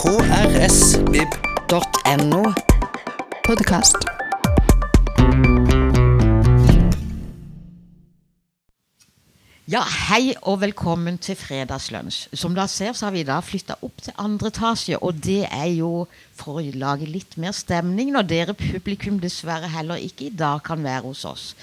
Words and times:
krsvib.no. 0.00 1.72
Podkast. 3.44 3.96
Ja, 9.68 9.82
hei 10.08 10.32
og 10.40 10.60
velkommen 10.62 11.18
til 11.20 11.36
Fredagslunsj. 11.36 12.32
Som 12.32 12.56
dere 12.56 12.68
ser, 12.72 12.96
så 12.96 13.10
har 13.10 13.12
vi 13.12 13.28
da 13.28 13.44
flytta 13.44 13.76
opp 13.84 14.00
til 14.06 14.16
andre 14.16 14.48
etasje. 14.48 14.96
Og 15.04 15.20
det 15.20 15.44
er 15.50 15.68
jo 15.74 16.08
for 16.32 16.62
å 16.62 16.64
lage 16.80 17.04
litt 17.04 17.36
mer 17.36 17.52
stemning 17.52 18.16
når 18.16 18.22
dere 18.32 18.56
publikum 18.56 19.20
dessverre 19.20 19.68
heller 19.68 20.00
ikke 20.00 20.30
i 20.30 20.32
dag 20.32 20.64
kan 20.64 20.80
være 20.80 21.10
hos 21.10 21.28
oss. 21.28 21.54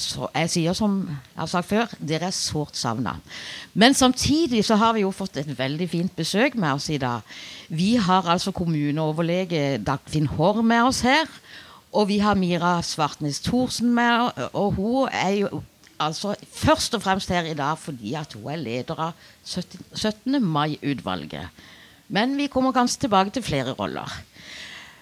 Så 0.00 0.28
jeg 0.34 0.50
sier 0.52 0.76
som 0.76 1.00
jeg 1.08 1.38
har 1.38 1.50
sagt 1.50 1.68
før, 1.70 1.94
dere 2.00 2.30
er 2.30 2.36
sårt 2.36 2.78
savna. 2.78 3.16
Men 3.74 3.94
samtidig 3.94 4.64
så 4.66 4.78
har 4.80 4.94
vi 4.96 5.04
jo 5.04 5.12
fått 5.14 5.36
et 5.40 5.50
veldig 5.58 5.88
fint 5.90 6.14
besøk 6.16 6.56
med 6.56 6.78
oss 6.78 6.88
i 6.90 7.00
dag. 7.00 7.26
Vi 7.68 7.94
har 8.00 8.28
altså 8.28 8.52
kommuneoverlege 8.56 9.78
Dagfinn 9.84 10.30
Haarr 10.36 10.62
med 10.62 10.88
oss 10.88 11.02
her. 11.06 11.28
Og 11.92 12.06
vi 12.06 12.20
har 12.22 12.38
Mira 12.38 12.76
Svartnes 12.86 13.40
Thorsen 13.42 13.90
med, 13.94 14.30
og 14.54 14.76
hun 14.76 15.08
er 15.10 15.30
jo 15.40 15.62
altså 16.00 16.36
først 16.54 16.94
og 16.94 17.02
fremst 17.02 17.28
her 17.28 17.48
i 17.50 17.56
dag 17.58 17.78
fordi 17.78 18.14
at 18.14 18.32
hun 18.38 18.46
er 18.52 18.60
leder 18.62 19.02
av 19.10 19.26
17. 19.44 19.82
17. 19.94 20.38
mai-utvalget. 20.42 21.50
Men 22.08 22.36
vi 22.38 22.46
kommer 22.46 22.72
kanskje 22.72 23.06
tilbake 23.06 23.34
til 23.34 23.42
flere 23.42 23.74
roller. 23.74 24.22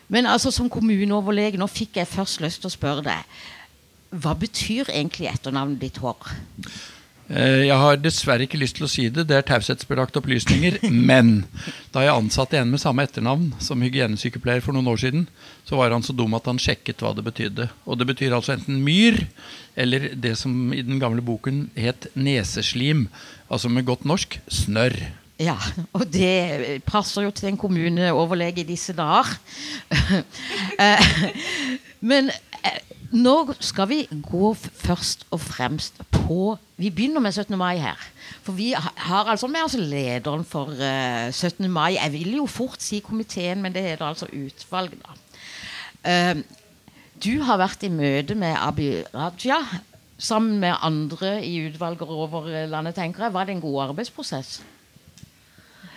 Men 0.08 0.26
altså 0.26 0.50
som 0.50 0.70
kommuneoverlege, 0.72 1.60
nå 1.60 1.68
fikk 1.68 2.00
jeg 2.00 2.08
først 2.08 2.40
lyst 2.40 2.62
til 2.62 2.70
å 2.70 2.74
spørre 2.74 3.04
deg. 3.04 3.38
Hva 4.08 4.32
betyr 4.38 4.88
egentlig 4.88 5.28
etternavnet 5.28 5.82
ditt, 5.82 5.98
Hår? 6.00 6.30
Eh, 7.28 7.66
Jeg 7.68 7.76
har 7.76 7.98
dessverre 8.00 8.46
ikke 8.46 8.60
lyst 8.60 8.78
til 8.78 8.86
å 8.86 8.88
si 8.88 9.04
det, 9.12 9.26
det 9.28 9.36
er 9.36 9.44
taushetsbelagte 9.50 10.22
opplysninger. 10.22 10.78
Men 11.10 11.42
da 11.92 12.06
jeg 12.06 12.14
ansatte 12.14 12.56
en 12.56 12.72
med 12.72 12.80
samme 12.80 13.04
etternavn 13.04 13.50
som 13.60 13.84
hygienesykepleier 13.84 14.64
for 14.64 14.72
noen 14.76 14.88
år 14.94 15.02
siden, 15.02 15.26
så 15.68 15.76
var 15.76 15.92
han 15.92 16.06
så 16.06 16.16
dum 16.16 16.36
at 16.38 16.48
han 16.48 16.60
sjekket 16.62 17.04
hva 17.04 17.12
det 17.16 17.26
betydde. 17.28 17.68
Og 17.84 18.00
det 18.00 18.08
betyr 18.08 18.32
altså 18.38 18.56
enten 18.56 18.80
myr, 18.86 19.20
eller 19.76 20.08
det 20.16 20.38
som 20.40 20.72
i 20.72 20.80
den 20.80 21.00
gamle 21.02 21.20
boken 21.24 21.66
het 21.76 22.08
neseslim. 22.16 23.10
Altså 23.52 23.68
med 23.68 23.84
godt 23.88 24.08
norsk 24.08 24.40
snørr. 24.48 24.96
Ja, 25.38 25.54
og 25.94 26.08
det 26.10 26.80
passer 26.88 27.22
jo 27.28 27.30
til 27.30 27.52
en 27.52 27.60
kommuneoverlege 27.60 28.64
i 28.64 28.70
disse 28.72 28.96
dager. 28.96 29.36
Eh, 30.78 31.04
Men 32.00 32.28
nå 33.10 33.54
skal 33.64 33.88
vi 33.88 33.98
gå 34.10 34.52
først 34.54 35.24
og 35.32 35.40
fremst 35.40 36.00
på 36.12 36.56
Vi 36.78 36.90
begynner 36.94 37.20
med 37.24 37.32
17. 37.32 37.56
mai 37.58 37.78
her. 37.80 37.98
For 38.42 38.52
vi 38.52 38.70
har 38.76 39.24
altså 39.26 39.48
med 39.50 39.64
oss 39.64 39.74
lederen 39.74 40.44
for 40.44 40.70
eh, 40.78 41.32
17. 41.32 41.70
mai. 41.70 41.96
Jeg 41.96 42.12
vil 42.12 42.36
jo 42.36 42.46
fort 42.46 42.82
si 42.82 43.00
komiteen, 43.00 43.62
men 43.62 43.74
det 43.74 43.82
heter 43.82 44.06
altså 44.06 44.28
utvalg, 44.30 44.92
da. 45.02 45.16
Eh, 46.10 46.42
du 47.24 47.42
har 47.42 47.58
vært 47.58 47.82
i 47.82 47.90
møte 47.90 48.36
med 48.38 48.54
Abid 48.60 49.08
Raja 49.14 49.58
sammen 50.18 50.60
med 50.60 50.76
andre 50.82 51.38
i 51.42 51.56
utvalget 51.66 52.02
over 52.06 52.46
eh, 52.46 52.68
landet, 52.70 52.94
tenker 52.94 53.26
jeg. 53.26 53.34
Var 53.34 53.44
det 53.44 53.56
en 53.56 53.64
god 53.64 53.82
arbeidsprosess? 53.88 54.62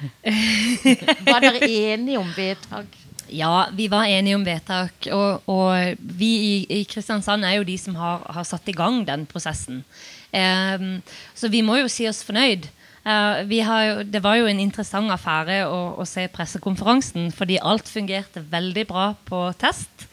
Var 1.29 1.39
dere 1.43 1.69
enige 1.69 2.19
om 2.19 2.33
vedtak? 2.37 2.97
Ja, 3.31 3.67
vi 3.71 3.87
var 3.87 4.09
enige 4.11 4.35
om 4.35 4.43
vedtak. 4.45 5.07
Og, 5.15 5.47
og 5.49 6.03
vi 6.19 6.31
i, 6.35 6.55
i 6.81 6.83
Kristiansand 6.89 7.47
er 7.47 7.57
jo 7.57 7.67
de 7.67 7.77
som 7.79 7.95
har, 7.95 8.25
har 8.27 8.47
satt 8.47 8.67
i 8.67 8.75
gang 8.75 9.01
den 9.07 9.25
prosessen. 9.29 9.85
Um, 10.31 10.99
så 11.35 11.51
vi 11.51 11.63
må 11.63 11.79
jo 11.79 11.89
si 11.91 12.07
oss 12.09 12.21
fornøyd. 12.27 12.67
Uh, 13.01 13.41
vi 13.49 13.61
har 13.65 13.85
jo, 13.87 13.95
det 14.03 14.21
var 14.23 14.37
jo 14.37 14.49
en 14.51 14.61
interessant 14.61 15.09
affære 15.15 15.63
å, 15.65 15.79
å 15.97 16.05
se 16.07 16.27
pressekonferansen, 16.31 17.31
fordi 17.35 17.57
alt 17.63 17.89
fungerte 17.89 18.43
veldig 18.51 18.85
bra 18.91 19.07
på 19.27 19.47
test. 19.61 20.07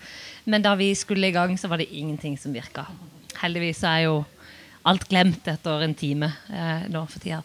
Men 0.48 0.64
da 0.64 0.72
vi 0.78 0.94
skulle 0.96 1.28
i 1.28 1.34
gang, 1.34 1.58
så 1.60 1.68
var 1.68 1.82
det 1.82 1.90
ingenting 1.92 2.38
som 2.40 2.54
virka. 2.54 2.86
Heldigvis 3.42 3.82
er 3.84 4.06
jo 4.06 4.22
alt 4.88 5.04
glemt 5.10 5.46
etter 5.50 5.84
en 5.84 5.94
time 5.98 6.30
uh, 6.48 6.86
nå 6.88 7.04
for 7.10 7.20
tida. 7.20 7.42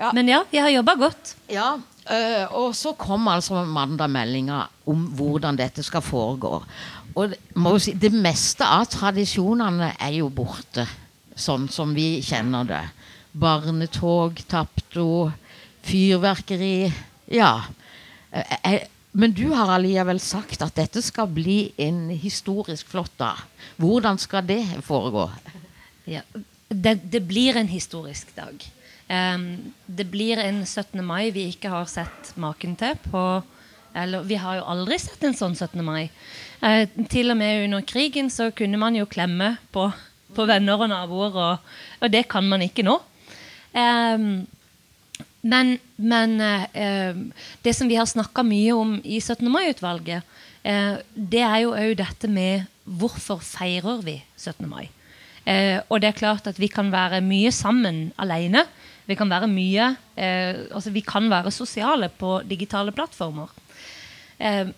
Ja. 0.00 0.14
Men 0.16 0.30
ja, 0.30 0.44
vi 0.48 0.62
har 0.62 0.72
jobba 0.72 0.94
godt. 0.96 1.34
Ja, 1.52 1.74
øh, 2.10 2.52
og 2.60 2.74
så 2.76 2.92
kom 2.98 3.28
altså 3.28 3.64
mandag 3.64 4.10
meldinga 4.10 4.64
om 4.86 5.06
hvordan 5.16 5.58
dette 5.58 5.82
skal 5.86 6.02
foregå. 6.02 6.62
Og 7.14 7.34
si, 7.82 7.94
det 7.98 8.12
meste 8.14 8.66
av 8.66 8.86
tradisjonene 8.90 9.94
er 9.98 10.14
jo 10.20 10.28
borte, 10.30 10.86
sånn 11.34 11.68
som 11.72 11.94
vi 11.96 12.20
kjenner 12.22 12.68
det. 12.68 12.84
Barnetog, 13.32 14.40
Tapto, 14.50 15.30
fyrverkeri 15.86 16.92
Ja. 17.30 17.60
Eh, 18.30 18.80
Men 19.12 19.32
du 19.34 19.48
har 19.50 19.72
allikevel 19.74 20.20
sagt 20.22 20.62
at 20.62 20.76
dette 20.78 21.02
skal 21.02 21.26
bli 21.26 21.72
en 21.82 22.10
historisk 22.14 22.86
flott 22.92 23.16
dag. 23.18 23.40
Hvordan 23.76 24.18
skal 24.22 24.46
det 24.46 24.62
foregå? 24.86 25.24
Ja, 26.06 26.22
det, 26.68 27.00
det 27.10 27.24
blir 27.26 27.58
en 27.58 27.66
historisk 27.68 28.30
dag. 28.36 28.54
Det 29.10 30.04
blir 30.06 30.38
en 30.38 30.60
17. 30.62 31.00
mai 31.02 31.32
vi 31.34 31.48
ikke 31.50 31.72
har 31.72 31.88
sett 31.90 32.28
maken 32.38 32.76
til 32.78 32.94
på 33.10 33.22
eller, 33.94 34.22
Vi 34.22 34.38
har 34.38 34.60
jo 34.60 34.68
aldri 34.70 34.98
sett 35.02 35.24
en 35.26 35.34
sånn 35.34 35.56
17. 35.56 35.82
mai. 35.82 36.10
Eh, 36.62 36.86
til 37.10 37.32
og 37.32 37.38
med 37.40 37.64
under 37.64 37.82
krigen 37.82 38.30
så 38.30 38.50
kunne 38.54 38.78
man 38.78 38.94
jo 38.94 39.08
klemme 39.10 39.56
på, 39.74 39.88
på 40.36 40.46
venner 40.46 40.78
og 40.78 40.92
naboer, 40.92 41.34
og, 41.34 41.76
og 42.00 42.12
det 42.12 42.26
kan 42.30 42.46
man 42.46 42.62
ikke 42.62 42.86
nå. 42.86 43.00
Em, 43.74 44.46
men, 45.40 45.76
men 45.96 46.36
eh, 46.44 46.66
eh, 46.74 47.18
det 47.64 47.74
som 47.76 47.90
vi 47.90 47.98
har 47.98 48.08
snakka 48.08 48.44
mye 48.46 48.76
om 48.76 48.98
i 49.02 49.20
17. 49.20 49.48
mai-utvalget, 49.50 50.38
eh, 50.62 51.00
det 51.14 51.42
er 51.46 51.58
jo 51.64 51.74
òg 51.74 51.96
dette 51.98 52.30
med 52.30 52.68
hvorfor 52.84 53.42
feirer 53.42 54.04
vi 54.06 54.20
17. 54.36 54.68
mai? 54.70 54.86
Eh, 55.48 55.80
og 55.88 56.02
det 56.02 56.12
er 56.12 56.20
klart 56.20 56.46
at 56.50 56.60
vi 56.60 56.68
kan 56.70 56.92
være 56.92 57.22
mye 57.24 57.50
sammen 57.54 58.10
alene. 58.20 58.66
Vi 59.06 59.16
kan 59.18 59.30
være 59.30 59.48
mye 59.50 59.94
eh, 60.16 60.66
altså 60.70 60.92
vi 60.94 61.02
kan 61.06 61.26
være 61.30 61.52
sosiale 61.54 62.10
på 62.20 62.40
digitale 62.48 62.92
plattformer. 62.94 63.50
Eh, 64.38 64.70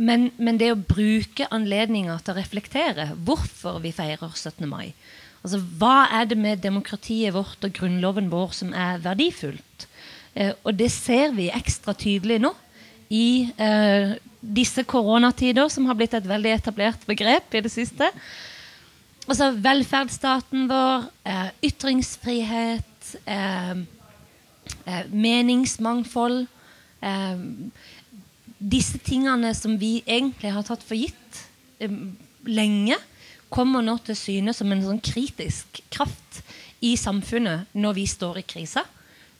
men, 0.00 0.30
men 0.38 0.58
det 0.60 0.70
å 0.72 0.78
bruke 0.78 1.48
anledninga 1.52 2.16
til 2.22 2.34
å 2.34 2.38
reflektere 2.38 3.10
hvorfor 3.26 3.80
vi 3.84 3.92
feirer 3.92 4.30
17. 4.32 4.64
mai 4.68 4.92
altså 5.40 5.60
Hva 5.80 6.06
er 6.20 6.28
det 6.30 6.38
med 6.38 6.62
demokratiet 6.64 7.34
vårt 7.34 7.64
og 7.64 7.76
grunnloven 7.76 8.30
vår 8.32 8.56
som 8.56 8.74
er 8.76 9.00
verdifullt? 9.04 9.86
Eh, 10.34 10.52
og 10.64 10.76
det 10.78 10.90
ser 10.94 11.34
vi 11.36 11.50
ekstra 11.52 11.94
tydelig 11.96 12.40
nå 12.44 12.52
i 13.10 13.50
eh, 13.58 14.14
disse 14.40 14.84
koronatider, 14.86 15.68
som 15.68 15.88
har 15.88 15.98
blitt 15.98 16.14
et 16.14 16.28
veldig 16.28 16.52
etablert 16.54 17.02
begrep 17.08 17.56
i 17.56 17.64
det 17.64 17.72
siste. 17.72 18.06
Altså 19.26 19.50
velferdsstaten 19.58 20.68
vår, 20.70 21.08
eh, 21.26 21.48
ytringsfrihet, 21.70 22.86
meningsmangfold 25.10 26.46
eh, 27.02 27.44
Disse 28.60 28.98
tingene 29.00 29.54
som 29.56 29.78
vi 29.80 30.02
egentlig 30.04 30.50
har 30.52 30.66
tatt 30.68 30.82
for 30.84 30.98
gitt 30.98 31.38
eh, 31.80 31.94
lenge, 32.44 32.98
kommer 33.50 33.82
nå 33.82 33.96
til 34.04 34.18
syne 34.18 34.52
som 34.54 34.70
en 34.70 34.82
sånn 34.84 35.00
kritisk 35.02 35.80
kraft 35.90 36.42
i 36.84 36.92
samfunnet 37.00 37.72
når 37.72 37.96
vi 37.96 38.04
står 38.08 38.40
i 38.40 38.44
krise. 38.46 38.84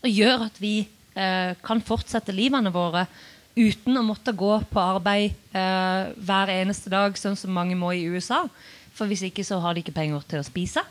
Og 0.01 0.09
gjør 0.09 0.47
at 0.49 0.57
vi 0.61 0.81
eh, 0.81 1.53
kan 1.61 1.85
fortsette 1.85 2.35
livene 2.35 2.73
våre 2.73 3.05
uten 3.59 3.99
å 4.01 4.07
måtte 4.07 4.33
gå 4.37 4.53
på 4.71 4.83
arbeid 4.83 5.37
eh, 5.53 6.11
hver 6.17 6.53
eneste 6.55 6.93
dag, 6.93 7.17
sånn 7.19 7.37
som 7.39 7.53
mange 7.55 7.77
må 7.79 7.93
i 7.93 8.07
USA. 8.09 8.47
For 8.97 9.11
hvis 9.11 9.27
ikke 9.29 9.45
så 9.47 9.61
har 9.63 9.77
de 9.77 9.85
ikke 9.85 9.97
penger 9.97 10.25
til 10.33 10.41
å 10.41 10.47
spise. 10.47 10.85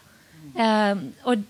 Eh, 0.53 1.01
og 1.25 1.45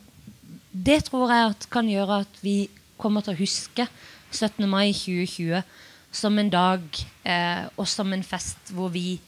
det 0.72 1.04
tror 1.10 1.32
jeg 1.34 1.70
kan 1.72 1.90
gjøre 1.90 2.22
at 2.26 2.42
vi 2.44 2.70
kommer 3.00 3.26
til 3.26 3.34
å 3.34 3.42
huske 3.42 3.88
17. 4.32 4.68
mai 4.70 4.92
2020 4.94 5.64
som 6.12 6.38
en 6.42 6.52
dag 6.52 6.84
eh, 7.24 7.66
og 7.78 7.88
som 7.90 8.14
en 8.14 8.26
fest 8.26 8.72
hvor 8.74 8.92
vi 8.94 9.20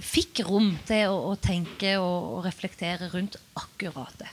fikk 0.00 0.42
rom 0.48 0.72
til 0.88 1.12
å, 1.12 1.32
å 1.32 1.38
tenke 1.40 1.96
og, 2.00 2.36
og 2.36 2.44
reflektere 2.46 3.10
rundt 3.12 3.36
akkurat 3.58 4.14
det. 4.22 4.30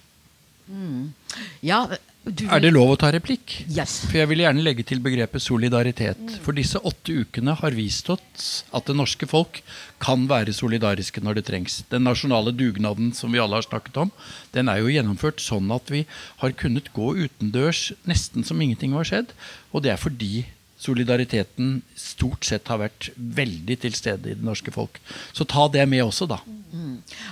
Ja, 1.65 1.85
du 2.29 2.43
Er 2.47 2.61
det 2.63 2.73
lov 2.75 2.93
å 2.93 2.97
ta 2.99 3.09
replikk? 3.13 3.53
Yes. 3.67 3.99
For 4.07 4.19
jeg 4.19 4.29
vil 4.31 4.43
gjerne 4.43 4.63
legge 4.65 4.85
til 4.87 5.01
begrepet 5.03 5.43
solidaritet. 5.43 6.37
For 6.43 6.57
disse 6.57 6.79
åtte 6.79 7.15
ukene 7.23 7.55
har 7.59 7.77
vist 7.77 8.09
oss 8.13 8.49
at 8.75 8.89
det 8.89 8.97
norske 8.97 9.29
folk 9.29 9.61
kan 10.03 10.27
være 10.29 10.55
solidariske 10.55 11.23
når 11.23 11.39
det 11.39 11.45
trengs. 11.49 11.79
Den 11.91 12.05
nasjonale 12.07 12.53
dugnaden 12.55 13.13
som 13.17 13.33
vi 13.33 13.41
alle 13.41 13.59
har 13.59 13.67
snakket 13.67 14.01
om, 14.03 14.11
den 14.55 14.69
er 14.71 14.81
jo 14.81 14.91
gjennomført 14.93 15.41
sånn 15.43 15.71
at 15.73 15.89
vi 15.93 16.05
har 16.43 16.57
kunnet 16.59 16.91
gå 16.95 17.13
utendørs 17.25 17.91
nesten 18.09 18.45
som 18.47 18.61
ingenting 18.61 18.95
har 18.97 19.07
skjedd. 19.07 19.33
Og 19.73 19.85
det 19.85 19.95
er 19.95 20.01
fordi 20.01 20.45
solidariteten 20.77 21.81
stort 21.97 22.45
sett 22.45 22.69
har 22.69 22.81
vært 22.83 23.09
veldig 23.15 23.79
til 23.81 23.95
stede 23.97 24.31
i 24.31 24.37
det 24.37 24.45
norske 24.45 24.71
folk. 24.73 24.99
Så 25.33 25.47
ta 25.49 25.65
det 25.73 25.87
med 25.89 26.05
også, 26.05 26.27
da. 26.29 26.41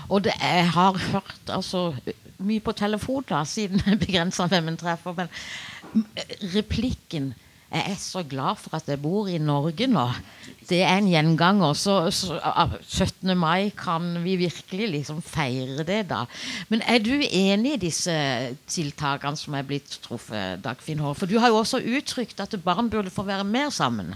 Og 0.10 0.24
det, 0.26 0.34
jeg 0.42 0.70
har 0.74 0.98
hørt 1.12 1.52
altså, 1.54 1.92
mye 2.46 2.64
på 2.64 2.76
telefon, 2.78 3.26
da, 3.30 3.44
siden 3.48 3.84
jeg 3.86 4.02
begrenser 4.06 4.52
hvem 4.52 4.72
en 4.72 4.80
treffer. 4.80 5.18
Men 5.18 6.06
replikken 6.56 7.34
Jeg 7.76 7.92
er 7.92 7.98
så 8.00 8.22
glad 8.24 8.60
for 8.62 8.76
at 8.78 8.88
jeg 8.88 9.02
bor 9.02 9.28
i 9.28 9.40
Norge 9.42 9.88
nå. 9.90 10.04
Det 10.70 10.78
er 10.86 11.00
en 11.00 11.08
gjenganger. 11.10 11.74
Så, 11.76 11.96
så 12.14 12.38
ah, 12.38 12.76
17. 12.80 13.34
mai 13.36 13.74
kan 13.76 14.06
vi 14.24 14.38
virkelig 14.40 14.88
liksom 14.94 15.20
feire 15.26 15.84
det, 15.84 16.06
da. 16.08 16.22
Men 16.70 16.86
er 16.88 17.02
du 17.04 17.18
enig 17.18 17.74
i 17.74 17.82
disse 17.88 18.14
tiltakene 18.70 19.36
som 19.42 19.58
er 19.58 19.68
blitt 19.68 19.98
truffet, 20.06 20.62
Dagfinn 20.64 21.02
Hår? 21.04 21.18
For 21.18 21.28
du 21.28 21.36
har 21.42 21.52
jo 21.52 21.60
også 21.66 21.82
uttrykt 21.84 22.40
at 22.46 22.56
barn 22.64 22.88
burde 22.94 23.12
få 23.12 23.26
være 23.28 23.44
mer 23.44 23.74
sammen. 23.74 24.14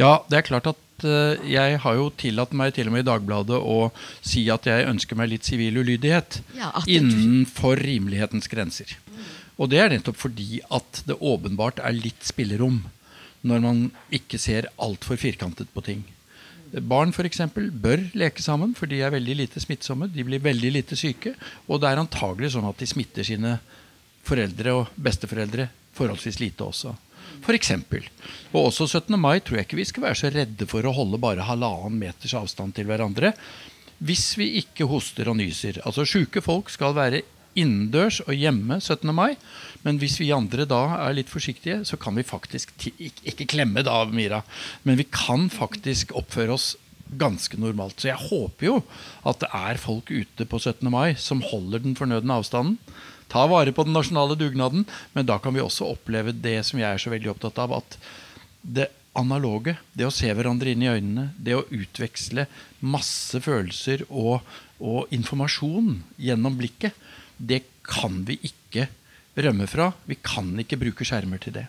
Ja, 0.00 0.16
det 0.26 0.40
er 0.40 0.48
klart 0.48 0.72
at 0.72 0.82
eh, 1.04 1.42
jeg 1.50 1.78
har 1.82 1.98
jo 1.98 2.08
tillatt 2.16 2.54
meg 2.56 2.74
til 2.76 2.88
og 2.88 2.94
med 2.94 3.04
i 3.04 3.08
Dagbladet 3.10 3.58
å 3.58 3.90
si 4.24 4.46
at 4.52 4.68
jeg 4.70 4.88
ønsker 4.88 5.18
meg 5.18 5.32
litt 5.34 5.48
sivil 5.48 5.82
ulydighet 5.82 6.40
Ja, 6.56 6.72
innenfor 6.86 7.76
rimelighetens 7.82 8.48
grenser. 8.48 8.96
Og 9.56 9.70
det 9.72 9.80
er 9.80 9.92
nettopp 9.92 10.18
fordi 10.20 10.60
at 10.72 11.02
det 11.08 11.16
åpenbart 11.20 11.80
er 11.84 11.96
litt 11.96 12.24
spillerom 12.26 12.82
når 13.46 13.62
man 13.62 13.80
ikke 14.14 14.40
ser 14.42 14.68
altfor 14.82 15.18
firkantet 15.20 15.70
på 15.72 15.84
ting. 15.86 16.04
Barn 16.82 17.12
for 17.14 17.28
eksempel, 17.28 17.68
bør 17.70 18.02
leke 18.18 18.42
sammen, 18.42 18.74
for 18.74 18.90
de 18.90 18.98
er 19.04 19.14
veldig 19.14 19.36
lite 19.38 19.62
smittsomme. 19.62 20.08
De 20.12 20.24
blir 20.26 20.42
veldig 20.42 20.72
lite 20.74 20.98
syke. 20.98 21.36
Og 21.70 21.80
det 21.80 21.92
er 21.92 22.02
antagelig 22.02 22.52
sånn 22.56 22.66
at 22.68 22.80
de 22.80 22.88
smitter 22.90 23.26
sine 23.26 23.56
foreldre 24.26 24.74
og 24.74 24.96
besteforeldre 24.98 25.68
forholdsvis 25.96 26.40
lite 26.42 26.66
også. 26.66 26.92
Eksempel. 27.54 28.08
Og 28.50 28.72
også 28.72 28.88
17. 28.88 29.14
mai 29.20 29.38
tror 29.38 29.60
jeg 29.60 29.68
ikke 29.68 29.78
vi 29.78 29.86
skal 29.86 30.08
være 30.08 30.18
så 30.18 30.32
redde 30.34 30.66
for 30.66 30.82
å 30.82 30.94
holde 30.96 31.20
bare 31.22 31.46
halvannen 31.46 32.00
meters 32.00 32.34
avstand 32.34 32.74
til 32.74 32.88
hverandre. 32.88 33.30
Hvis 34.02 34.34
vi 34.40 34.56
ikke 34.60 34.88
hoster 34.90 35.30
og 35.30 35.38
nyser. 35.38 35.78
Altså 35.86 36.04
Sjuke 36.08 36.42
folk 36.44 36.72
skal 36.72 36.96
være 36.96 37.22
innendørs 37.56 38.20
og 38.26 38.34
hjemme 38.36 38.80
17. 38.80 39.12
mai. 39.16 39.36
Men 39.84 40.00
hvis 40.00 40.18
vi 40.20 40.32
andre 40.34 40.66
da 40.68 40.82
er 41.06 41.16
litt 41.16 41.32
forsiktige, 41.32 41.82
så 41.88 41.98
kan 42.00 42.16
vi 42.18 42.26
faktisk 42.26 42.74
ikke 42.76 43.48
klemme 43.48 43.84
da, 43.86 44.02
Mira, 44.10 44.42
men 44.84 44.98
vi 45.00 45.08
kan 45.08 45.48
faktisk 45.52 46.14
oppføre 46.18 46.56
oss 46.56 46.74
ganske 47.16 47.58
normalt. 47.60 48.00
Så 48.00 48.10
jeg 48.10 48.28
håper 48.28 48.66
jo 48.66 48.78
at 49.26 49.40
det 49.42 49.50
er 49.54 49.80
folk 49.80 50.10
ute 50.10 50.46
på 50.48 50.58
17. 50.58 50.90
mai 50.90 51.14
som 51.20 51.44
holder 51.44 51.84
den 51.84 51.96
fornødne 51.98 52.40
avstanden. 52.40 52.80
Ta 53.32 53.46
vare 53.50 53.74
på 53.74 53.86
den 53.86 53.96
nasjonale 53.96 54.36
dugnaden, 54.38 54.86
men 55.12 55.26
da 55.26 55.38
kan 55.42 55.54
vi 55.56 55.64
også 55.64 55.88
oppleve 55.96 56.34
det 56.34 56.60
som 56.68 56.80
jeg 56.80 56.88
er 56.88 57.02
så 57.02 57.12
veldig 57.12 57.32
opptatt 57.32 57.58
av, 57.62 57.74
at 57.80 57.98
det 58.62 58.88
analoge, 59.16 59.76
det 59.96 60.06
å 60.06 60.14
se 60.14 60.28
hverandre 60.28 60.72
inn 60.72 60.84
i 60.84 60.90
øynene, 60.90 61.30
det 61.38 61.56
å 61.56 61.64
utveksle 61.72 62.46
masse 62.84 63.40
følelser 63.42 64.04
og, 64.08 64.44
og 64.78 65.12
informasjon 65.14 66.02
gjennom 66.20 66.58
blikket, 66.60 66.94
det 67.36 67.62
kan 67.86 68.22
vi 68.28 68.38
ikke 68.46 68.88
rømme 69.36 69.68
fra. 69.70 69.90
Vi 70.08 70.18
kan 70.20 70.52
ikke 70.60 70.78
bruke 70.80 71.06
skjermer 71.06 71.40
til 71.42 71.56
det. 71.58 71.66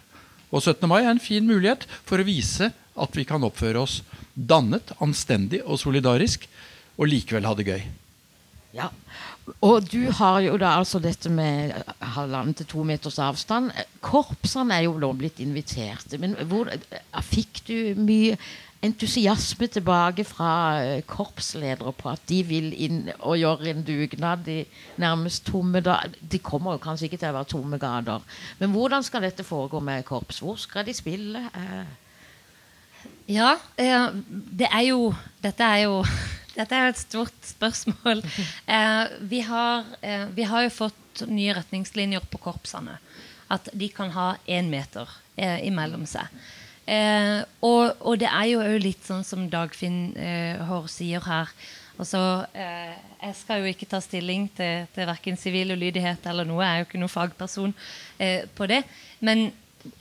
Og 0.48 0.62
17. 0.64 0.88
mai 0.88 1.02
er 1.02 1.12
en 1.12 1.24
fin 1.24 1.44
mulighet 1.48 1.84
for 2.08 2.20
å 2.20 2.28
vise 2.28 2.72
at 2.98 3.18
vi 3.18 3.26
kan 3.28 3.44
oppføre 3.44 3.82
oss 3.84 4.00
dannet, 4.34 4.94
anstendig 5.04 5.62
og 5.66 5.80
solidarisk, 5.82 6.48
og 6.98 7.12
likevel 7.12 7.46
ha 7.46 7.54
det 7.58 7.68
gøy. 7.68 7.82
Ja. 8.76 8.90
Og 9.64 9.86
du 9.88 10.10
har 10.12 10.42
jo 10.44 10.58
da 10.60 10.74
altså 10.76 11.00
dette 11.00 11.30
med 11.32 11.72
halvannen 12.16 12.56
til 12.58 12.68
to 12.68 12.84
meters 12.88 13.20
avstand. 13.24 13.72
Korpsene 14.04 14.76
er 14.76 14.88
jo 14.88 14.98
nå 15.00 15.14
blitt 15.16 15.40
invitert. 15.44 16.18
Men 16.20 16.36
hvor, 16.50 16.72
fikk 17.30 17.62
du 17.70 17.78
mye 18.00 18.36
entusiasme 18.86 19.68
tilbake 19.74 20.22
fra 20.28 20.50
eh, 20.84 21.00
korpsledere 21.10 21.94
på 21.98 22.12
at 22.12 22.22
de 22.30 22.42
vil 22.46 22.68
inn 22.86 23.08
og 23.18 23.40
gjøre 23.40 23.72
en 23.72 23.86
dugnad 23.88 24.46
i 24.54 24.60
nærmest 25.02 25.48
tomme 25.50 25.82
da 25.82 26.04
De 26.22 26.38
kommer 26.38 26.76
jo 26.76 26.84
kanskje 26.84 27.08
ikke 27.08 27.18
til 27.24 27.32
å 27.32 27.38
være 27.40 27.52
tomme 27.56 27.80
gater. 27.82 28.22
Men 28.60 28.76
hvordan 28.76 29.06
skal 29.06 29.26
dette 29.26 29.48
foregå 29.48 29.82
med 29.82 30.06
korps? 30.06 30.44
Hvor 30.46 30.60
skal 30.62 30.86
de 30.86 30.94
spille? 30.98 31.48
Eh, 31.54 31.96
Ja, 33.28 33.56
eh, 33.78 34.08
det 34.30 34.68
er 34.72 34.84
jo 34.88 35.14
Dette 35.44 35.64
er 35.64 35.84
jo 35.88 36.04
dette 36.58 36.76
er 36.78 36.92
et 36.92 37.02
stort 37.02 37.52
spørsmål. 37.54 38.24
Eh, 38.68 39.14
vi, 39.32 39.40
har, 39.48 39.86
eh, 40.02 40.28
vi 40.36 40.44
har 40.44 40.66
jo 40.66 40.74
fått 40.74 41.24
nye 41.32 41.54
retningslinjer 41.56 42.26
på 42.32 42.40
korpsene. 42.44 42.98
At 43.54 43.70
de 43.72 43.88
kan 43.94 44.12
ha 44.12 44.34
én 44.44 44.68
meter 44.72 45.08
eh, 45.40 45.62
imellom 45.68 46.04
seg. 46.10 46.28
Eh, 46.88 47.42
og, 47.64 47.96
og 48.00 48.20
det 48.20 48.28
er 48.28 48.50
jo 48.52 48.64
litt 48.80 49.04
sånn 49.08 49.24
som 49.28 49.48
Dagfinn 49.52 50.12
eh, 50.20 50.60
Hår 50.68 50.90
sier 50.92 51.24
her. 51.28 51.52
Altså, 51.98 52.20
eh, 52.54 52.94
jeg 53.24 53.38
skal 53.40 53.64
jo 53.64 53.72
ikke 53.72 53.88
ta 53.90 54.00
stilling 54.04 54.46
til, 54.58 54.86
til 54.94 55.10
verken 55.10 55.40
sivil 55.40 55.74
ulydighet 55.74 56.28
eller 56.30 56.48
noe. 56.48 56.62
Jeg 56.64 56.74
er 56.74 56.84
jo 56.84 56.90
ikke 56.90 57.02
noen 57.02 57.16
fagperson 57.16 57.74
eh, 58.20 58.46
på 58.58 58.68
det. 58.70 58.84
Men 59.24 59.50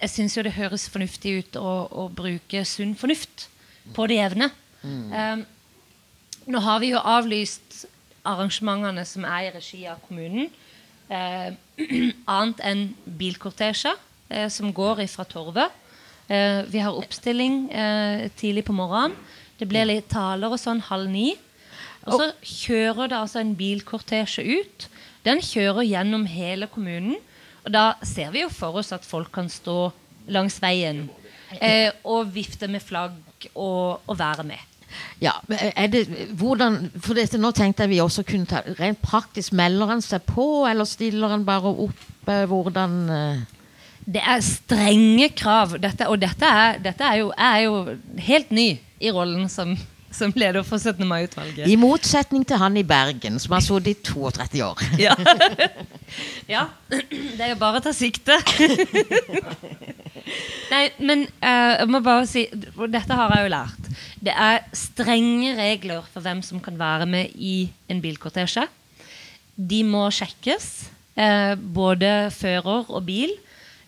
jeg 0.03 0.13
syns 0.13 0.37
jo 0.37 0.45
det 0.45 0.57
høres 0.59 0.89
fornuftig 0.93 1.39
ut 1.41 1.59
å, 1.61 1.75
å 1.89 2.09
bruke 2.13 2.65
sunn 2.69 2.97
fornuft 2.99 3.49
på 3.97 4.07
det 4.11 4.19
jevne. 4.21 4.51
Eh, 4.85 5.47
nå 6.47 6.63
har 6.63 6.83
vi 6.83 6.93
jo 6.93 7.03
avlyst 7.03 7.85
arrangementene 8.27 9.05
som 9.07 9.27
er 9.29 9.49
i 9.49 9.55
regi 9.55 9.85
av 9.91 10.03
kommunen. 10.07 10.51
Eh, 11.11 11.55
annet 12.37 12.63
enn 12.67 12.85
bilkortesjer 13.19 13.97
eh, 14.29 14.49
som 14.53 14.73
går 14.75 15.05
fra 15.13 15.27
Torvet. 15.29 15.75
Eh, 16.29 16.63
vi 16.71 16.83
har 16.83 16.97
oppstilling 16.99 17.67
eh, 17.71 18.29
tidlig 18.39 18.67
på 18.67 18.75
morgenen. 18.75 19.17
Det 19.59 19.69
blir 19.71 19.87
litt 19.89 20.09
taler 20.13 20.53
og 20.53 20.61
sånn 20.61 20.83
halv 20.91 21.09
ni. 21.11 21.31
Og 22.07 22.21
så 22.21 22.27
kjører 22.43 23.11
det 23.11 23.19
altså 23.19 23.41
en 23.41 23.55
bilkortesje 23.59 24.45
ut. 24.45 24.89
Den 25.27 25.41
kjører 25.43 25.87
gjennom 25.87 26.27
hele 26.31 26.69
kommunen. 26.71 27.17
Og 27.67 27.73
da 27.75 27.97
ser 28.07 28.31
vi 28.35 28.45
jo 28.45 28.51
for 28.53 28.79
oss 28.79 28.93
at 28.95 29.07
folk 29.07 29.33
kan 29.35 29.49
stå 29.51 29.91
langs 30.31 30.61
veien 30.63 31.07
eh, 31.59 31.91
og 32.07 32.31
vifte 32.35 32.69
med 32.71 32.83
flagg 32.83 33.49
og, 33.55 34.03
og 34.07 34.19
være 34.19 34.47
med. 34.47 34.76
Ja, 35.21 35.33
men 35.49 35.59
er 35.73 35.87
det, 35.89 36.03
hvordan, 36.37 36.91
for 37.01 37.17
dette, 37.17 37.39
Nå 37.41 37.51
tenkte 37.57 37.87
jeg 37.87 37.95
vi 37.95 38.01
også 38.05 38.23
kunne 38.29 38.45
ta 38.51 38.61
Rent 38.77 39.01
praktisk, 39.01 39.55
melder 39.57 39.87
han 39.95 40.03
seg 40.05 40.25
på, 40.29 40.67
eller 40.69 40.85
stiller 40.85 41.33
han 41.33 41.45
bare 41.49 41.73
opp? 41.73 42.03
eh, 42.29 42.45
Hvordan 42.51 42.97
eh? 43.11 43.45
Det 44.07 44.21
er 44.23 44.39
strenge 44.45 45.29
krav. 45.35 45.73
Dette, 45.83 46.07
og 46.07 46.21
dette, 46.23 46.47
er, 46.47 46.77
dette 46.85 47.03
er, 47.03 47.17
jo, 47.25 47.33
er 47.35 47.57
jo 47.65 47.97
helt 48.23 48.53
ny 48.55 48.69
i 49.03 49.11
rollen 49.11 49.49
som, 49.51 49.73
som 50.15 50.31
leder 50.39 50.63
for 50.63 50.79
17. 50.79 51.03
mai-utvalget. 51.11 51.67
I 51.67 51.75
motsetning 51.81 52.45
til 52.47 52.61
han 52.63 52.77
i 52.79 52.85
Bergen, 52.87 53.41
som 53.43 53.57
har 53.57 53.65
sittet 53.67 53.97
i 53.97 54.13
32 54.13 54.63
år. 54.63 54.85
Ja. 55.09 55.17
ja. 56.49 56.63
Det 57.37 57.43
er 57.43 57.51
jo 57.57 57.59
bare 57.59 57.81
å 57.81 57.85
ta 57.89 57.91
sikte. 57.97 58.39
Nei, 60.73 60.83
men 60.99 61.27
uh, 61.39 61.75
jeg 61.79 61.91
må 61.93 62.01
bare 62.03 62.27
si 62.27 62.47
Dette 62.51 63.15
har 63.15 63.35
jeg 63.37 63.47
jo 63.47 63.53
lært. 63.53 63.93
Det 64.27 64.35
er 64.35 64.65
strenge 64.75 65.55
regler 65.59 66.09
for 66.13 66.25
hvem 66.25 66.43
som 66.43 66.61
kan 66.63 66.79
være 66.79 67.07
med 67.07 67.37
i 67.39 67.69
en 67.93 68.03
bilkortesje. 68.03 68.67
De 69.57 69.81
må 69.87 70.09
sjekkes, 70.13 70.91
Uh, 71.17 71.57
både 71.57 72.29
fører 72.29 72.91
og 72.93 73.07
bil. 73.07 73.31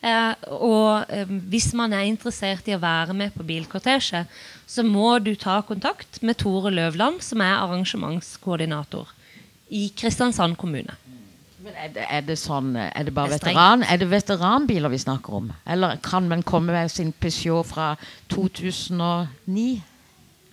Uh, 0.01 0.33
og 0.49 1.11
uh, 1.13 1.33
hvis 1.53 1.75
man 1.77 1.93
er 1.93 2.07
interessert 2.09 2.71
i 2.71 2.73
å 2.73 2.81
være 2.81 3.13
med 3.13 3.35
på 3.37 3.45
bilkortesje, 3.45 4.23
så 4.69 4.85
må 4.87 5.19
du 5.21 5.35
ta 5.37 5.59
kontakt 5.67 6.23
med 6.25 6.39
Tore 6.41 6.73
Løvland, 6.73 7.21
som 7.25 7.45
er 7.45 7.59
arrangementskoordinator 7.59 9.13
i 9.69 9.91
Kristiansand 9.93 10.57
kommune. 10.57 10.97
Men 11.65 11.75
er 11.75 11.89
det, 11.95 12.05
er 12.09 12.21
det 12.23 12.37
sånn 12.39 12.69
eh, 12.79 12.91
Er 12.95 13.09
det 13.09 13.15
bare 13.17 13.35
er 13.35 13.39
veteran, 13.41 13.83
er 13.83 13.99
det 13.99 14.07
veteranbiler 14.13 14.93
vi 14.93 14.99
snakker 15.03 15.35
om? 15.41 15.49
Eller 15.67 15.97
kan 16.07 16.29
man 16.31 16.43
komme 16.47 16.73
med 16.77 16.91
sin 16.95 17.11
Peugeot 17.13 17.67
fra 17.67 17.89
2009? 18.31 19.83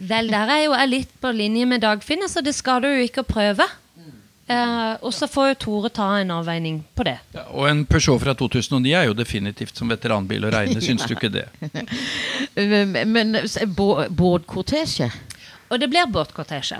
Vel, 0.10 0.28
der 0.34 0.50
er 0.52 0.64
jo 0.66 0.74
jeg 0.76 0.90
litt 0.92 1.14
på 1.24 1.32
linje 1.32 1.66
med 1.70 1.82
Dagfinn, 1.86 2.26
så 2.30 2.42
det 2.44 2.56
skal 2.58 2.82
du 2.84 2.90
jo 2.90 3.04
ikke 3.06 3.24
prøve. 3.24 3.64
Eh, 4.46 4.98
og 5.02 5.14
så 5.16 5.26
får 5.32 5.48
jo 5.48 5.56
Tore 5.64 5.90
ta 5.90 6.10
en 6.22 6.34
avveining 6.36 6.82
på 6.94 7.06
det. 7.08 7.16
Ja, 7.34 7.46
og 7.50 7.70
en 7.70 7.86
Peugeot 7.90 8.22
fra 8.22 8.36
2009 8.38 8.92
er 8.94 9.08
jo 9.08 9.16
definitivt 9.18 9.78
som 9.80 9.90
veteranbil 9.90 10.46
å 10.46 10.52
regne, 10.54 10.82
syns 10.86 11.06
du 11.10 11.16
ikke 11.18 11.32
det? 11.34 11.48
Eh, 12.56 12.86
Men 13.10 13.34
bå- 13.76 14.06
båtkortesje? 14.16 15.10
Og 15.72 15.80
det 15.82 15.90
blir 15.92 16.06
båtkortesje. 16.14 16.78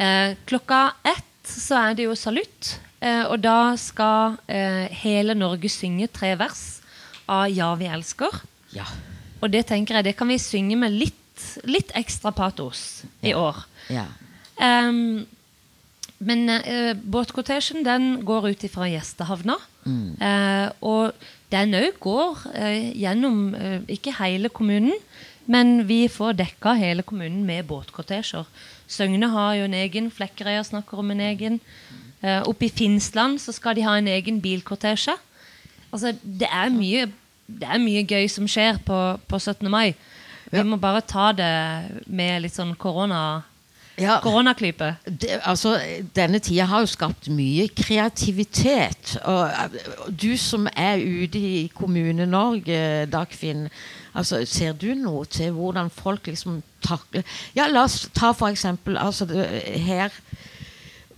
Eh, 0.00 0.36
klokka 0.48 0.78
ett 1.04 1.26
så 1.50 1.80
er 1.88 1.98
det 1.98 2.06
jo 2.08 2.16
salutt. 2.18 2.76
Eh, 3.00 3.24
og 3.26 3.40
da 3.42 3.74
skal 3.80 4.36
eh, 4.50 4.86
hele 5.02 5.34
Norge 5.38 5.70
synge 5.72 6.10
tre 6.12 6.34
vers 6.38 6.80
av 7.30 7.48
Ja, 7.52 7.72
vi 7.78 7.88
elsker. 7.90 8.42
Ja. 8.74 8.86
Og 9.40 9.50
det 9.52 9.64
tenker 9.70 9.98
jeg, 9.98 10.10
det 10.10 10.16
kan 10.18 10.28
vi 10.28 10.38
synge 10.42 10.76
med 10.78 10.92
litt, 10.92 11.44
litt 11.64 11.92
ekstra 11.96 12.32
patos 12.36 13.02
i 13.22 13.34
år. 13.36 13.64
ja. 13.90 14.08
Um, 14.60 15.24
men 16.20 16.50
uh, 16.52 16.92
båtkortesjen 16.92 17.84
den 17.86 18.18
går 18.28 18.50
ut 18.52 18.64
ifra 18.68 18.90
gjestehavna. 18.90 19.56
Eh, 20.20 20.66
og 20.84 21.16
den 21.48 21.72
òg 21.78 21.96
går 22.04 22.42
uh, 22.52 22.90
gjennom 22.92 23.54
uh, 23.56 23.78
ikke 23.88 24.12
hele 24.18 24.50
kommunen, 24.52 24.92
men 25.50 25.86
vi 25.88 26.02
får 26.12 26.36
dekka 26.42 26.74
hele 26.76 27.02
kommunen 27.06 27.46
med 27.48 27.64
båtkortesjer. 27.70 28.44
Søgne 28.90 29.28
har 29.30 29.54
jo 29.60 29.64
en 29.68 29.74
egen, 29.78 30.10
Flekkerøya 30.10 30.64
snakker 30.66 30.98
om 30.98 31.10
en 31.14 31.20
egen. 31.30 31.60
Eh, 32.22 32.42
oppe 32.42 32.66
i 32.66 32.72
Finnsland 32.74 33.38
så 33.40 33.52
skal 33.54 33.76
de 33.78 33.84
ha 33.86 33.94
en 34.00 34.08
egen 34.10 34.40
bilkortesje. 34.42 35.14
Altså, 35.92 36.12
det 36.22 36.48
er 36.50 36.68
mye 36.74 37.06
det 37.50 37.66
er 37.66 37.80
mye 37.82 38.04
gøy 38.06 38.28
som 38.30 38.44
skjer 38.46 38.76
på, 38.86 38.96
på 39.26 39.38
17. 39.42 39.66
mai. 39.70 39.94
Vi 40.52 40.58
Ja. 40.58 40.62
må 40.62 40.76
bare 40.78 41.00
ta 41.02 41.32
det 41.32 42.04
med 42.06 42.42
litt 42.42 42.54
sånn 42.54 42.76
korona, 42.78 43.42
Ja, 43.98 44.20
koronaklype. 44.22 44.96
altså, 45.44 45.72
denne 46.14 46.38
tida 46.38 46.64
har 46.70 46.80
jo 46.80 46.86
skapt 46.86 47.26
mye 47.28 47.66
kreativitet. 47.68 49.16
Og 49.24 49.50
og 50.06 50.14
du 50.22 50.36
som 50.36 50.68
er 50.76 50.98
ute 51.02 51.38
i 51.38 51.70
Kommune-Norge, 51.74 53.06
Dagfinn, 53.10 53.68
altså, 54.12 54.44
ser 54.46 54.72
du 54.72 54.94
noe 54.94 55.26
til 55.30 55.52
hvordan 55.56 55.90
folk 55.90 56.26
liksom 56.26 56.62
takler 56.84 57.24
Ja, 57.56 57.68
la 57.68 57.84
oss 57.84 58.08
ta 58.16 58.32
for 58.32 58.50
eksempel 58.50 58.98
altså, 58.98 59.28
det, 59.28 59.44
Her 59.84 60.14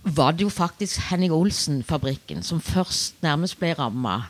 var 0.03 0.35
det 0.35 0.43
jo 0.43 0.51
faktisk 0.51 0.99
Henning 1.09 1.31
Olsen-fabrikken 1.31 2.43
som 2.43 2.59
først 2.61 3.21
nærmest 3.23 3.55
ble 3.59 3.71
ramma. 3.77 4.25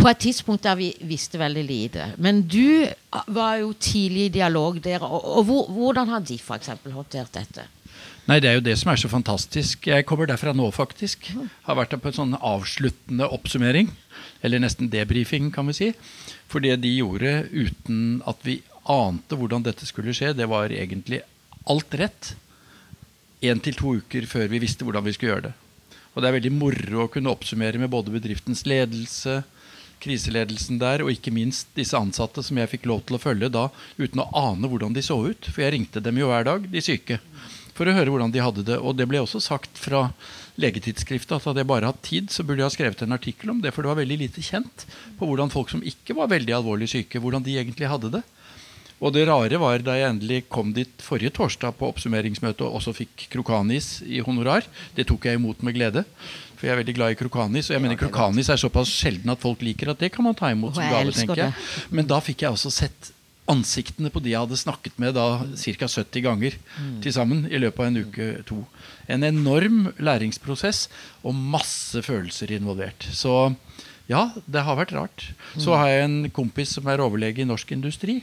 På 0.00 0.08
et 0.08 0.22
tidspunkt 0.24 0.64
der 0.64 0.78
vi 0.78 0.94
visste 1.06 1.38
veldig 1.38 1.64
lite. 1.64 2.06
Men 2.16 2.42
du 2.48 2.86
var 3.28 3.58
jo 3.60 3.74
tidlig 3.76 4.24
i 4.24 4.34
dialog 4.40 4.80
der. 4.84 5.04
Og, 5.04 5.20
og 5.38 5.44
hvor, 5.44 5.68
hvordan 5.70 6.08
har 6.08 6.24
de 6.24 6.38
f.eks. 6.40 6.72
håndtert 6.88 7.34
dette? 7.36 7.68
Nei, 8.24 8.40
Det 8.40 8.48
er 8.48 8.56
jo 8.56 8.64
det 8.64 8.78
som 8.80 8.90
er 8.90 8.96
så 8.96 9.08
fantastisk. 9.12 9.86
Jeg 9.86 10.06
kommer 10.08 10.26
derfra 10.26 10.54
nå, 10.56 10.70
faktisk. 10.72 11.28
Har 11.68 11.76
vært 11.76 11.92
der 11.92 12.00
på 12.00 12.08
en 12.08 12.18
sånn 12.18 12.38
avsluttende 12.40 13.28
oppsummering. 13.28 13.92
Eller 14.42 14.62
nesten 14.62 14.88
debrifing, 14.88 15.50
kan 15.52 15.68
vi 15.68 15.76
si. 15.76 15.90
For 16.50 16.64
det 16.64 16.76
de 16.82 16.92
gjorde 16.96 17.46
uten 17.52 18.22
at 18.28 18.40
vi 18.46 18.60
ante 18.84 19.36
hvordan 19.38 19.64
dette 19.64 19.86
skulle 19.88 20.14
skje, 20.16 20.34
det 20.36 20.48
var 20.50 20.72
egentlig 20.72 21.22
alt 21.70 21.96
rett. 21.98 22.34
Én 23.44 23.60
til 23.60 23.76
to 23.76 23.96
uker 24.00 24.28
før 24.28 24.48
vi 24.52 24.62
visste 24.62 24.86
hvordan 24.86 25.04
vi 25.06 25.14
skulle 25.16 25.32
gjøre 25.32 25.48
det. 25.48 25.54
Og 26.14 26.22
det 26.22 26.28
er 26.28 26.36
veldig 26.36 26.54
moro 26.54 27.04
å 27.04 27.10
kunne 27.10 27.32
oppsummere 27.32 27.80
med 27.80 27.90
både 27.90 28.12
bedriftens 28.14 28.62
ledelse, 28.70 29.40
kriseledelsen 30.04 30.78
der, 30.78 31.02
og 31.02 31.10
ikke 31.10 31.32
minst 31.34 31.70
disse 31.76 31.98
ansatte 31.98 32.44
som 32.44 32.58
jeg 32.60 32.70
fikk 32.74 32.86
lov 32.90 33.02
til 33.08 33.16
å 33.16 33.22
følge 33.22 33.50
da 33.52 33.66
uten 33.96 34.22
å 34.22 34.28
ane 34.36 34.68
hvordan 34.70 34.94
de 34.94 35.02
så 35.04 35.16
ut. 35.24 35.48
For 35.48 35.64
jeg 35.64 35.74
ringte 35.74 36.02
dem 36.04 36.20
jo 36.20 36.30
hver 36.30 36.46
dag, 36.46 36.68
de 36.70 36.84
syke, 36.84 37.18
for 37.74 37.88
å 37.88 37.96
høre 37.96 38.12
hvordan 38.12 38.34
de 38.34 38.44
hadde 38.44 38.66
det. 38.68 38.78
Og 38.78 38.94
det 38.98 39.08
ble 39.10 39.22
også 39.24 39.42
sagt 39.42 39.80
fra 39.80 40.10
legetidsskriftet 40.60 41.34
at 41.36 41.48
hadde 41.48 41.64
jeg 41.64 41.70
bare 41.70 41.90
hatt 41.90 42.04
tid, 42.06 42.30
så 42.30 42.44
burde 42.46 42.62
jeg 42.62 42.70
ha 42.70 42.74
skrevet 42.74 43.02
en 43.02 43.16
artikkel 43.16 43.50
om 43.50 43.60
det, 43.64 43.72
for 43.74 43.82
det 43.82 43.90
var 43.90 44.00
veldig 44.02 44.20
lite 44.20 44.44
kjent 44.44 44.86
på 45.18 45.26
hvordan 45.28 45.52
folk 45.52 45.72
som 45.72 45.82
ikke 45.82 46.16
var 46.18 46.30
veldig 46.30 46.54
alvorlig 46.60 46.90
syke, 46.92 47.22
hvordan 47.22 47.44
de 47.46 47.58
egentlig 47.58 47.90
hadde 47.90 48.12
det. 48.18 48.22
Og 49.04 49.12
det 49.12 49.26
rare 49.28 49.58
var 49.60 49.82
da 49.84 49.96
jeg 49.98 50.12
endelig 50.12 50.44
kom 50.52 50.70
dit 50.72 51.02
forrige 51.02 51.34
torsdag 51.34 51.74
på 51.76 51.88
oppsummeringsmøte 51.90 52.64
og 52.64 52.78
også 52.78 52.94
fikk 52.96 53.26
krokanis 53.32 53.98
i 54.06 54.22
honorar. 54.24 54.64
Det 54.96 55.08
tok 55.10 55.26
jeg 55.28 55.40
imot 55.40 55.64
med 55.66 55.76
glede. 55.76 56.04
For 56.54 56.68
jeg 56.68 56.72
er 56.72 56.80
veldig 56.80 56.94
glad 56.96 57.12
i 57.12 57.18
krokanis. 57.18 57.68
Og 57.68 57.76
jeg 57.76 57.84
mener 57.84 57.98
krokanis 58.00 58.48
er 58.54 58.60
såpass 58.62 58.92
sjelden 58.94 59.34
at 59.34 59.42
folk 59.42 59.60
liker 59.66 59.90
at 59.92 60.00
det 60.00 60.12
kan 60.14 60.24
man 60.24 60.38
ta 60.38 60.48
imot 60.54 60.78
som 60.78 60.86
gave, 60.86 61.12
tenker 61.12 61.42
jeg. 61.42 61.58
Men 61.90 62.08
da 62.08 62.22
fikk 62.24 62.46
jeg 62.46 62.56
også 62.56 62.72
sett 62.72 63.10
ansiktene 63.50 64.10
på 64.12 64.22
de 64.24 64.32
jeg 64.32 64.40
hadde 64.46 64.56
snakket 64.56 64.98
med 65.02 65.16
da 65.18 65.44
ca. 65.44 65.88
70 65.88 66.24
ganger 66.24 66.56
til 67.04 67.14
sammen 67.14 67.44
i 67.50 67.60
løpet 67.60 67.82
av 67.82 67.90
en 67.90 68.00
uke 68.04 68.28
to. 68.48 68.60
En 69.10 69.26
enorm 69.26 69.90
læringsprosess 70.00 70.86
og 71.22 71.36
masse 71.36 72.00
følelser 72.06 72.54
involvert. 72.56 73.04
Så 73.12 73.52
ja, 74.08 74.30
det 74.46 74.64
har 74.64 74.78
vært 74.80 74.94
rart. 74.96 75.28
Så 75.56 75.76
har 75.76 75.90
jeg 75.90 76.06
en 76.06 76.30
kompis 76.32 76.76
som 76.76 76.88
er 76.88 77.04
overlege 77.04 77.44
i 77.44 77.48
Norsk 77.48 77.72
Industri. 77.76 78.22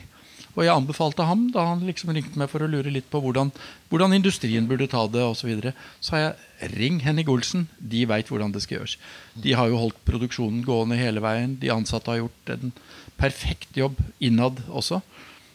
Og 0.52 0.66
jeg 0.66 0.74
anbefalte 0.74 1.24
ham, 1.24 1.46
da 1.52 1.64
han 1.70 1.84
liksom 1.86 2.10
ringte 2.12 2.36
meg 2.36 2.50
for 2.52 2.60
å 2.60 2.68
lure 2.68 2.92
litt 2.92 3.08
på 3.10 3.22
hvordan, 3.24 3.48
hvordan 3.88 4.12
industrien 4.18 4.66
burde 4.68 4.90
ta 4.90 5.06
det 5.08 5.22
osv., 5.24 5.40
så, 5.40 5.48
videre, 5.48 5.72
så 5.96 6.14
har 6.14 6.22
jeg 6.22 6.72
ring 6.74 6.98
Henning 7.00 7.30
Olsen. 7.32 7.64
De 7.78 8.04
veit 8.08 8.28
hvordan 8.28 8.52
det 8.52 8.60
skal 8.64 8.80
gjøres. 8.80 8.98
De 9.32 9.54
har 9.56 9.70
jo 9.72 9.80
holdt 9.80 10.02
produksjonen 10.08 10.60
gående 10.66 11.00
hele 11.00 11.24
veien. 11.24 11.56
De 11.62 11.72
ansatte 11.72 12.12
har 12.12 12.20
gjort 12.20 12.52
en 12.52 12.74
perfekt 13.22 13.78
jobb 13.78 14.00
innad 14.18 14.58
også. 14.68 15.00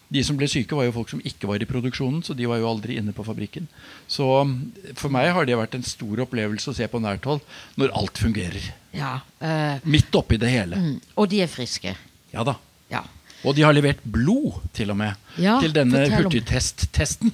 De 0.08 0.22
som 0.24 0.38
ble 0.40 0.46
syke, 0.48 0.72
var 0.72 0.86
jo 0.86 0.94
folk 0.96 1.10
som 1.12 1.20
ikke 1.20 1.50
var 1.50 1.60
i 1.60 1.68
produksjonen, 1.68 2.22
så 2.24 2.32
de 2.36 2.46
var 2.48 2.62
jo 2.62 2.68
aldri 2.70 2.96
inne 2.96 3.12
på 3.12 3.26
fabrikken. 3.26 3.66
Så 4.08 4.24
um, 4.40 4.54
for 4.96 5.12
meg 5.12 5.28
har 5.36 5.44
det 5.44 5.58
vært 5.60 5.76
en 5.76 5.84
stor 5.84 6.22
opplevelse 6.24 6.72
å 6.72 6.76
se 6.78 6.88
på 6.88 7.00
nært 7.04 7.28
hold 7.28 7.44
når 7.76 7.92
alt 7.98 8.22
fungerer. 8.24 8.70
Ja, 8.96 9.18
øh, 9.44 9.84
Midt 9.84 10.16
oppi 10.16 10.38
det 10.40 10.48
hele. 10.48 10.80
mm, 10.80 10.96
og 11.20 11.28
de 11.28 11.42
er 11.44 11.52
friske. 11.52 11.92
Ja 12.32 12.46
da. 12.48 12.56
Ja. 12.88 13.04
Og 13.44 13.54
de 13.54 13.62
har 13.62 13.76
levert 13.76 14.00
blod, 14.02 14.56
til 14.74 14.90
og 14.90 14.96
med, 14.98 15.14
Ja, 15.38 15.58
til 15.62 15.76
denne 15.76 16.06
hurtigtest-testen. 16.10 17.30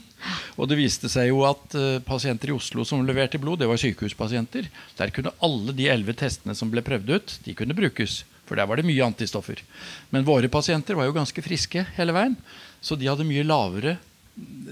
Og 0.59 0.69
det 0.69 0.77
viste 0.81 1.09
seg 1.13 1.31
jo 1.31 1.45
at 1.47 1.79
uh, 1.79 2.03
pasienter 2.05 2.51
i 2.51 2.57
Oslo 2.57 2.85
som 2.89 3.07
leverte 3.07 3.39
blod, 3.41 3.63
det 3.63 3.71
var 3.71 3.79
sykehuspasienter. 3.81 4.67
Der 4.99 5.15
kunne 5.15 5.33
alle 5.45 5.73
de 5.77 5.87
elleve 5.93 6.17
testene 6.19 6.57
som 6.59 6.75
ble 6.75 6.83
prøvd 6.85 7.15
ut, 7.15 7.39
de 7.47 7.55
kunne 7.57 7.77
brukes. 7.77 8.25
For 8.45 8.57
der 8.61 8.67
var 8.69 8.77
det 8.77 8.85
mye 8.87 9.05
antistoffer. 9.07 9.61
Men 10.13 10.27
våre 10.27 10.49
pasienter 10.53 10.95
var 10.99 11.07
jo 11.09 11.15
ganske 11.17 11.43
friske 11.45 11.87
hele 11.97 12.13
veien. 12.17 12.35
Så 12.85 12.97
de 13.01 13.09
hadde 13.09 13.25
mye 13.25 13.45
lavere 13.47 13.97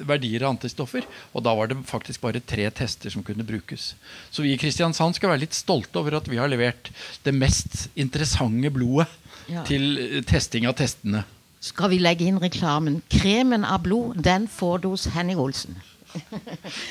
verdier 0.03 0.43
av 0.43 0.57
antistoffer. 0.57 1.05
Og 1.33 1.45
da 1.47 1.53
var 1.55 1.71
det 1.71 1.79
faktisk 1.89 2.21
bare 2.25 2.41
tre 2.43 2.67
tester 2.75 3.13
som 3.15 3.23
kunne 3.25 3.47
brukes. 3.47 3.93
Så 4.31 4.43
vi 4.45 4.53
i 4.55 4.59
Kristiansand 4.61 5.17
skal 5.17 5.31
være 5.33 5.45
litt 5.45 5.55
stolte 5.57 6.01
over 6.03 6.19
at 6.19 6.29
vi 6.29 6.41
har 6.41 6.51
levert 6.51 6.91
det 7.25 7.35
mest 7.37 7.89
interessante 7.95 8.71
blodet 8.75 9.09
Ja. 9.51 9.65
til 9.67 9.97
eh, 9.99 10.21
testing 10.23 10.69
av 10.71 10.77
testene. 10.79 11.25
Skal 11.63 11.91
vi 11.91 11.99
legge 11.99 12.27
inn 12.27 12.39
reklamen? 12.43 13.01
Kremen 13.11 13.65
av 13.65 13.83
blod, 13.83 14.21
den 14.23 14.47
får 14.51 14.83
du 14.83 14.89
hos 14.93 15.07
Henning 15.15 15.39
Olsen. 15.39 15.81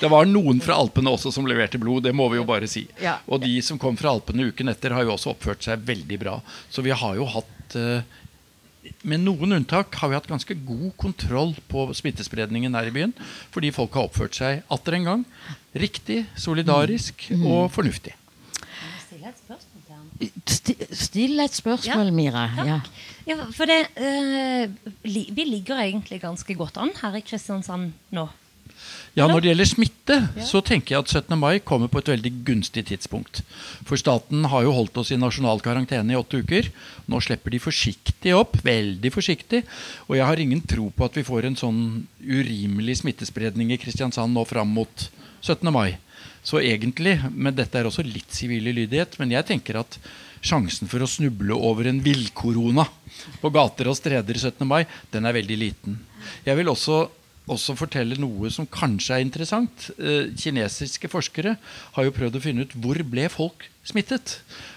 Det 0.02 0.10
var 0.12 0.26
noen 0.30 0.62
fra 0.64 0.76
Alpene 0.82 1.12
også 1.14 1.32
som 1.34 1.46
leverte 1.50 1.80
blod, 1.82 2.04
det 2.04 2.14
må 2.16 2.28
vi 2.32 2.38
jo 2.40 2.46
bare 2.48 2.68
si. 2.70 2.86
Ja. 3.02 3.18
Og 3.28 3.42
de 3.44 3.54
som 3.66 3.80
kom 3.82 3.98
fra 4.00 4.14
Alpene 4.16 4.48
uken 4.52 4.72
etter, 4.74 4.94
har 4.96 5.04
jo 5.08 5.14
også 5.16 5.34
oppført 5.36 5.64
seg 5.68 5.84
veldig 5.88 6.20
bra. 6.22 6.40
Så 6.70 6.84
vi 6.86 6.92
har 6.92 7.16
jo 7.20 7.26
hatt 7.26 7.76
eh, 7.80 8.02
Med 9.06 9.22
noen 9.22 9.54
unntak 9.54 9.94
har 10.02 10.10
vi 10.10 10.16
hatt 10.18 10.28
ganske 10.30 10.56
god 10.66 10.92
kontroll 10.98 11.52
på 11.70 11.84
smittespredningen 11.94 12.74
her 12.78 12.90
i 12.90 12.94
byen. 12.96 13.14
Fordi 13.54 13.70
folk 13.74 13.94
har 13.98 14.08
oppført 14.10 14.34
seg 14.38 14.64
atter 14.74 14.98
en 14.98 15.06
gang 15.10 15.26
riktig, 15.78 16.24
solidarisk 16.36 17.28
Mm. 17.32 17.46
og 17.48 17.70
fornuftig. 17.72 18.14
Sti- 20.46 20.88
Still 20.96 21.40
et 21.40 21.54
spørsmål, 21.56 22.06
Ja, 22.10 22.12
Mira. 22.12 22.44
Ja. 22.66 22.80
Ja, 23.28 23.36
for 23.54 23.66
det, 23.70 23.88
uh, 23.98 24.92
li, 25.06 25.28
vi 25.32 25.46
ligger 25.46 25.78
egentlig 25.84 26.22
ganske 26.22 26.56
godt 26.58 26.78
an 26.82 26.90
her 27.02 27.16
i 27.18 27.22
Kristiansand 27.22 27.92
nå. 28.12 28.28
Ja, 29.12 29.26
Når 29.28 29.42
det 29.44 29.50
gjelder 29.50 29.68
smitte, 29.68 30.16
så 30.48 30.62
tenker 30.64 30.94
jeg 30.94 31.04
at 31.04 31.12
17. 31.12 31.36
mai 31.36 31.60
kommer 31.60 31.90
på 31.92 32.00
et 32.00 32.14
veldig 32.14 32.32
gunstig 32.48 32.86
tidspunkt. 32.88 33.42
For 33.84 34.00
staten 34.00 34.46
har 34.48 34.64
jo 34.64 34.72
holdt 34.72 35.02
oss 35.02 35.12
i 35.12 35.20
nasjonal 35.20 35.60
karantene 35.60 36.16
i 36.16 36.20
åtte 36.20 36.40
uker. 36.40 36.70
Nå 37.12 37.20
slipper 37.20 37.52
de 37.52 37.60
forsiktig 37.60 38.32
opp, 38.38 38.56
veldig 38.64 39.12
forsiktig. 39.12 39.66
Og 40.08 40.16
jeg 40.16 40.30
har 40.30 40.40
ingen 40.40 40.64
tro 40.64 40.88
på 40.96 41.10
at 41.10 41.20
vi 41.20 41.26
får 41.28 41.50
en 41.50 41.60
sånn 41.60 41.84
urimelig 42.24 43.02
smittespredning 43.02 43.76
i 43.76 43.82
Kristiansand 43.84 44.32
nå 44.32 44.48
fram 44.48 44.72
mot 44.80 45.10
17. 45.44 45.68
mai. 45.76 46.00
Så 46.40 46.64
egentlig, 46.64 47.20
men 47.36 47.58
dette 47.58 47.84
er 47.84 47.92
også 47.92 48.08
litt 48.08 48.32
sivil 48.32 48.72
lydighet, 48.72 49.20
men 49.20 49.36
jeg 49.36 49.50
tenker 49.52 49.84
at 49.84 50.00
sjansen 50.42 50.88
for 50.90 51.04
å 51.04 51.10
snuble 51.10 51.54
over 51.54 51.92
en 51.92 52.00
villkorona 52.02 52.88
på 53.44 53.52
gater 53.54 53.92
og 53.92 54.00
streder 54.00 54.40
17. 54.40 54.64
mai, 54.66 54.86
den 55.12 55.28
er 55.28 55.36
veldig 55.36 55.58
liten. 55.60 56.00
Jeg 56.48 56.56
vil 56.58 56.72
også 56.72 57.10
også 57.50 57.74
fortelle 57.80 58.20
noe 58.22 58.50
som 58.54 58.68
kanskje 58.70 59.16
er 59.16 59.22
interessant. 59.24 59.90
Eh, 59.98 60.30
kinesiske 60.38 61.08
forskere 61.12 61.58
har 61.96 62.04
jo 62.06 62.16
prøvd 62.16 62.36
å 62.38 62.44
finne 62.44 62.62
ut 62.66 62.74
hvor 62.78 62.98
ble 63.08 63.30
folk 63.34 63.70
smittet. 63.88 64.28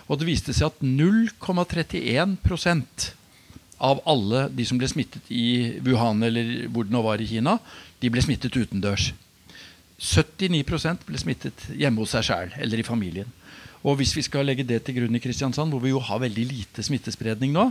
Og 0.08 0.18
det 0.20 0.28
viste 0.28 0.52
seg 0.56 0.66
at 0.70 0.78
0,31% 0.84 3.12
av 3.84 3.96
alle 4.08 4.40
de 4.54 4.64
som 4.64 4.78
ble 4.80 4.88
smittet 4.88 5.22
i 5.28 5.76
Wuhan 5.84 6.22
eller 6.24 6.68
hvor 6.72 6.84
det 6.86 6.94
nå 6.94 7.00
var 7.04 7.18
i 7.20 7.28
Kina, 7.28 7.58
de 8.00 8.08
ble 8.12 8.20
smittet 8.24 8.56
utendørs. 8.56 9.12
79% 10.00 11.04
ble 11.06 11.18
smittet 11.20 11.58
hjemme 11.76 12.00
hos 12.02 12.10
seg 12.14 12.24
sjæl 12.28 12.50
eller 12.60 12.78
i 12.80 12.86
familien. 12.86 13.28
Og 13.84 13.98
hvis 14.00 14.14
vi 14.16 14.22
skal 14.24 14.46
legge 14.48 14.64
det 14.64 14.78
til 14.86 14.96
grunn 14.96 15.16
i 15.16 15.20
Kristiansand, 15.20 15.68
hvor 15.68 15.82
vi 15.84 15.90
jo 15.92 16.00
har 16.00 16.22
veldig 16.22 16.44
lite 16.48 16.82
smittespredning 16.86 17.52
nå, 17.52 17.66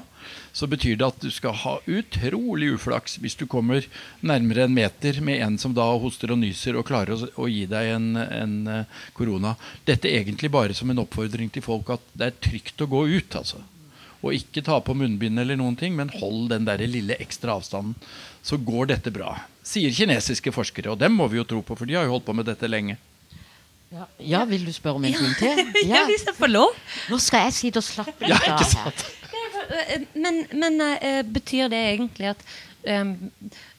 så 0.53 0.69
betyr 0.69 0.99
det 0.99 1.07
at 1.07 1.23
du 1.23 1.31
skal 1.33 1.55
ha 1.63 1.73
utrolig 1.89 2.69
uflaks 2.75 3.17
hvis 3.23 3.37
du 3.39 3.47
kommer 3.49 3.87
nærmere 4.21 4.67
en 4.67 4.75
meter 4.77 5.17
med 5.25 5.41
en 5.41 5.57
som 5.57 5.73
da 5.73 5.87
hoster 5.89 6.35
og 6.35 6.41
nyser 6.43 6.77
og 6.77 6.85
klarer 6.85 7.17
å, 7.17 7.29
å 7.33 7.49
gi 7.49 7.65
deg 7.69 7.89
en, 7.95 8.11
en 8.21 8.53
eh, 8.69 8.99
korona. 9.17 9.55
Dette 9.89 10.11
egentlig 10.11 10.51
bare 10.53 10.77
som 10.77 10.93
en 10.93 11.01
oppfordring 11.01 11.49
til 11.53 11.65
folk 11.65 11.89
at 11.97 12.05
det 12.13 12.29
er 12.29 12.41
trygt 12.45 12.85
å 12.85 12.89
gå 12.93 13.07
ut. 13.09 13.39
altså. 13.41 13.63
Og 14.21 14.37
ikke 14.37 14.63
ta 14.63 14.77
på 14.85 14.93
munnbind 14.95 15.41
eller 15.41 15.57
noen 15.57 15.75
ting, 15.79 15.97
men 15.97 16.13
hold 16.13 16.51
den 16.53 16.69
der 16.69 16.85
lille 16.85 17.17
ekstra 17.25 17.57
avstanden. 17.57 17.97
Så 18.45 18.61
går 18.61 18.93
dette 18.93 19.11
bra. 19.11 19.33
Sier 19.65 19.91
kinesiske 19.95 20.53
forskere, 20.53 20.93
og 20.93 21.01
dem 21.01 21.17
må 21.17 21.25
vi 21.31 21.41
jo 21.41 21.47
tro 21.47 21.63
på, 21.65 21.75
for 21.79 21.89
de 21.89 21.97
har 21.97 22.05
jo 22.05 22.13
holdt 22.15 22.29
på 22.29 22.37
med 22.37 22.47
dette 22.47 22.69
lenge. 22.69 22.99
Ja. 23.93 24.05
ja, 24.25 24.39
vil 24.49 24.63
du 24.65 24.71
spørre 24.73 24.97
om 24.97 25.05
en 25.05 25.13
ting 25.13 25.33
til? 25.37 25.59
Ja, 25.91 26.03
hvis 26.09 26.23
jeg 26.25 26.35
får 26.37 26.49
lov. 26.49 26.71
Nå 27.11 27.19
skal 27.21 27.47
jeg 27.47 27.53
sitte 27.59 27.81
og 27.83 27.85
slappe 27.85 28.25
litt 28.25 28.47
av 28.49 28.63
her. 28.63 29.03
Eh, 29.73 30.05
Men, 30.17 30.43
men 30.51 30.81
eh, 30.97 31.21
betyr 31.23 31.69
det 31.71 31.79
egentlig 31.93 32.31
at 32.33 32.41
um, 32.89 33.13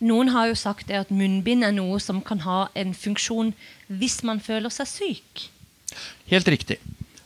Noen 0.00 0.30
har 0.33 0.49
jo 0.52 0.56
sagt 0.59 0.88
det 0.88 1.00
at 1.02 1.11
munnbind 1.12 1.66
er 1.66 1.75
noe 1.76 1.99
som 2.00 2.23
kan 2.25 2.40
ha 2.47 2.68
en 2.78 2.94
funksjon 2.97 3.52
hvis 3.90 4.21
man 4.25 4.40
føler 4.40 4.73
seg 4.73 4.88
syk. 4.88 5.49
Helt 6.30 6.49
riktig. 6.49 6.78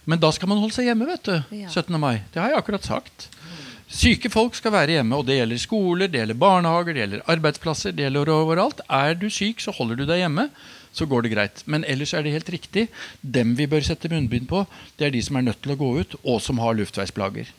Men 0.09 0.21
da 0.23 0.30
skal 0.33 0.49
man 0.50 0.59
holde 0.62 0.75
seg 0.75 0.88
hjemme, 0.88 1.07
vet 1.09 1.28
du. 1.28 1.37
17. 1.68 1.92
mai. 2.00 2.23
Det 2.33 2.40
har 2.40 2.54
jeg 2.54 2.62
akkurat 2.62 2.87
sagt. 2.88 3.28
Syke 3.88 4.28
folk 4.33 4.57
skal 4.57 4.73
være 4.75 4.99
hjemme, 4.99 5.16
og 5.16 5.25
det 5.28 5.38
gjelder 5.38 5.61
skoler, 5.61 6.11
det 6.12 6.21
gjelder 6.21 6.37
barnehager, 6.40 6.92
det 6.97 7.02
gjelder 7.04 7.23
arbeidsplasser. 7.33 7.95
det 7.97 8.04
gjelder 8.04 8.33
overalt. 8.35 8.83
Er 8.88 9.14
du 9.16 9.28
syk, 9.33 9.62
så 9.64 9.73
holder 9.76 10.00
du 10.00 10.04
deg 10.09 10.21
hjemme. 10.25 10.49
Så 10.92 11.07
går 11.07 11.25
det 11.25 11.33
greit. 11.35 11.62
Men 11.66 11.85
ellers 11.85 12.14
er 12.14 12.25
det 12.25 12.35
helt 12.35 12.50
riktig. 12.50 12.88
Dem 13.21 13.54
vi 13.59 13.68
bør 13.71 13.85
sette 13.85 14.11
munnbind 14.12 14.49
på, 14.50 14.64
det 14.99 15.09
er 15.09 15.14
de 15.14 15.23
som 15.23 15.38
er 15.38 15.49
nødt 15.50 15.62
til 15.62 15.75
å 15.75 15.80
gå 15.80 15.90
ut, 16.00 16.18
og 16.25 16.40
som 16.42 16.61
har 16.62 16.78
luftveisplager. 16.78 17.50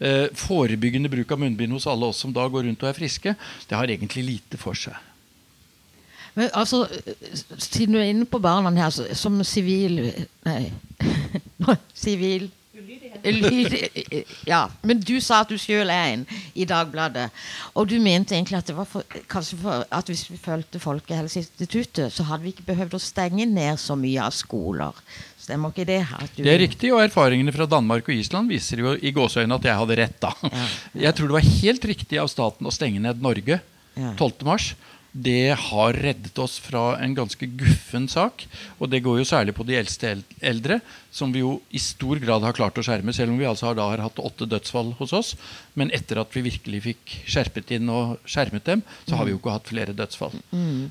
Eh, 0.00 0.26
forebyggende 0.32 1.10
bruk 1.12 1.32
av 1.34 1.42
munnbind 1.42 1.76
hos 1.76 1.86
alle 1.90 2.08
oss 2.08 2.22
som 2.24 2.32
da 2.32 2.46
går 2.48 2.64
rundt 2.64 2.82
og 2.86 2.88
er 2.88 2.96
friske, 2.96 3.34
det 3.68 3.76
har 3.76 3.90
egentlig 3.92 4.24
lite 4.24 4.60
for 4.60 4.78
seg. 4.78 4.96
Men 6.38 6.48
altså, 6.56 6.84
siden 7.58 7.96
du 7.96 8.00
er 8.00 8.12
inne 8.12 8.28
på 8.28 8.40
barna 8.40 8.70
her, 8.78 8.94
som 9.18 9.42
sivil 9.44 9.98
Nei. 10.46 10.70
Sivil 12.04 12.48
Lyd, 13.24 13.74
ja, 14.48 14.64
men 14.86 15.00
du 15.04 15.14
sa 15.22 15.42
at 15.44 15.50
du 15.52 15.58
sjøl 15.60 15.90
er 15.92 16.14
en 16.14 16.22
i 16.58 16.64
Dagbladet. 16.68 17.28
Og 17.78 17.88
du 17.90 17.96
mente 18.02 18.34
egentlig 18.34 18.58
at 18.58 18.70
det 18.70 18.76
var 18.78 18.88
for, 18.88 19.04
kanskje 19.30 19.58
for 19.60 19.84
at 19.94 20.10
hvis 20.10 20.24
vi 20.30 20.38
fulgte 20.40 20.80
Folkehelseinstituttet, 20.82 22.12
så 22.14 22.26
hadde 22.28 22.46
vi 22.46 22.54
ikke 22.54 22.66
behøvd 22.70 22.96
å 22.98 23.02
stenge 23.02 23.46
ned 23.48 23.78
så 23.80 23.96
mye 23.98 24.24
av 24.24 24.34
skoler. 24.36 24.96
Stemmer 25.40 25.72
ikke 25.72 25.86
det? 25.88 26.00
Det 26.36 26.50
er 26.52 26.60
riktig, 26.62 26.92
og 26.94 27.02
erfaringene 27.04 27.54
fra 27.54 27.68
Danmark 27.70 28.08
og 28.10 28.14
Island 28.16 28.50
viser 28.52 28.82
jo 28.82 28.94
i 28.98 29.12
gåseøynene 29.16 29.56
at 29.60 29.68
jeg 29.70 29.80
hadde 29.82 29.98
rett 30.02 30.18
da. 30.22 30.34
Jeg 31.06 31.14
tror 31.16 31.30
det 31.30 31.38
var 31.38 31.50
helt 31.62 31.86
riktig 31.94 32.20
av 32.22 32.30
staten 32.32 32.68
å 32.68 32.74
stenge 32.74 33.02
ned 33.02 33.22
Norge 33.24 33.60
Ja. 33.98 34.12
12. 34.16 34.44
mars. 34.46 34.68
Det 35.12 35.56
har 35.58 35.96
reddet 35.98 36.38
oss 36.38 36.58
fra 36.62 36.94
en 37.02 37.14
ganske 37.16 37.46
guffen 37.58 38.06
sak. 38.10 38.44
Og 38.78 38.90
det 38.92 39.02
går 39.02 39.20
jo 39.20 39.26
særlig 39.26 39.54
på 39.56 39.66
de 39.66 39.78
eldste 39.80 40.12
eldre, 40.38 40.78
som 41.10 41.32
vi 41.34 41.42
jo 41.42 41.56
i 41.74 41.80
stor 41.82 42.20
grad 42.22 42.44
har 42.46 42.54
klart 42.54 42.78
å 42.78 42.84
skjerme, 42.86 43.12
selv 43.16 43.34
om 43.34 43.40
vi 43.40 43.48
altså 43.48 43.70
har, 43.70 43.78
da 43.78 43.88
har 43.90 44.04
hatt 44.04 44.20
åtte 44.22 44.46
dødsfall 44.46 44.92
hos 45.00 45.14
oss. 45.16 45.32
Men 45.74 45.90
etter 45.96 46.20
at 46.22 46.30
vi 46.36 46.44
virkelig 46.46 46.82
fikk 46.86 47.16
skjerpet 47.26 47.72
inn 47.74 47.90
og 47.90 48.20
skjermet 48.28 48.66
dem, 48.68 48.84
så 49.08 49.18
har 49.18 49.26
vi 49.26 49.34
jo 49.34 49.40
ikke 49.40 49.56
hatt 49.56 49.72
flere 49.72 49.96
dødsfall. 49.98 50.38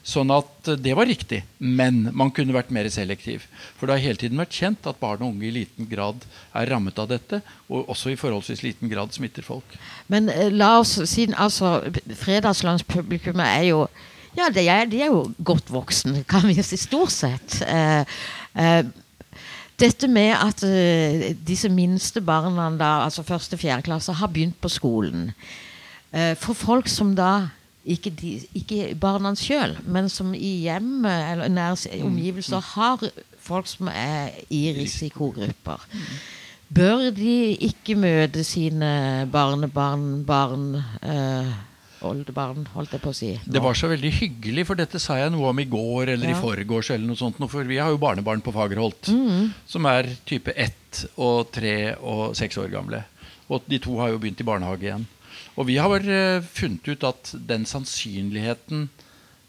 Sånn 0.04 0.36
at 0.36 0.74
eh, 0.74 0.80
det 0.80 0.98
var 1.00 1.08
riktig. 1.08 1.44
Men 1.60 2.10
man 2.12 2.34
kunne 2.36 2.56
vært 2.56 2.74
mer 2.76 2.90
selektiv. 2.92 3.48
For 3.80 3.88
det 3.88 3.98
har 3.98 4.08
hele 4.10 4.22
tiden 4.22 4.42
vært 4.42 4.60
kjent 4.60 4.92
at 4.92 5.00
barn 5.00 5.24
og 5.24 5.32
unge 5.32 5.48
i 5.48 5.56
liten 5.62 5.88
grad 5.90 6.28
er 6.58 6.70
rammet 6.74 7.00
av 7.00 7.08
dette, 7.14 7.42
og 7.70 7.90
også 7.94 8.14
i 8.14 8.18
forholdsvis 8.20 8.64
liten 8.66 8.90
grad 8.90 9.14
smitter 9.14 9.46
folk. 9.46 9.76
Men 10.08 10.30
eh, 10.34 10.50
la 10.52 10.76
oss 10.80 10.98
siden 11.10 11.38
altså 11.38 11.80
Fredagslandspublikummet 12.22 13.46
er 13.46 13.68
jo 13.72 13.84
Ja, 14.38 14.46
de 14.54 14.62
er, 14.70 14.86
de 14.86 15.02
er 15.02 15.10
jo 15.10 15.32
godt 15.44 15.72
voksne, 15.74 16.24
kan 16.30 16.46
vi 16.48 16.62
si, 16.62 16.78
stort 16.78 17.12
sett. 17.12 17.62
Eh, 17.66 18.06
eh, 18.62 18.84
dette 19.80 20.08
med 20.08 20.36
at 20.36 20.64
eh, 20.64 21.32
disse 21.48 21.70
minste 21.70 22.22
barna, 22.22 22.70
da, 22.78 22.92
altså 23.08 23.24
første 23.26 23.58
fjerde 23.58 23.88
klasse, 23.88 24.14
har 24.14 24.30
begynt 24.30 24.60
på 24.62 24.70
skolen. 24.70 25.32
Eh, 26.14 26.36
for 26.38 26.54
folk 26.54 26.88
som 26.88 27.16
da 27.18 27.50
ikke, 27.86 28.14
de, 28.14 28.36
ikke 28.54 28.94
barna 29.00 29.34
sjøl, 29.40 29.78
men 29.86 30.10
som 30.14 30.34
i 30.38 30.60
hjemmet 30.68 31.32
eller 31.32 31.50
nære 31.50 32.04
omgivelser 32.06 32.62
har 32.76 33.06
folk 33.40 33.68
som 33.68 33.90
er 33.94 34.36
i 34.54 34.68
risikogrupper. 34.78 35.86
Bør 36.70 37.08
de 37.16 37.36
ikke 37.66 37.96
møte 37.98 38.44
sine 38.46 39.26
barnebarn, 39.34 40.22
barn, 40.28 40.68
eh, 41.02 41.50
oldebarn, 42.06 42.68
holdt 42.76 42.94
jeg 42.94 43.02
på 43.02 43.10
å 43.10 43.16
si? 43.18 43.32
Det 43.44 43.62
var 43.64 43.74
så 43.74 43.90
veldig 43.90 44.12
hyggelig, 44.20 44.66
for 44.70 44.78
dette 44.78 45.02
sa 45.02 45.18
jeg 45.18 45.34
noe 45.34 45.50
om 45.50 45.60
i 45.60 45.66
går 45.66 46.14
eller 46.14 46.30
Ja. 46.30 46.36
i 46.38 46.42
forgårs. 46.42 46.92
eller 46.92 47.08
noe 47.08 47.16
sånt, 47.18 47.38
For 47.50 47.64
vi 47.64 47.78
har 47.78 47.90
jo 47.90 47.98
barnebarn 47.98 48.42
på 48.42 48.54
Fagerholt, 48.54 49.10
som 49.66 49.86
er 49.86 50.04
type 50.26 50.54
ett 50.56 51.06
og 51.18 51.52
tre 51.52 51.96
og 51.96 52.36
seks 52.36 52.56
år 52.58 52.70
gamle. 52.70 53.04
Og 53.50 53.64
de 53.68 53.80
to 53.80 53.98
har 53.98 54.10
jo 54.10 54.20
begynt 54.20 54.40
i 54.40 54.44
barnehage 54.44 54.82
igjen. 54.84 55.08
Og 55.58 55.66
vi 55.66 55.76
har 55.78 56.00
eh, 56.00 56.42
funnet 56.42 56.88
ut 56.88 57.04
at 57.04 57.34
den 57.48 57.66
sannsynligheten 57.66 58.90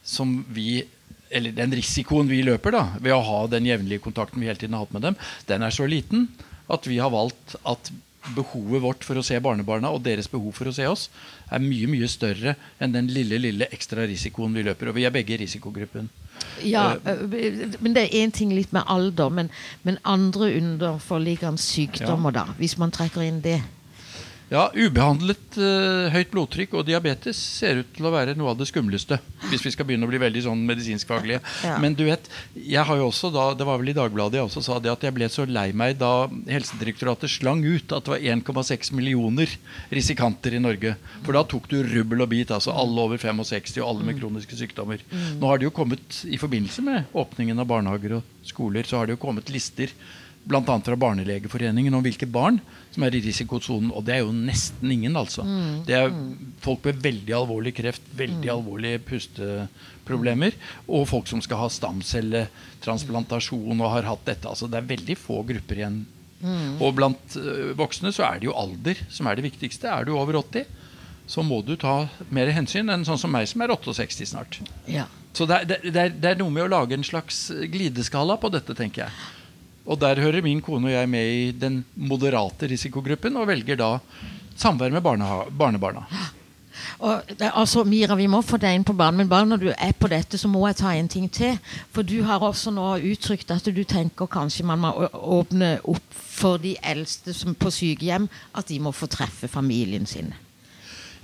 som 0.03 0.45
vi 0.49 0.85
eller 1.31 1.53
den 1.53 1.71
risikoen 1.71 2.27
vi 2.27 2.43
løper 2.43 2.73
da, 2.73 2.97
ved 2.99 3.13
å 3.13 3.23
ha 3.23 3.47
den 3.47 3.65
jevnlige 3.65 4.01
kontakten 4.01 4.41
vi 4.41 4.47
hele 4.47 4.59
tiden 4.59 4.73
har 4.73 4.81
hatt 4.85 4.93
med 4.93 5.03
dem, 5.03 5.17
den 5.47 5.63
er 5.63 5.71
så 5.71 5.87
liten 5.87 6.29
at 6.73 6.87
vi 6.89 7.01
har 7.03 7.13
valgt 7.13 7.57
at 7.69 7.93
behovet 8.37 8.83
vårt 8.85 9.05
for 9.07 9.17
å 9.17 9.25
se 9.25 9.39
barnebarna 9.41 9.91
og 9.95 10.03
deres 10.05 10.29
behov 10.29 10.53
for 10.59 10.69
å 10.69 10.75
se 10.77 10.85
oss 10.89 11.07
er 11.51 11.63
mye 11.65 11.89
mye 11.89 12.09
større 12.11 12.55
enn 12.79 12.93
den 12.93 13.09
lille 13.11 13.39
lille 13.41 13.69
ekstra 13.73 14.05
risikoen 14.09 14.55
vi 14.55 14.65
løper. 14.67 14.91
Og 14.91 14.99
vi 14.99 15.07
er 15.09 15.15
begge 15.15 15.35
i 15.35 15.41
risikogruppen. 15.41 16.11
Ja, 16.65 16.95
eh, 17.05 17.25
men 17.81 17.97
det 17.97 18.07
er 18.07 18.23
én 18.23 18.33
ting 18.33 18.53
litt 18.53 18.73
med 18.77 18.85
alder, 18.87 19.33
men, 19.33 19.51
men 19.83 19.99
andre 20.05 20.53
underforliggende 20.61 21.61
sykdommer, 21.63 22.35
da, 22.37 22.47
hvis 22.61 22.77
man 22.81 22.93
trekker 22.95 23.25
inn 23.25 23.41
det. 23.45 23.61
Ja, 24.51 24.65
Ubehandlet 24.75 25.55
uh, 25.63 26.09
høyt 26.11 26.33
blodtrykk 26.33 26.73
og 26.75 26.87
diabetes 26.89 27.39
ser 27.39 27.85
ut 27.85 27.91
til 27.95 28.09
å 28.09 28.11
være 28.11 28.33
noe 28.35 28.51
av 28.51 28.59
det 28.59 28.67
skumleste. 28.67 29.21
Hvis 29.47 29.63
vi 29.63 29.71
skal 29.71 29.87
begynne 29.87 30.09
å 30.09 30.11
bli 30.11 30.19
veldig 30.19 30.43
sånn 30.43 30.65
medisinskfaglige. 30.67 31.39
Ja. 31.63 31.77
Men 31.79 31.95
du 31.95 32.03
vet, 32.09 32.27
jeg 32.59 32.83
har 32.89 32.99
jo 32.99 33.07
også 33.13 33.31
da, 33.31 33.45
det 33.55 33.69
var 33.69 33.79
vel 33.79 33.93
i 33.93 33.95
Dagbladet 33.95 34.41
jeg 34.41 34.49
også 34.49 34.65
sa 34.67 34.81
det 34.83 34.91
at 34.91 35.07
jeg 35.07 35.15
ble 35.15 35.29
så 35.31 35.47
lei 35.47 35.69
meg 35.71 36.01
da 36.01 36.27
Helsedirektoratet 36.51 37.31
slang 37.31 37.63
ut 37.63 37.95
at 37.95 38.09
det 38.09 38.15
var 38.17 38.27
1,6 38.35 38.91
millioner 38.99 39.55
risikanter 39.95 40.59
i 40.59 40.63
Norge. 40.65 40.97
For 41.23 41.39
da 41.39 41.45
tok 41.47 41.71
du 41.71 41.79
rubbel 41.87 42.27
og 42.27 42.33
bit, 42.35 42.51
altså 42.51 42.75
alle 42.75 43.07
over 43.07 43.23
65 43.23 43.79
og 43.79 43.87
alle 43.87 44.09
med 44.09 44.19
kroniske 44.19 44.59
sykdommer. 44.59 45.05
Nå 45.39 45.47
har 45.47 45.63
det 45.63 45.71
jo 45.71 45.77
kommet, 45.79 46.25
i 46.27 46.41
forbindelse 46.43 46.83
med 46.83 47.15
åpningen 47.15 47.63
av 47.63 47.71
barnehager 47.71 48.19
og 48.19 48.51
skoler, 48.51 48.83
så 48.83 48.99
har 48.99 49.07
det 49.07 49.15
jo 49.15 49.23
kommet 49.29 49.55
lister 49.55 49.95
bl.a. 50.45 50.63
fra 50.65 50.97
Barnelegeforeningen 50.97 51.95
om 51.95 52.03
hvilke 52.05 52.27
barn 52.27 52.61
som 52.91 53.05
er 53.05 53.15
i 53.15 53.23
risikosonen. 53.25 53.93
Og 53.95 54.05
det 54.07 54.15
er 54.17 54.23
jo 54.25 54.33
nesten 54.35 54.91
ingen, 54.91 55.17
altså. 55.19 55.45
Det 55.87 55.95
er 55.97 56.15
folk 56.65 56.85
med 56.89 57.03
veldig 57.05 57.35
alvorlig 57.37 57.75
kreft, 57.77 58.03
veldig 58.17 58.51
alvorlige 58.55 59.03
pusteproblemer, 59.07 60.53
og 60.89 61.09
folk 61.11 61.27
som 61.31 61.41
skal 61.45 61.59
ha 61.65 61.69
stamcelletransplantasjon 61.77 63.81
og 63.81 63.93
har 63.97 64.05
hatt 64.11 64.27
dette. 64.27 64.49
Altså 64.49 64.67
det 64.71 64.79
er 64.81 64.93
veldig 64.95 65.17
få 65.21 65.43
grupper 65.47 65.77
igjen. 65.83 66.03
Og 66.81 66.95
blant 66.97 67.37
øh, 67.37 67.77
voksne 67.77 68.13
så 68.17 68.25
er 68.25 68.39
det 68.41 68.47
jo 68.49 68.57
alder 68.57 68.97
som 69.13 69.27
er 69.29 69.37
det 69.37 69.45
viktigste. 69.45 69.91
Er 69.93 70.05
du 70.09 70.15
over 70.17 70.35
80, 70.41 70.65
så 71.31 71.45
må 71.47 71.61
du 71.63 71.77
ta 71.79 72.09
mer 72.33 72.49
hensyn 72.57 72.89
enn 72.91 73.05
sånn 73.07 73.21
som 73.21 73.33
meg, 73.33 73.47
som 73.51 73.61
er 73.63 73.75
68 73.77 74.27
snart. 74.33 74.63
Ja. 74.89 75.05
Så 75.37 75.47
det 75.47 75.61
er, 75.61 75.65
det, 75.85 75.95
er, 75.95 76.11
det 76.11 76.29
er 76.33 76.41
noe 76.41 76.51
med 76.51 76.65
å 76.65 76.73
lage 76.73 76.97
en 76.97 77.07
slags 77.07 77.53
glideskala 77.71 78.35
på 78.41 78.51
dette, 78.51 78.75
tenker 78.75 79.05
jeg. 79.05 79.13
Og 79.91 79.99
der 79.99 80.23
hører 80.23 80.45
min 80.45 80.61
kone 80.63 80.87
og 80.87 80.95
jeg 80.95 81.09
med 81.11 81.31
i 81.35 81.47
den 81.51 81.81
moderate 81.99 82.69
risikogruppen, 82.71 83.37
og 83.37 83.49
velger 83.51 83.79
da 83.81 83.97
samvær 84.61 84.93
med 84.95 85.03
barnebarna. 85.03 86.05
Og, 87.01 87.23
altså, 87.41 87.83
Mira, 87.85 88.15
vi 88.15 88.29
må 88.31 88.43
få 88.45 88.59
deg 88.61 88.77
inn 88.77 88.85
på 88.87 88.95
banen, 88.97 89.23
men 89.23 89.31
bare 89.31 89.49
når 89.49 89.63
du 89.63 89.69
er 89.73 89.95
på 89.97 90.09
dette, 90.13 90.39
så 90.39 90.49
må 90.49 90.63
jeg 90.69 90.79
ta 90.81 90.93
en 90.95 91.09
ting 91.11 91.27
til. 91.33 91.57
For 91.95 92.07
du 92.07 92.21
har 92.29 92.45
også 92.45 92.73
nå 92.75 92.87
uttrykt 93.11 93.51
at 93.55 93.67
du 93.67 93.83
tenker 93.89 94.31
kanskje 94.31 94.67
man 94.69 94.83
må 94.85 94.93
åpne 95.11 95.79
opp 95.89 96.21
for 96.41 96.61
de 96.63 96.77
eldste 96.87 97.35
som 97.37 97.57
på 97.57 97.73
sykehjem, 97.75 98.29
at 98.57 98.69
de 98.71 98.79
må 98.81 98.93
få 98.97 99.09
treffe 99.11 99.49
familien 99.51 100.07
sin. 100.09 100.33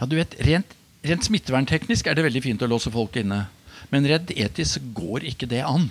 Ja, 0.00 0.08
du 0.08 0.16
vet, 0.18 0.34
rent, 0.44 0.74
rent 1.06 1.28
smittevernteknisk 1.28 2.08
er 2.08 2.18
det 2.18 2.26
veldig 2.26 2.44
fint 2.44 2.64
å 2.64 2.70
låse 2.72 2.92
folk 2.92 3.16
inne. 3.20 3.46
Men 3.92 4.08
redd 4.08 4.32
etisk 4.34 4.82
går 4.96 5.28
ikke 5.30 5.48
det 5.48 5.62
an. 5.64 5.86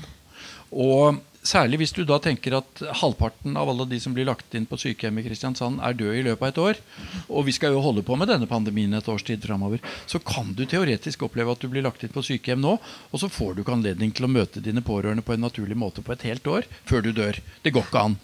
Og 0.73 1.21
særlig 1.45 1.79
hvis 1.81 1.93
du 1.95 2.01
da 2.07 2.17
tenker 2.21 2.57
at 2.59 2.81
halvparten 3.01 3.55
av 3.59 3.69
alle 3.71 3.87
de 3.89 3.99
som 4.01 4.15
blir 4.15 4.27
lagt 4.27 4.55
inn 4.57 4.67
på 4.69 4.79
sykehjem 4.81 5.21
i 5.21 5.25
Kristiansand, 5.27 5.79
er 5.83 5.97
døde 5.97 6.17
i 6.19 6.25
løpet 6.25 6.43
av 6.43 6.51
et 6.51 6.61
år, 6.63 6.81
og 7.29 7.47
vi 7.47 7.55
skal 7.55 7.75
jo 7.75 7.83
holde 7.85 8.03
på 8.05 8.17
med 8.19 8.29
denne 8.31 8.49
pandemien 8.49 8.93
et 8.97 9.09
års 9.11 9.25
tid 9.25 9.45
framover, 9.45 9.83
så 10.09 10.21
kan 10.23 10.53
du 10.57 10.65
teoretisk 10.65 11.27
oppleve 11.27 11.55
at 11.55 11.63
du 11.63 11.69
blir 11.71 11.85
lagt 11.85 12.03
inn 12.05 12.13
på 12.13 12.25
sykehjem 12.25 12.63
nå, 12.63 12.77
og 13.11 13.21
så 13.21 13.31
får 13.31 13.55
du 13.55 13.63
ikke 13.63 13.77
anledning 13.77 14.13
til 14.15 14.27
å 14.27 14.31
møte 14.31 14.63
dine 14.63 14.83
pårørende 14.85 15.25
på 15.25 15.35
en 15.35 15.45
naturlig 15.45 15.77
måte 15.79 16.05
på 16.05 16.15
et 16.15 16.25
helt 16.29 16.47
år 16.49 16.69
før 16.89 17.05
du 17.05 17.11
dør. 17.15 17.39
Det 17.63 17.73
går 17.75 17.89
ikke 17.89 18.05
an. 18.09 18.17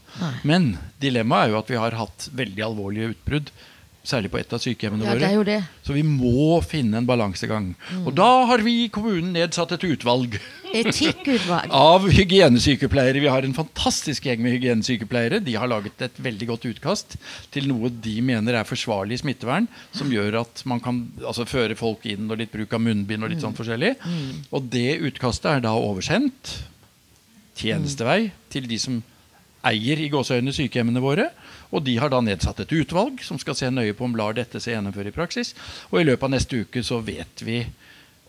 Men 0.48 0.74
dilemmaet 1.02 1.50
er 1.50 1.54
jo 1.54 1.62
at 1.62 1.72
vi 1.72 1.80
har 1.82 2.00
hatt 2.00 2.30
veldig 2.36 2.66
alvorlige 2.66 3.14
utbrudd. 3.16 3.52
Særlig 4.02 4.32
på 4.34 4.40
et 4.42 4.54
av 4.56 4.58
sykehjemmene 4.58 5.06
Ja, 5.06 5.12
våre. 5.14 5.20
det 5.22 5.36
jo 5.36 5.44
det. 5.46 5.60
Så 5.86 5.94
vi 5.94 6.02
må 6.02 6.58
finne 6.66 6.98
en 6.98 7.06
balansegang. 7.06 7.68
Og 8.02 8.16
da 8.18 8.46
har 8.50 8.64
vi 8.66 8.86
i 8.86 8.90
kommunen 8.90 9.30
nedsatt 9.36 9.76
et 9.76 9.84
utvalg 9.86 10.40
Etikkutvalg. 10.74 11.70
av 11.92 12.08
hygienesykepleiere. 12.10 13.22
Vi 13.22 13.30
har 13.30 13.46
en 13.46 13.54
fantastisk 13.54 14.26
gjeng 14.26 14.42
med 14.42 14.56
hygienesykepleiere. 14.56 15.38
De 15.46 15.54
har 15.54 15.70
laget 15.70 16.02
et 16.02 16.18
veldig 16.18 16.48
godt 16.50 16.66
utkast 16.72 17.14
til 17.54 17.70
noe 17.70 17.92
de 17.94 18.16
mener 18.26 18.58
er 18.58 18.66
forsvarlig 18.66 19.20
smittevern, 19.22 19.70
som 19.94 20.10
gjør 20.10 20.40
at 20.42 20.66
man 20.66 20.82
kan 20.82 21.04
altså, 21.22 21.46
føre 21.46 21.78
folk 21.78 22.08
inn 22.10 22.26
og 22.32 22.42
litt 22.42 22.52
bruk 22.56 22.74
av 22.74 22.82
munnbind 22.82 23.22
og 23.28 23.30
litt 23.36 23.46
sånn 23.46 23.54
forskjellig. 23.58 23.94
Og 24.50 24.66
det 24.74 24.98
utkastet 25.12 25.52
er 25.60 25.66
da 25.68 25.76
oversendt 25.78 26.56
tjenestevei 27.62 28.32
til 28.50 28.66
de 28.66 28.82
som 28.82 29.02
eier 29.68 30.00
i 30.02 30.10
gåseøynene 30.12 30.54
sykehjemmene 30.56 31.04
våre. 31.04 31.30
Og 31.72 31.84
de 31.86 31.96
har 32.02 32.12
da 32.12 32.22
nedsatt 32.24 32.64
et 32.64 32.74
utvalg 32.82 33.22
som 33.26 33.40
skal 33.42 33.58
se 33.58 33.70
nøye 33.72 33.96
på 33.98 34.08
om 34.08 34.18
lar 34.18 34.36
dette 34.38 34.60
seg 34.60 34.76
gjennomføre 34.76 35.12
i 35.12 35.16
praksis. 35.16 35.54
Og 35.92 36.02
i 36.02 36.08
løpet 36.08 36.28
av 36.28 36.34
neste 36.36 36.64
uke 36.66 36.84
så 36.86 37.00
vet 37.06 37.46
vi 37.46 37.64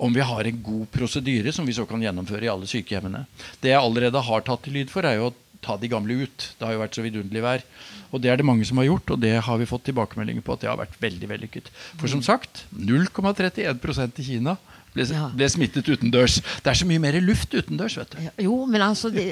om 0.02 0.14
vi 0.14 0.24
har 0.24 0.48
en 0.48 0.62
god 0.64 0.88
prosedyre 0.90 1.52
som 1.54 1.66
vi 1.68 1.74
så 1.76 1.84
kan 1.86 2.02
gjennomføre 2.02 2.48
i 2.48 2.50
alle 2.50 2.66
sykehjemmene. 2.66 3.24
Det 3.62 3.70
jeg 3.70 3.78
allerede 3.78 4.22
har 4.26 4.44
tatt 4.46 4.64
til 4.64 4.74
lyd 4.78 4.90
for, 4.90 5.06
er 5.06 5.20
jo 5.20 5.30
å 5.30 5.34
ta 5.62 5.76
de 5.78 5.90
gamle 5.90 6.24
ut. 6.24 6.48
Det 6.58 6.66
har 6.66 6.74
jo 6.74 6.82
vært 6.82 6.96
så 6.98 7.04
vidunderlig 7.04 7.44
vær. 7.44 7.62
Og 8.10 8.22
det 8.22 8.32
er 8.32 8.40
det 8.40 8.46
mange 8.46 8.66
som 8.68 8.80
har 8.80 8.88
gjort, 8.88 9.14
og 9.14 9.22
det 9.22 9.36
har 9.46 9.60
vi 9.60 9.68
fått 9.68 9.86
tilbakemeldinger 9.88 10.44
på 10.44 10.56
at 10.56 10.64
det 10.64 10.70
har 10.72 10.80
vært 10.80 10.98
veldig 11.00 11.30
vellykket. 11.30 11.70
For 12.00 12.10
som 12.10 12.24
sagt, 12.24 12.64
0,31% 12.74 14.20
i 14.20 14.26
Kina 14.26 14.56
ble, 14.94 15.06
Ja. 15.08 15.28
ble 15.34 15.48
smittet 15.48 15.88
utendørs. 15.88 16.40
Det 16.62 16.70
er 16.72 16.74
så 16.78 16.86
mye 16.86 17.00
mer 17.00 17.16
luft 17.24 17.54
utendørs, 17.54 17.96
vet 17.96 18.10
du. 18.12 18.18
Ja, 18.24 18.30
Jo, 18.44 18.66
men 18.66 18.82
altså 18.82 19.10
Det, 19.10 19.24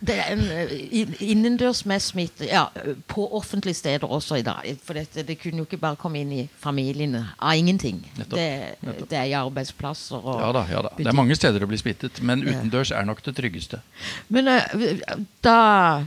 det 0.00 0.16
er 0.18 0.32
en 0.34 1.14
innendørs 1.20 1.84
med 1.86 2.00
smitte 2.02 2.46
ja, 2.48 2.66
på 3.08 3.28
offentlige 3.38 3.74
steder 3.78 4.06
også 4.08 4.38
i 4.40 4.42
dag. 4.46 4.76
For 4.84 4.94
dette, 4.98 5.22
det 5.26 5.38
kunne 5.42 5.58
jo 5.62 5.68
ikke 5.68 5.80
bare 5.82 5.96
komme 5.96 6.20
inn 6.24 6.32
i 6.32 6.48
familiene 6.62 7.24
av 7.38 7.54
ingenting. 7.56 8.02
Nettopp, 8.18 8.36
Det, 8.38 8.48
nettopp. 8.82 9.08
det 9.10 9.18
er 9.18 9.24
i 9.30 9.36
arbeidsplasser 9.38 10.16
og 10.26 10.40
Ja 10.40 10.52
da, 10.52 10.66
ja 10.70 10.82
da. 10.82 10.94
Det 10.98 11.06
er 11.06 11.12
mange 11.16 11.36
steder 11.38 11.62
å 11.64 11.70
bli 11.70 11.78
smittet, 11.78 12.22
men 12.22 12.42
utendørs 12.46 12.90
er 12.90 13.04
nok 13.04 13.22
det 13.22 13.36
tryggeste. 13.36 13.80
Men 14.28 14.48
eh, 14.48 15.06
da 15.42 16.06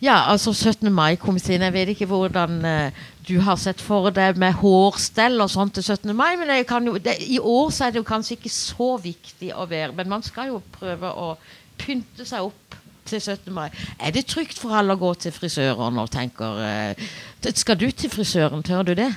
Ja, 0.00 0.20
altså 0.30 0.52
17. 0.54 0.92
mai-komiteen. 0.94 1.62
Jeg 1.66 1.72
vet 1.74 1.88
ikke 1.94 2.06
hvordan 2.06 2.58
uh, 2.62 2.98
du 3.28 3.40
har 3.42 3.58
sett 3.58 3.80
for 3.82 4.10
deg 4.14 4.38
med 4.38 4.54
hårstell 4.60 5.40
og 5.42 5.50
sånt 5.50 5.74
til 5.74 5.82
17. 5.82 6.14
mai, 6.16 6.36
men 6.38 6.52
jeg 6.54 6.66
kan 6.70 6.86
jo, 6.86 6.96
det, 7.02 7.16
i 7.26 7.40
år 7.42 7.70
så 7.74 7.88
er 7.88 7.94
det 7.96 8.02
jo 8.02 8.06
kanskje 8.06 8.36
ikke 8.38 8.52
så 8.54 8.92
viktig 9.02 9.50
å 9.58 9.66
være 9.68 9.92
Men 9.98 10.08
man 10.14 10.22
skal 10.22 10.52
jo 10.52 10.60
prøve 10.78 11.10
å 11.10 11.32
pynte 11.78 12.24
seg 12.26 12.46
opp 12.46 12.76
til 13.08 13.20
17. 13.20 13.50
mai. 13.54 13.68
Er 13.98 14.12
det 14.14 14.26
trygt 14.30 14.58
for 14.60 14.76
alle 14.78 14.94
å 14.94 15.00
gå 15.00 15.10
til 15.24 15.32
frisøren 15.34 15.98
og 15.98 16.10
tenker 16.14 16.62
uh, 16.62 17.08
Skal 17.54 17.78
du 17.80 17.88
til 17.90 18.12
frisøren, 18.12 18.62
tør 18.62 18.86
du 18.90 18.94
det? 18.98 19.10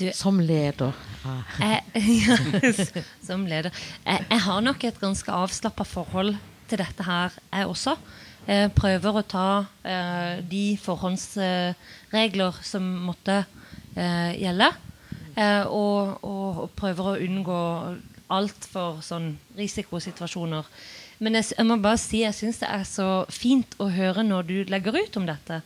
Du- 0.00 0.10
Som 0.12 0.40
leder. 0.42 0.90
Jeg, 1.62 1.84
ja, 2.26 2.36
som 3.22 3.46
leder. 3.46 3.70
Jeg, 4.04 4.26
jeg 4.30 4.40
har 4.48 4.60
nok 4.60 4.84
et 4.84 4.98
ganske 5.00 5.30
avslappa 5.32 5.86
forhold 5.86 6.34
til 6.68 6.80
dette 6.82 7.04
her, 7.06 7.32
jeg 7.52 7.68
også. 7.70 7.94
Jeg 8.44 8.74
prøver 8.76 9.16
å 9.16 9.24
ta 9.24 9.48
eh, 9.88 10.42
de 10.44 10.74
forhåndsregler 10.76 12.58
som 12.60 12.84
måtte 13.06 13.38
eh, 13.96 14.34
gjelde. 14.36 14.68
Eh, 15.32 15.64
og, 15.64 16.18
og, 16.20 16.58
og 16.66 16.74
prøver 16.76 17.08
å 17.08 17.22
unngå 17.24 17.60
altfor 18.34 19.00
sånn 19.04 19.30
risikosituasjoner. 19.56 20.68
Men 21.24 21.38
jeg, 21.38 21.54
jeg 21.54 21.68
må 21.70 21.78
bare 21.80 22.00
si 22.02 22.20
jeg 22.20 22.36
syns 22.36 22.60
det 22.60 22.68
er 22.68 22.84
så 22.88 23.08
fint 23.32 23.78
å 23.80 23.88
høre 23.88 24.26
når 24.26 24.50
du 24.50 24.56
legger 24.68 25.00
ut 25.00 25.16
om 25.22 25.24
dette. 25.30 25.62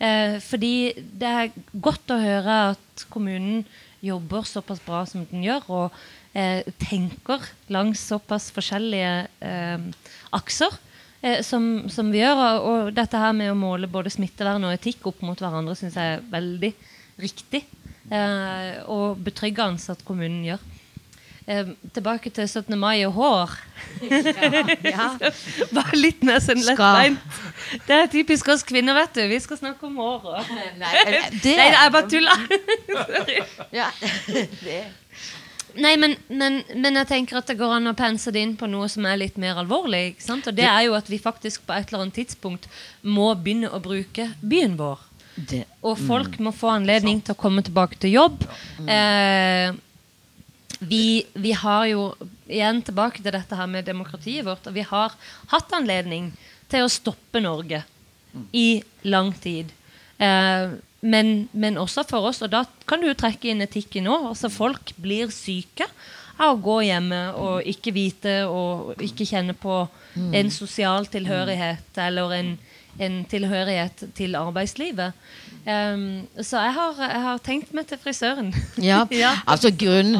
Eh, 0.00 0.40
fordi 0.40 0.94
det 0.96 1.28
er 1.28 1.52
godt 1.76 2.08
å 2.08 2.20
høre 2.22 2.56
at 2.72 3.04
kommunen 3.12 3.66
jobber 4.04 4.48
såpass 4.48 4.80
bra 4.84 5.04
som 5.08 5.28
den 5.28 5.44
gjør, 5.44 5.68
og 5.68 6.00
eh, 6.32 6.64
tenker 6.80 7.44
langs 7.72 8.00
såpass 8.08 8.48
forskjellige 8.56 9.14
eh, 9.44 9.86
akser 10.32 10.80
eh, 11.24 11.40
som, 11.46 11.88
som 11.90 12.12
vi 12.12 12.20
gjør. 12.20 12.42
Og, 12.44 12.68
og 12.68 12.92
dette 12.96 13.20
her 13.20 13.32
med 13.36 13.52
å 13.52 13.58
måle 13.58 13.90
både 13.90 14.12
smittevern 14.12 14.68
og 14.68 14.76
etikk 14.76 15.08
opp 15.10 15.24
mot 15.24 15.40
hverandre 15.40 15.76
syns 15.78 15.96
jeg 15.98 16.18
er 16.18 16.28
veldig 16.30 16.72
riktig. 17.24 17.64
Eh, 18.12 18.84
og 18.92 19.20
betryggende 19.24 19.96
at 19.96 20.04
kommunen 20.06 20.44
gjør. 20.44 20.70
Eh, 21.46 21.66
tilbake 21.92 22.30
til 22.32 22.48
17. 22.48 22.78
mai 22.78 23.04
og 23.04 23.12
hår. 23.18 23.56
Ja. 24.94 25.10
Bare 25.76 25.98
litt 25.98 26.22
mer 26.24 26.40
sånn 26.42 26.62
lettbeint. 26.64 27.20
Det 27.86 27.96
er 27.96 28.08
typisk 28.12 28.48
oss 28.52 28.64
kvinner, 28.66 28.96
vet 28.96 29.16
du. 29.16 29.22
Vi 29.28 29.40
skal 29.44 29.60
snakke 29.60 29.86
om 29.88 29.98
håret. 30.00 30.48
Nei, 30.80 30.92
det, 31.44 31.54
Nei, 31.58 31.68
jeg 31.72 31.92
bare 31.94 32.08
tuller. 32.10 32.44
ja, 33.72 33.88
det. 34.64 34.80
Nei, 35.80 35.94
men, 35.98 36.14
men, 36.28 36.60
men 36.76 37.00
jeg 37.00 37.08
tenker 37.10 37.40
at 37.40 37.48
det 37.50 37.56
går 37.58 37.76
an 37.76 37.90
å 37.90 37.96
pense 37.98 38.30
det 38.34 38.42
inn 38.44 38.54
på 38.58 38.68
noe 38.70 38.86
som 38.92 39.06
er 39.08 39.18
litt 39.20 39.38
mer 39.40 39.58
alvorlig. 39.62 40.02
Ikke 40.12 40.26
sant? 40.26 40.46
Og 40.50 40.56
det 40.56 40.66
er 40.68 40.84
jo 40.86 40.94
at 40.98 41.08
vi 41.10 41.18
faktisk 41.22 41.64
på 41.66 41.74
et 41.74 41.88
eller 41.88 42.04
annet 42.04 42.18
tidspunkt 42.20 42.68
må 43.02 43.32
begynne 43.34 43.72
å 43.72 43.82
bruke 43.82 44.28
byen 44.40 44.76
vår. 44.80 45.02
det. 45.34 45.64
Og 45.82 45.98
folk 45.98 46.38
må 46.38 46.52
få 46.54 46.76
anledning 46.76 47.20
til 47.24 47.34
å 47.34 47.40
komme 47.40 47.64
tilbake 47.66 47.98
til 48.02 48.14
jobb. 48.14 48.44
Eh, 48.86 49.74
vi, 50.84 51.24
vi 51.34 51.52
har 51.58 51.86
jo 51.90 52.08
igjen 52.46 52.82
tilbake 52.84 53.22
til 53.22 53.34
dette 53.34 53.58
her 53.58 53.70
med 53.70 53.88
demokratiet 53.88 54.46
vårt. 54.46 54.66
Og 54.68 54.76
vi 54.76 54.86
har 54.86 55.14
hatt 55.52 55.74
anledning 55.74 56.30
til 56.70 56.86
å 56.86 56.92
stoppe 56.92 57.42
Norge 57.42 57.82
i 58.52 58.82
lang 59.06 59.32
tid. 59.42 59.70
Eh, 60.18 60.74
men, 61.04 61.48
men 61.52 61.76
også 61.80 62.02
for 62.08 62.24
oss, 62.30 62.40
og 62.46 62.50
da 62.54 62.62
kan 62.88 63.02
du 63.02 63.10
jo 63.10 63.16
trekke 63.18 63.50
inn 63.52 63.60
etikken 63.64 64.08
òg. 64.08 64.30
Altså 64.32 64.48
folk 64.52 64.94
blir 65.04 65.28
syke 65.34 65.84
av 66.40 66.54
å 66.56 66.60
gå 66.64 66.78
hjemme 66.88 67.18
og 67.38 67.66
ikke 67.70 67.92
vite 67.94 68.32
og 68.48 68.94
ikke 69.04 69.26
kjenne 69.28 69.52
på 69.54 69.82
en 70.34 70.48
sosial 70.50 71.06
tilhørighet 71.12 72.00
eller 72.08 72.32
en, 72.38 72.48
en 72.98 73.20
tilhørighet 73.30 74.06
til 74.16 74.34
arbeidslivet. 74.38 75.12
Um, 75.64 76.24
så 76.40 76.60
jeg 76.60 76.74
har, 76.76 76.98
jeg 77.04 77.22
har 77.28 77.38
tenkt 77.46 77.70
meg 77.76 77.86
til 77.92 78.00
frisøren. 78.02 78.50
Ja, 78.82 79.04
Ja. 79.24 79.36
altså 79.46 79.70
grunn, 79.70 80.16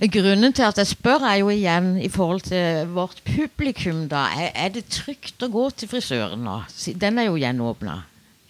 Grunnen 0.00 0.54
til 0.56 0.64
at 0.64 0.78
jeg 0.80 0.88
spør, 0.88 1.26
er 1.28 1.42
jo 1.42 1.50
igjen 1.52 1.90
i 2.00 2.08
forhold 2.08 2.40
til 2.46 2.86
vårt 2.94 3.18
publikum. 3.26 4.06
da. 4.08 4.22
Er, 4.32 4.52
er 4.54 4.70
det 4.72 4.86
trygt 4.88 5.42
å 5.44 5.50
gå 5.52 5.66
til 5.76 5.90
frisøren 5.90 6.40
nå? 6.46 6.54
Den 6.96 7.18
er 7.20 7.26
jo 7.28 7.34
gjenåpna. 7.36 7.98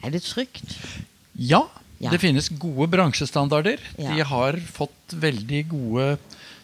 Er 0.07 0.13
det 0.15 0.23
trygt? 0.23 0.77
Ja, 1.41 1.65
Ja. 2.01 2.09
det 2.15 2.21
finnes 2.23 2.49
gode 2.49 2.87
bransjestandarder. 2.93 3.81
Ja. 4.01 4.15
De 4.15 4.23
har 4.25 4.57
fått 4.73 5.13
veldig 5.21 5.67
gode 5.69 6.07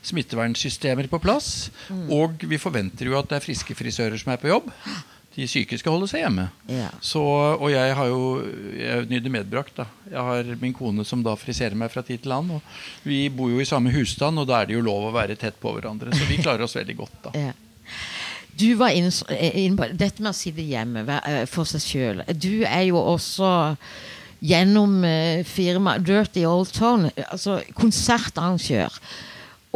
smittevernsystemer 0.06 1.08
på 1.12 1.18
plass. 1.20 1.70
Mm. 1.90 2.06
Og 2.14 2.46
vi 2.48 2.58
forventer 2.60 3.08
jo 3.10 3.18
at 3.18 3.28
det 3.28 3.40
er 3.40 3.44
friske 3.44 3.76
frisører 3.76 4.16
som 4.20 4.32
er 4.32 4.40
på 4.40 4.48
jobb. 4.48 4.70
De 5.36 5.44
syke 5.50 5.76
skal 5.76 5.92
holde 5.92 6.08
seg 6.08 6.22
hjemme. 6.22 6.46
Ja. 6.72 6.88
Så, 7.04 7.20
og 7.20 7.68
jeg 7.68 7.92
har 7.98 8.08
jo 8.08 8.20
jeg 8.72 9.04
er 9.20 9.28
medbrakt. 9.28 9.76
da. 9.76 9.84
Jeg 10.08 10.24
har 10.30 10.54
min 10.62 10.72
kone 10.72 11.04
som 11.04 11.20
da 11.26 11.34
friserer 11.36 11.76
meg 11.76 11.92
fra 11.92 12.00
tid 12.06 12.22
til 12.24 12.32
annen. 12.32 12.56
Og 12.56 13.04
vi 13.04 13.26
bor 13.28 13.50
jo 13.52 13.60
i 13.60 13.68
samme 13.68 13.92
husstand, 13.92 14.40
og 14.40 14.48
da 14.48 14.62
er 14.62 14.70
det 14.70 14.78
jo 14.78 14.86
lov 14.86 15.10
å 15.10 15.12
være 15.12 15.36
tett 15.36 15.60
på 15.60 15.74
hverandre. 15.76 16.14
Så 16.16 16.24
vi 16.30 16.40
klarer 16.40 16.64
oss 16.64 16.76
veldig 16.78 16.96
godt 16.96 17.22
da. 17.28 17.34
Ja. 17.48 17.52
Du 18.56 18.70
var 18.80 18.88
inne 18.96 19.10
inn 19.52 19.74
på 19.76 19.84
dette 19.92 20.22
med 20.24 20.30
å 20.32 20.36
sitte 20.36 20.64
hjemme 20.64 21.02
eh, 21.28 21.42
for 21.44 21.68
seg 21.68 21.82
sjøl. 21.84 22.22
Du 22.40 22.64
er 22.64 22.86
jo 22.88 22.96
også 22.96 23.50
gjennom 24.42 25.00
firma 25.02 25.44
firmaet 25.44 26.06
Dirty 26.06 26.44
Old 26.46 26.72
Tone, 26.76 27.10
altså 27.30 27.60
konsertarrangør. 27.74 29.00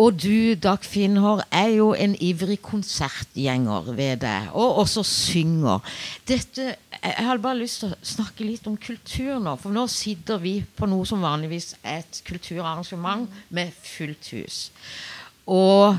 Og 0.00 0.14
du, 0.16 0.54
Dag 0.56 0.84
Finnhår, 0.86 1.42
er 1.52 1.74
jo 1.76 1.90
en 1.92 2.14
ivrig 2.24 2.56
konsertgjenger 2.64 3.90
ved 3.92 4.22
det, 4.22 4.38
og 4.52 4.78
også 4.84 5.02
synger. 5.04 5.80
Dette, 6.28 6.74
Jeg 7.02 7.26
hadde 7.26 7.42
bare 7.42 7.56
lyst 7.56 7.80
til 7.80 7.92
å 7.92 7.98
snakke 8.04 8.44
litt 8.44 8.66
om 8.68 8.76
kultur 8.76 9.38
nå, 9.40 9.54
for 9.56 9.72
nå 9.72 9.86
sitter 9.88 10.40
vi 10.40 10.58
på 10.76 10.88
noe 10.88 11.06
som 11.08 11.22
vanligvis 11.24 11.74
er 11.80 12.02
et 12.02 12.20
kulturarrangement 12.28 13.28
med 13.48 13.72
fullt 13.84 14.28
hus. 14.36 14.58
Og 15.48 15.96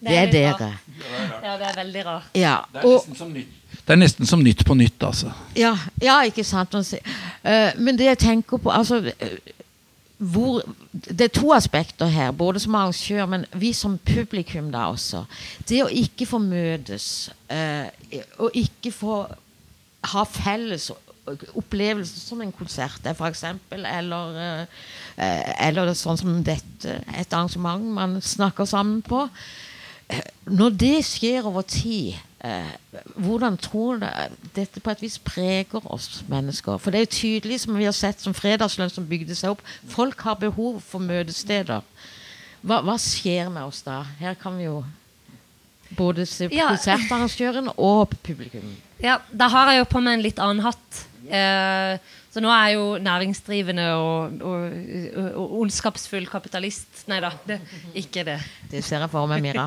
det 0.00 0.12
er 0.12 0.26
litt 0.28 0.36
dere. 0.36 0.68
Ja, 1.42 1.54
det 1.56 1.70
er 1.70 1.78
veldig 1.80 2.04
rart. 2.04 2.36
Ja, 2.36 2.56
Det 2.72 2.82
er, 2.82 2.90
nesten 2.92 3.16
som 3.16 3.32
nytt. 3.32 3.54
Det 3.84 3.94
er 3.94 4.00
nesten 4.00 4.26
som 4.26 4.42
Nytt 4.42 4.64
på 4.66 4.74
Nytt, 4.74 5.02
altså. 5.02 5.32
ja, 5.56 5.74
ja, 6.02 6.20
ikke 6.26 6.44
sant. 6.44 6.74
Eh, 6.74 7.76
men 7.78 7.98
det 7.98 8.08
jeg 8.10 8.18
tenker 8.18 8.60
på 8.62 8.72
altså, 8.72 8.98
eh, 9.20 9.38
hvor, 10.18 10.62
Det 10.92 11.20
er 11.20 11.28
to 11.28 11.52
aspekter 11.52 12.06
her, 12.06 12.30
både 12.32 12.60
som 12.60 12.74
arrangør, 12.74 13.26
men 13.26 13.44
vi 13.52 13.72
som 13.72 13.98
publikum 13.98 14.70
da 14.72 14.86
også. 14.88 15.24
Det 15.68 15.82
å 15.84 15.90
ikke 15.92 16.26
få 16.26 16.40
møtes, 16.40 17.30
eh, 17.52 17.92
og 18.38 18.50
ikke 18.54 18.92
få 18.92 19.26
ha 20.06 20.24
felles 20.24 20.90
opplevelser 21.58 22.20
som 22.22 22.40
en 22.40 22.52
konsert 22.54 23.04
er, 23.04 23.12
f.eks., 23.18 23.44
eller, 23.70 24.66
eller 25.18 25.94
sånn 25.98 26.18
som 26.20 26.42
dette, 26.46 27.00
et 27.18 27.32
arrangement 27.34 27.82
man 27.82 28.20
snakker 28.22 28.64
sammen 28.64 29.02
på. 29.02 29.26
Eh, 30.08 30.20
Når 30.46 30.70
det 30.78 31.04
skjer 31.04 31.46
over 31.48 31.62
tid, 31.66 32.14
eh, 32.44 32.68
hvordan 33.18 33.56
tror 33.58 33.98
du 33.98 34.06
dette 34.54 34.80
på 34.80 34.90
et 34.92 35.00
vis 35.02 35.16
preger 35.18 35.82
oss 35.90 36.22
mennesker? 36.30 36.78
For 36.78 36.90
det 36.94 37.00
er 37.00 37.06
jo 37.08 37.16
tydelig, 37.16 37.60
som 37.64 37.74
vi 37.76 37.84
har 37.88 37.92
sett 37.96 38.20
som 38.22 38.34
fredagslønn 38.36 38.90
som 38.92 39.06
bygde 39.08 39.34
seg 39.34 39.50
opp, 39.56 39.62
folk 39.90 40.20
har 40.22 40.38
behov 40.38 40.78
for 40.86 41.02
møtesteder. 41.02 41.82
Hva, 42.66 42.78
hva 42.86 42.94
skjer 43.02 43.50
med 43.50 43.66
oss 43.66 43.82
da? 43.82 44.04
Her 44.20 44.34
kan 44.38 44.56
vi 44.58 44.64
jo 44.68 44.84
både 45.96 46.26
se 46.26 46.48
Ja. 46.52 46.68
konsertarrangøren 46.68 47.68
og 47.76 48.14
publikum. 48.22 48.76
Ja, 49.02 49.18
da 49.32 49.48
har 49.48 49.70
jeg 49.72 49.78
jo 49.84 49.90
på 49.90 50.00
meg 50.02 50.14
en 50.18 50.22
litt 50.22 50.38
annen 50.38 50.62
hatt. 50.64 51.02
Eh, 51.28 51.98
så 52.36 52.42
nå 52.44 52.50
er 52.52 52.66
jeg 52.68 52.76
jo 52.76 52.86
næringsdrivende 53.00 53.84
og, 53.96 54.42
og, 54.44 54.64
og, 55.08 55.28
og 55.40 55.54
ondskapsfull 55.62 56.26
kapitalist. 56.28 57.06
Nei 57.08 57.20
da, 57.24 57.30
det, 57.48 57.56
ikke 57.96 58.26
det. 58.28 58.36
Det 58.68 58.82
ser 58.84 59.00
jeg 59.00 59.12
for 59.12 59.30
meg, 59.30 59.40
Mira. 59.44 59.64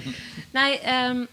Nei, 0.58 0.68
um, 1.10 1.24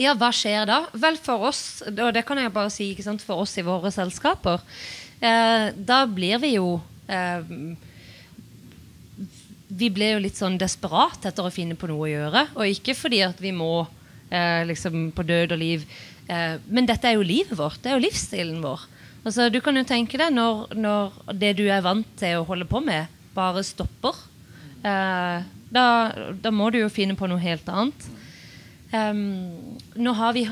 ja, 0.00 0.14
hva 0.16 0.30
skjer 0.32 0.64
da? 0.70 0.78
Vel, 0.96 1.18
for 1.20 1.44
oss, 1.50 1.82
og 1.92 2.08
det 2.16 2.24
kan 2.24 2.40
jeg 2.40 2.54
bare 2.54 2.72
si, 2.72 2.88
sant, 3.04 3.24
for 3.26 3.44
oss 3.44 3.52
i 3.60 3.66
våre 3.66 3.92
selskaper, 3.92 4.64
eh, 5.20 5.68
da 5.76 6.02
blir 6.08 6.40
vi 6.40 6.54
jo 6.54 6.78
ehm, 7.12 7.74
Vi 9.72 9.88
blir 9.92 10.16
jo 10.16 10.22
litt 10.24 10.40
sånn 10.40 10.56
desperat 10.60 11.28
etter 11.28 11.44
å 11.44 11.52
finne 11.52 11.76
på 11.76 11.88
noe 11.88 12.06
å 12.06 12.10
gjøre. 12.10 12.46
Og 12.56 12.72
ikke 12.72 12.96
fordi 12.96 13.22
at 13.24 13.38
vi 13.40 13.52
må 13.56 13.86
eh, 14.28 14.64
liksom 14.68 15.12
på 15.16 15.24
død 15.28 15.52
og 15.52 15.62
liv 15.62 15.86
Eh, 16.32 16.58
men 16.70 16.88
dette 16.88 17.08
er 17.08 17.18
jo 17.18 17.26
livet 17.26 17.56
vårt. 17.58 17.80
Det 17.82 17.90
er 17.90 17.98
jo 17.98 18.06
livsstilen 18.06 18.60
vår. 18.62 18.86
Altså, 19.22 19.46
du 19.54 19.60
kan 19.62 19.76
jo 19.78 19.84
tenke 19.86 20.18
deg 20.18 20.34
når, 20.34 20.72
når 20.74 21.18
det 21.38 21.54
du 21.60 21.66
er 21.70 21.84
vant 21.84 22.08
til 22.18 22.40
å 22.40 22.46
holde 22.48 22.66
på 22.66 22.80
med, 22.82 23.10
bare 23.36 23.62
stopper. 23.66 24.18
Eh, 24.82 25.44
da, 25.72 25.84
da, 26.42 26.50
må 26.50 26.70
du 26.74 26.80
jo 26.80 26.90
finne 26.92 27.14
på 27.18 27.28
noe 27.30 27.42
helt 27.42 27.68
annet. 27.70 28.08
Um, 28.92 29.78
nå 29.96 30.12
har 30.18 30.34
vi, 30.36 30.42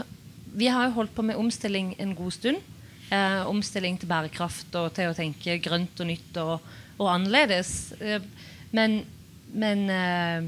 vi 0.56 0.70
har 0.72 0.86
jo 0.86 1.00
holdt 1.00 1.12
på 1.16 1.24
med 1.26 1.36
omstilling 1.40 1.92
en 2.00 2.14
god 2.16 2.36
stund. 2.38 2.62
Eh, 3.10 3.42
omstilling 3.50 3.98
til 3.98 4.08
bærekraft 4.08 4.76
og 4.78 4.92
til 4.94 5.10
å 5.10 5.16
tenke 5.18 5.58
grønt 5.58 5.98
og 5.98 6.06
nytt 6.06 6.36
og, 6.38 6.68
og 6.94 7.08
annerledes. 7.10 7.72
Eh, 7.98 8.22
men, 8.70 9.00
men 9.50 9.82
eh, 9.90 10.46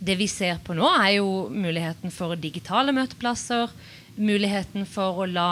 det 0.00 0.16
vi 0.16 0.30
ser 0.32 0.62
på 0.64 0.72
nå, 0.76 0.88
er 0.96 1.18
jo 1.18 1.50
muligheten 1.52 2.14
for 2.14 2.40
digitale 2.40 2.94
møteplasser. 2.96 3.68
Muligheten 4.16 4.88
for 4.88 5.20
å 5.20 5.28
la 5.28 5.50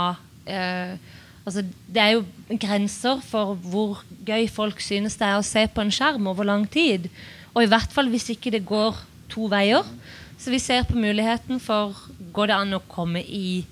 eh, 0.48 0.96
altså 1.44 1.62
Det 1.62 2.00
er 2.02 2.11
jo 2.16 2.24
grenser 2.61 3.20
for 3.24 3.54
hvor 3.54 4.02
gøy 4.26 4.48
folk 4.48 4.80
synes 4.80 5.16
det 5.20 5.28
er 5.28 5.38
å 5.38 5.46
se 5.46 5.66
på 5.68 5.85
en 5.85 5.92
skjerm 5.92 6.26
over 6.30 6.44
lang 6.44 6.66
tid. 6.70 7.09
Og 7.54 7.64
i 7.64 7.70
hvert 7.70 7.92
fall 7.92 8.09
hvis 8.12 8.30
ikke 8.35 8.52
det 8.54 8.64
går 8.66 8.98
to 9.33 9.48
veier. 9.52 9.87
Så 10.38 10.50
vi 10.50 10.59
ser 10.59 10.85
på 10.88 10.98
muligheten 10.98 11.61
for 11.62 11.94
Går 12.35 12.50
det 12.50 12.57
an 12.57 12.74
å 12.74 12.83
komme 12.90 13.20
i, 13.22 13.62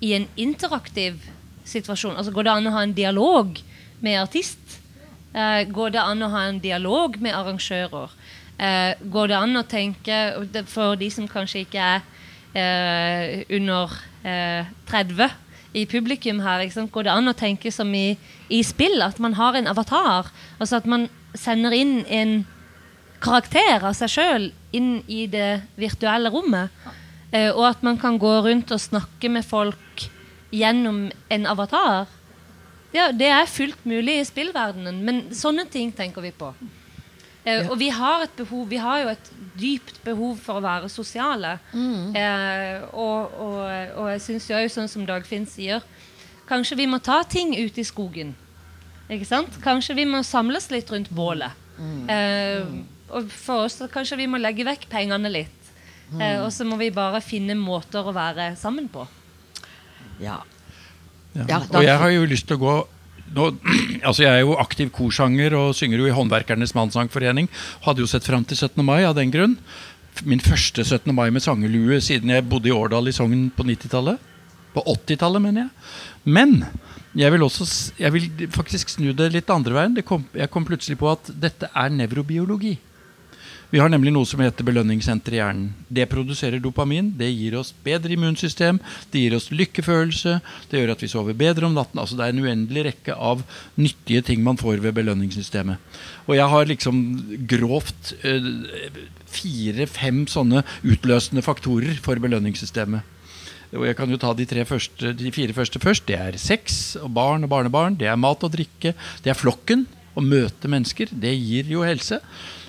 i 0.00 0.14
en 0.16 0.24
interaktiv 0.40 1.20
situasjon? 1.68 2.16
Altså 2.16 2.32
Går 2.32 2.46
det 2.46 2.54
an 2.54 2.70
å 2.70 2.76
ha 2.78 2.84
en 2.86 2.94
dialog 2.96 3.58
med 4.00 4.20
artist? 4.22 4.78
Eh, 5.34 5.66
går 5.68 5.92
det 5.92 6.00
an 6.00 6.24
å 6.24 6.30
ha 6.32 6.46
en 6.48 6.60
dialog 6.62 7.18
med 7.20 7.36
arrangører? 7.36 8.14
Eh, 8.58 8.94
går 9.12 9.28
det 9.30 9.36
an 9.38 9.60
å 9.60 9.66
tenke 9.70 10.16
For 10.66 10.96
de 10.98 11.06
som 11.14 11.28
kanskje 11.30 11.60
ikke 11.62 11.90
er 11.92 12.00
eh, 12.58 13.44
under 13.54 13.92
30 14.24 15.20
eh, 15.20 15.36
i 15.76 15.84
publikum 15.86 16.40
her, 16.40 16.64
går 16.90 17.04
det 17.04 17.12
an 17.12 17.28
å 17.28 17.36
tenke 17.36 17.72
som 17.72 17.90
i, 17.94 18.16
i 18.48 18.62
spill? 18.64 19.02
At 19.02 19.18
man 19.18 19.34
har 19.34 19.54
en 19.54 19.68
avatar? 19.68 20.30
Altså 20.58 20.80
at 20.80 20.86
man 20.86 21.08
sender 21.36 21.74
inn 21.76 22.00
en 22.06 22.38
karakter 23.20 23.82
av 23.82 23.96
seg 23.98 24.12
sjøl 24.12 24.48
inn 24.72 25.02
i 25.06 25.26
det 25.30 25.60
virtuelle 25.76 26.30
rommet. 26.32 26.72
Eh, 27.32 27.50
og 27.52 27.66
at 27.68 27.82
man 27.84 27.98
kan 28.00 28.16
gå 28.20 28.38
rundt 28.46 28.72
og 28.72 28.80
snakke 28.80 29.28
med 29.28 29.44
folk 29.44 30.08
gjennom 30.54 31.08
en 31.28 31.46
avatar. 31.46 32.08
Ja, 32.94 33.10
det 33.12 33.28
er 33.28 33.50
fullt 33.50 33.84
mulig 33.84 34.20
i 34.22 34.28
spillverdenen, 34.28 35.02
men 35.04 35.26
sånne 35.36 35.66
ting 35.68 35.92
tenker 35.92 36.24
vi 36.24 36.32
på. 36.32 36.54
Eh, 37.48 37.62
ja. 37.62 37.68
Og 37.70 37.78
vi 37.80 37.88
har 37.94 38.24
et 38.26 38.34
behov, 38.36 38.66
vi 38.68 38.80
har 38.82 39.02
jo 39.02 39.12
et 39.14 39.30
dypt 39.58 40.02
behov 40.04 40.36
for 40.42 40.60
å 40.60 40.64
være 40.64 40.90
sosiale. 40.92 41.56
Mm. 41.72 42.16
Eh, 42.18 42.84
og, 42.92 43.38
og, 43.40 43.62
og, 43.96 44.10
jeg 44.12 44.24
syns 44.26 44.50
jo 44.50 44.60
sånn 44.74 44.90
som 44.90 45.06
Dagfinn 45.08 45.48
sier, 45.48 45.84
kanskje 46.48 46.78
vi 46.82 46.88
må 46.90 47.00
ta 47.04 47.22
ting 47.28 47.54
ut 47.56 47.78
i 47.78 47.86
skogen. 47.86 48.34
Ikke 49.08 49.28
sant? 49.28 49.56
Kanskje 49.64 49.96
vi 49.96 50.04
må 50.08 50.20
samles 50.26 50.68
litt 50.72 50.90
rundt 50.92 51.08
bålet. 51.14 51.56
Mm. 51.78 52.02
Eh, 52.12 53.14
og 53.16 53.30
for 53.32 53.64
oss 53.64 53.78
kanskje 53.92 54.18
vi 54.20 54.28
må 54.28 54.40
legge 54.40 54.66
vekk 54.68 54.88
pengene 54.92 55.30
litt. 55.32 55.72
Mm. 56.10 56.20
Eh, 56.20 56.36
og 56.42 56.52
så 56.52 56.66
må 56.68 56.76
vi 56.80 56.90
bare 56.92 57.22
finne 57.24 57.56
måter 57.56 58.04
å 58.04 58.12
være 58.16 58.52
sammen 58.60 58.90
på. 58.92 59.06
Ja. 60.20 60.40
ja. 61.36 61.46
ja 61.48 61.60
og 61.62 61.84
jeg 61.84 61.96
har 62.02 62.12
jo 62.12 62.28
lyst 62.28 62.48
til 62.50 62.58
å 62.58 62.64
gå 62.64 62.76
nå, 63.36 63.50
altså 64.08 64.24
Jeg 64.24 64.32
er 64.32 64.42
jo 64.44 64.56
aktiv 64.60 64.90
korsanger 64.94 65.56
og 65.58 65.76
synger 65.76 66.02
jo 66.02 66.08
i 66.08 66.14
Håndverkernes 66.16 66.74
mannssangforening. 66.76 67.50
Hadde 67.86 68.04
jo 68.04 68.10
sett 68.10 68.26
fram 68.28 68.46
til 68.48 68.58
17. 68.58 68.82
mai 68.86 69.02
av 69.04 69.16
den 69.18 69.32
grunn. 69.34 69.58
Min 70.26 70.42
første 70.42 70.82
17. 70.82 71.14
mai 71.14 71.28
med 71.30 71.44
sangelue 71.44 72.00
siden 72.02 72.32
jeg 72.34 72.46
bodde 72.50 72.70
i 72.70 72.74
Årdal 72.74 73.10
i 73.10 73.14
Sogn 73.14 73.48
på 73.54 73.66
90-tallet. 73.68 74.18
På 74.74 74.84
80-tallet, 74.84 75.42
mener 75.42 75.66
jeg. 75.66 75.70
Men 76.28 76.58
jeg 77.18 77.32
vil, 77.32 77.42
også, 77.46 77.66
jeg 77.98 78.14
vil 78.14 78.48
faktisk 78.54 78.92
snu 78.92 79.12
det 79.16 79.30
litt 79.34 79.48
andre 79.50 79.76
veien. 79.78 79.96
Kom, 80.06 80.26
jeg 80.36 80.50
kom 80.52 80.66
plutselig 80.68 80.98
på 81.00 81.08
at 81.10 81.30
dette 81.40 81.70
er 81.72 81.94
nevrobiologi. 81.94 82.76
Vi 83.68 83.80
har 83.82 83.90
nemlig 83.92 84.14
noe 84.14 84.24
som 84.24 84.40
heter 84.40 84.64
belønningssenter 84.64 85.34
i 85.34 85.40
hjernen. 85.42 85.72
Det 85.92 86.06
produserer 86.08 86.60
dopamin. 86.64 87.10
Det 87.20 87.28
gir 87.28 87.58
oss 87.58 87.74
bedre 87.84 88.14
immunsystem, 88.14 88.78
det 89.12 89.24
gir 89.26 89.36
oss 89.36 89.50
lykkefølelse, 89.52 90.38
det 90.70 90.80
gjør 90.80 90.94
at 90.94 91.04
vi 91.04 91.10
sover 91.12 91.36
bedre 91.36 91.68
om 91.68 91.76
natten. 91.76 92.00
Altså 92.00 92.16
Det 92.16 92.24
er 92.24 92.32
en 92.32 92.46
uendelig 92.46 92.86
rekke 92.86 93.16
av 93.16 93.42
nyttige 93.76 94.24
ting 94.24 94.40
man 94.46 94.56
får 94.56 94.80
ved 94.80 94.96
belønningssystemet. 94.96 96.00
Og 96.24 96.38
jeg 96.38 96.48
har 96.54 96.72
liksom 96.72 97.02
grovt 97.50 98.14
øh, 98.24 98.48
fire-fem 99.28 100.24
sånne 100.32 100.64
utløsende 100.88 101.44
faktorer 101.44 102.00
for 102.00 102.16
belønningssystemet. 102.24 103.16
Og 103.76 103.84
jeg 103.84 103.98
kan 103.98 104.08
jo 104.08 104.16
ta 104.16 104.32
de, 104.32 104.46
første, 104.64 105.12
de 105.12 105.32
fire 105.32 105.52
første 105.52 105.80
først. 105.82 106.06
Det 106.08 106.16
er 106.16 106.40
sex 106.40 106.96
og 106.96 107.12
barn 107.12 107.44
og 107.44 107.52
barnebarn. 107.52 107.98
Det 108.00 108.08
er 108.08 108.16
mat 108.16 108.40
og 108.46 108.54
drikke. 108.54 108.94
Det 109.20 109.28
er 109.28 109.36
flokken. 109.36 109.84
Å 110.16 110.24
møte 110.24 110.70
mennesker. 110.72 111.12
Det 111.12 111.34
gir 111.36 111.68
jo 111.68 111.84
helse. 111.86 112.22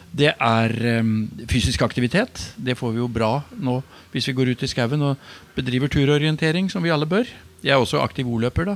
Det 0.10 0.32
er 0.34 0.74
um, 1.00 1.28
fysisk 1.50 1.84
aktivitet. 1.86 2.42
Det 2.58 2.78
får 2.78 2.96
vi 2.96 3.02
jo 3.04 3.10
bra 3.12 3.44
nå 3.62 3.80
hvis 4.14 4.30
vi 4.32 4.36
går 4.38 4.54
ut 4.56 4.64
i 4.66 4.70
skauen 4.70 5.04
og 5.06 5.20
bedriver 5.56 5.92
turorientering, 5.92 6.70
som 6.72 6.84
vi 6.84 6.94
alle 6.94 7.10
bør. 7.10 7.30
Jeg 7.62 7.76
er 7.76 7.82
også 7.82 8.02
aktiv 8.02 8.28
ordløper, 8.30 8.72
da. 8.72 8.76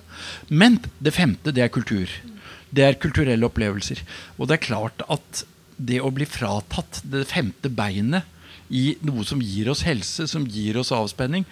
Men 0.50 0.78
det 1.02 1.15
femte, 1.15 1.54
det 1.56 1.63
er 1.63 1.74
kultur. 1.74 2.12
Det 2.74 2.86
er 2.86 3.00
kulturelle 3.02 3.48
opplevelser. 3.48 4.04
Og 4.38 4.50
det 4.50 4.58
er 4.58 4.67
klart 4.67 5.06
at 5.10 5.46
det 5.78 6.02
å 6.04 6.12
bli 6.13 6.28
fratatt 6.30 7.02
det 7.10 7.26
femte 7.30 7.72
beinet 7.74 8.30
i 8.74 8.93
noe 9.06 9.26
som 9.28 9.41
gir 9.41 9.72
oss 9.74 9.84
helse, 9.88 10.28
som 10.30 10.46
gir 10.50 10.78
oss 10.80 10.93
avspenning 10.96 11.43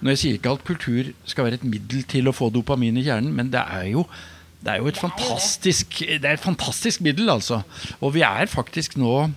Når 0.00 0.12
jeg 0.12 0.20
sier 0.20 0.38
ikke 0.38 0.52
at 0.52 0.64
kultur 0.66 1.12
skal 1.24 1.46
være 1.46 1.60
et 1.60 1.68
middel 1.68 2.02
til 2.08 2.28
å 2.28 2.34
få 2.36 2.50
dopamin 2.52 2.98
i 3.00 3.04
kjernen, 3.06 3.32
men 3.32 3.48
det 3.52 3.62
er 3.62 3.86
jo 3.94 4.02
det 4.64 4.72
er 4.72 4.80
jo 4.80 4.88
et 4.90 4.98
fantastisk, 4.98 5.98
det 6.00 6.24
er 6.24 6.36
et 6.36 6.42
fantastisk 6.42 7.02
middel, 7.04 7.28
altså. 7.30 7.60
Og 8.00 8.14
vi 8.16 8.24
er 8.26 8.48
faktisk 8.50 8.96
nå 9.00 9.28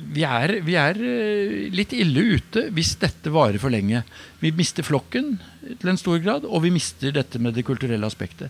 vi 0.00 0.22
er, 0.24 0.54
vi 0.64 0.76
er, 0.80 0.96
eh, 0.96 1.68
litt 1.76 1.92
ille 1.92 2.38
ute 2.38 2.66
hvis 2.72 2.94
dette 3.00 3.32
varer 3.32 3.60
for 3.60 3.72
lenge. 3.72 4.02
Vi 4.40 4.52
mister 4.56 4.86
flokken 4.86 5.34
til 5.60 5.90
en 5.92 6.00
stor 6.00 6.20
grad, 6.24 6.46
og 6.48 6.64
vi 6.64 6.72
mister 6.72 7.12
dette 7.12 7.38
med 7.38 7.54
det 7.54 7.66
kulturelle 7.68 8.08
aspektet. 8.08 8.48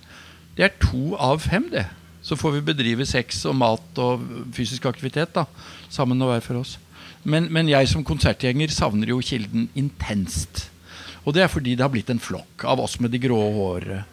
Det 0.54 0.66
er 0.66 0.76
to 0.78 1.16
av 1.18 1.42
fem, 1.42 1.66
det. 1.72 1.88
Så 2.22 2.36
får 2.36 2.58
vi 2.58 2.66
bedrive 2.70 3.06
sex 3.08 3.42
og 3.48 3.56
mat 3.58 3.98
og 4.02 4.22
fysisk 4.54 4.86
aktivitet 4.86 5.32
da, 5.34 5.46
sammen 5.90 6.20
og 6.22 6.34
hver 6.34 6.44
for 6.44 6.60
oss. 6.60 6.76
Men, 7.24 7.48
men 7.52 7.68
jeg 7.68 7.88
som 7.90 8.04
konsertgjenger 8.06 8.72
savner 8.72 9.10
jo 9.12 9.20
Kilden 9.24 9.68
intenst. 9.74 10.68
Og 11.24 11.34
det 11.34 11.44
er 11.44 11.52
fordi 11.52 11.74
det 11.76 11.84
har 11.84 11.92
blitt 11.92 12.12
en 12.12 12.22
flokk 12.22 12.64
av 12.68 12.80
oss 12.80 12.98
med 13.00 13.12
de 13.12 13.20
grå 13.20 13.40
håret 13.56 14.09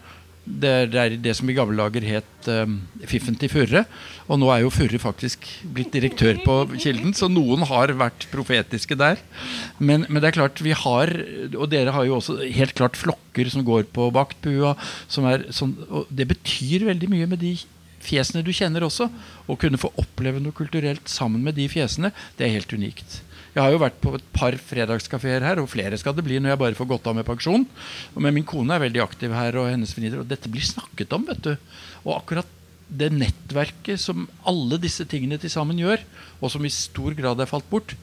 det 0.47 0.95
er 0.95 1.15
det 1.19 1.33
som 1.36 1.49
i 1.51 1.55
gamle 1.55 1.75
dager 1.75 2.05
het 2.07 2.47
um, 2.47 2.79
Fiffen 3.10 3.36
til 3.39 3.51
Furre. 3.51 3.83
Og 4.31 4.39
nå 4.39 4.49
er 4.53 4.63
jo 4.63 4.71
Furre 4.73 4.99
faktisk 5.01 5.45
blitt 5.75 5.91
direktør 5.95 6.39
på 6.43 6.55
Kilden, 6.77 7.13
så 7.17 7.29
noen 7.31 7.65
har 7.67 7.91
vært 7.99 8.27
profetiske 8.31 8.97
der. 8.99 9.19
Men, 9.77 10.05
men, 10.07 10.21
det 10.21 10.31
er 10.31 10.38
klart 10.39 10.63
vi 10.63 10.75
har, 10.75 11.12
og 11.51 11.67
dere 11.73 11.93
har 11.95 12.07
jo 12.07 12.17
også 12.17 12.39
helt 12.43 12.75
klart 12.79 12.99
flokker 12.99 13.51
som 13.51 13.65
går 13.67 13.89
på 13.93 14.10
vaktbua. 14.15 14.77
Som 15.12 15.27
er 15.29 15.49
som, 15.55 15.75
og 15.91 16.07
det 16.10 16.29
betyr 16.31 16.88
veldig 16.88 17.12
mye 17.12 17.29
med 17.29 17.43
de 17.43 17.57
fjesene 18.07 18.45
du 18.45 18.53
kjenner 18.55 18.88
også. 18.88 19.10
Å 19.47 19.60
kunne 19.60 19.79
få 19.81 19.91
oppleve 19.99 20.41
noe 20.43 20.55
kulturelt 20.55 21.12
sammen 21.12 21.43
med 21.43 21.60
de 21.60 21.67
fjesene, 21.71 22.13
det 22.39 22.47
er 22.47 22.55
helt 22.55 22.73
unikt. 22.73 23.21
Jeg 23.57 23.63
har 23.65 23.73
jo 23.73 23.79
vært 23.81 23.95
på 23.97 24.11
et 24.13 24.25
par 24.35 24.53
fredagskafeer 24.61 25.41
her, 25.41 25.57
og 25.57 25.71
flere 25.71 25.97
skal 25.97 26.13
det 26.13 26.21
bli 26.27 26.37
når 26.37 26.51
jeg 26.51 26.59
bare 26.61 26.77
får 26.77 26.89
gått 26.91 27.07
av 27.09 27.15
med 27.17 27.25
pensjon. 27.25 27.63
Men 28.13 28.35
min 28.35 28.45
kone 28.45 28.75
er 28.75 28.83
veldig 28.83 29.01
aktiv 29.01 29.31
her, 29.33 29.57
og 29.57 29.71
hennes 29.71 29.95
venninner. 29.97 30.21
Og 30.21 30.29
dette 30.29 30.51
blir 30.53 30.61
snakket 30.61 31.15
om, 31.17 31.25
vet 31.25 31.41
du. 31.41 31.55
Og 32.03 32.11
akkurat 32.19 32.51
det 33.01 33.09
nettverket 33.15 33.97
som 33.99 34.27
alle 34.47 34.77
disse 34.79 35.07
tingene 35.09 35.39
til 35.41 35.49
sammen 35.49 35.81
gjør, 35.81 36.05
og 36.37 36.53
som 36.53 36.67
i 36.69 36.71
stor 36.71 37.17
grad 37.17 37.41
er 37.41 37.49
falt 37.49 37.65
bort, 37.71 37.95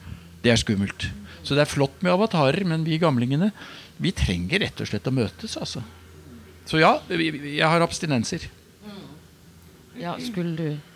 det 0.43 0.51
er 0.51 0.59
skummelt. 0.59 1.07
Så 1.39 1.55
det 1.55 1.63
er 1.63 1.71
flott 1.71 2.03
med 2.03 2.11
avatarer, 2.11 2.67
men 2.67 2.83
vi 2.83 2.99
gamlingene 2.99 3.53
vi 4.03 4.11
trenger 4.11 4.59
rett 4.59 4.83
og 4.83 4.89
slett 4.89 5.07
å 5.07 5.13
møtes, 5.15 5.55
altså. 5.55 5.85
Så 6.67 6.83
ja, 6.83 6.97
jeg 7.07 7.63
har 7.63 7.85
abstinenser. 7.85 8.49
Ja, 9.95 10.17
skulle 10.19 10.55
du 10.59 10.94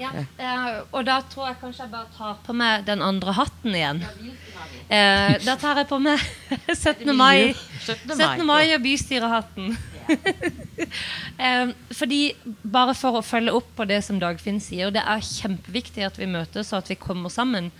ja, 0.00 0.10
eh, 0.38 0.68
og 0.90 1.04
da 1.06 1.20
tror 1.30 1.50
jeg 1.50 1.58
kanskje 1.60 1.84
jeg 1.84 1.92
bare 1.92 2.10
tar 2.16 2.36
på 2.46 2.56
meg 2.56 2.84
den 2.88 3.02
andre 3.04 3.34
hatten 3.36 3.74
igjen. 3.74 4.02
Eh, 4.88 5.34
da 5.44 5.56
tar 5.60 5.80
jeg 5.82 5.88
på 5.90 5.98
meg 6.02 6.22
17. 6.74 7.10
mai, 7.16 7.54
17. 7.86 8.44
mai 8.46 8.74
og 8.74 8.84
bystyrehatten. 8.84 9.74
eh, 11.44 11.72
fordi 11.96 12.20
Bare 12.44 12.94
for 12.98 13.20
å 13.20 13.24
følge 13.24 13.54
opp 13.56 13.70
på 13.78 13.86
det 13.88 14.02
som 14.04 14.20
Dagfinn 14.20 14.60
sier, 14.62 14.92
det 14.94 15.04
er 15.04 15.24
kjempeviktig 15.24 16.04
at 16.06 16.20
vi 16.20 16.28
møtes 16.30 16.72
og 16.72 16.82
at 16.82 16.92
vi 16.92 16.98
kommer 17.00 17.32
sammen. 17.32 17.70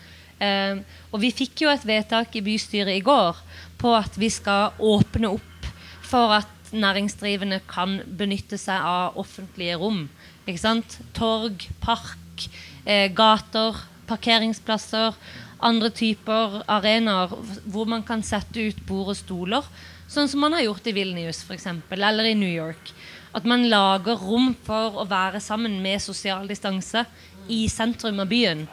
Eh, 0.42 0.80
og 1.12 1.20
vi 1.22 1.30
fikk 1.34 1.64
jo 1.64 1.72
et 1.72 1.84
vedtak 1.86 2.34
i 2.36 2.44
bystyret 2.44 2.96
i 2.96 3.04
går 3.04 3.38
på 3.80 3.92
at 3.96 4.16
vi 4.18 4.30
skal 4.32 4.74
åpne 4.82 5.34
opp 5.36 5.68
for 6.04 6.34
at 6.40 6.50
næringsdrivende 6.74 7.60
kan 7.70 8.00
benytte 8.18 8.58
seg 8.58 8.82
av 8.82 9.18
offentlige 9.20 9.78
rom. 9.78 10.06
Ikke 10.44 10.60
sant? 10.60 10.98
Torg, 11.16 11.66
park, 11.80 12.48
eh, 12.86 13.08
gater, 13.14 13.78
parkeringsplasser. 14.08 15.16
Andre 15.64 15.88
typer 15.90 16.60
arenaer 16.68 17.32
hvor 17.64 17.88
man 17.88 18.02
kan 18.04 18.22
sette 18.22 18.68
ut 18.68 18.80
bord 18.86 19.14
og 19.14 19.16
stoler. 19.16 19.68
Sånn 20.08 20.28
som 20.28 20.42
man 20.44 20.52
har 20.52 20.66
gjort 20.66 20.86
i 20.86 20.92
Vilnius 20.92 21.42
for 21.46 21.56
eksempel, 21.56 22.02
eller 22.04 22.28
i 22.28 22.36
New 22.36 22.50
York. 22.50 22.92
At 23.34 23.46
man 23.48 23.64
lager 23.70 24.20
rom 24.20 24.52
for 24.66 25.00
å 25.00 25.08
være 25.08 25.40
sammen 25.40 25.80
med 25.82 26.02
sosial 26.02 26.46
distanse 26.46 27.06
i 27.48 27.64
sentrum 27.68 28.20
av 28.20 28.28
byen. 28.30 28.66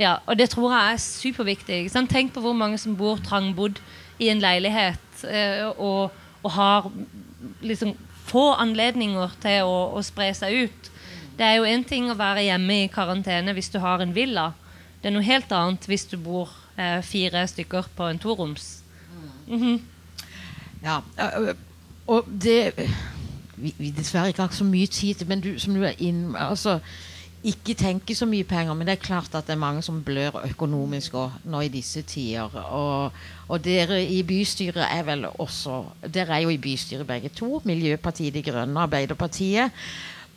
Ja, 0.00 0.18
og 0.26 0.38
det 0.40 0.48
tror 0.50 0.72
jeg 0.72 0.94
er 0.94 1.02
superviktig. 1.02 1.82
Tenk 2.10 2.32
på 2.34 2.42
hvor 2.42 2.56
mange 2.56 2.80
som 2.82 2.96
bor 2.98 3.20
trangbodd 3.22 3.78
i 4.18 4.30
en 4.32 4.42
leilighet 4.42 5.22
eh, 5.28 5.68
og, 5.76 6.10
og 6.42 6.50
har 6.56 6.90
liksom 7.62 7.94
få 8.24 8.48
anledninger 8.58 9.36
til 9.44 9.68
å, 9.68 9.76
å 9.94 10.02
spre 10.02 10.32
seg 10.34 10.66
ut. 10.66 10.90
Det 11.38 11.46
er 11.46 11.56
jo 11.58 11.66
én 11.66 11.82
ting 11.86 12.10
å 12.10 12.18
være 12.18 12.44
hjemme 12.46 12.84
i 12.84 12.90
karantene 12.92 13.54
hvis 13.56 13.72
du 13.72 13.80
har 13.82 14.02
en 14.02 14.14
villa. 14.14 14.52
Det 15.02 15.10
er 15.10 15.16
noe 15.16 15.26
helt 15.26 15.50
annet 15.52 15.88
hvis 15.90 16.06
du 16.08 16.16
bor 16.16 16.52
eh, 16.78 17.00
fire 17.02 17.46
stykker 17.50 17.90
på 17.96 18.06
en 18.08 18.22
toroms. 18.22 18.68
Mhm. 19.48 19.80
Ja, 20.84 21.00
øh, 21.20 21.54
og 22.06 22.28
det 22.28 22.74
vi, 23.56 23.74
vi 23.78 23.90
dessverre 23.90 24.28
ikke 24.32 24.46
har 24.46 24.54
så 24.54 24.64
mye 24.64 24.86
tid 24.86 25.14
til, 25.14 25.28
men 25.28 25.40
du, 25.40 25.54
som 25.58 25.74
du 25.74 25.84
er 25.86 25.98
inn 26.02 26.34
altså, 26.36 26.78
Ikke 27.44 27.74
tenke 27.76 28.14
så 28.16 28.24
mye 28.24 28.44
penger, 28.48 28.72
men 28.74 28.88
det 28.88 28.94
er 28.94 29.04
klart 29.04 29.34
at 29.36 29.44
det 29.46 29.52
er 29.52 29.60
mange 29.60 29.82
som 29.84 29.98
blør 30.04 30.38
økonomisk 30.48 31.14
også, 31.14 31.42
nå 31.44 31.60
i 31.60 31.68
disse 31.68 32.00
tider. 32.02 32.54
Og, 32.56 33.12
og 33.48 33.64
dere 33.64 33.98
i 34.00 34.22
bystyret 34.24 34.86
er 34.86 35.02
vel 35.04 35.26
også 35.28 35.82
Dere 36.08 36.38
er 36.38 36.46
jo 36.46 36.48
i 36.48 36.56
bystyret 36.58 37.06
begge 37.06 37.28
to. 37.28 37.60
Miljøpartiet 37.64 38.34
De 38.34 38.42
Grønne 38.42 38.80
Arbeiderpartiet. 38.80 39.70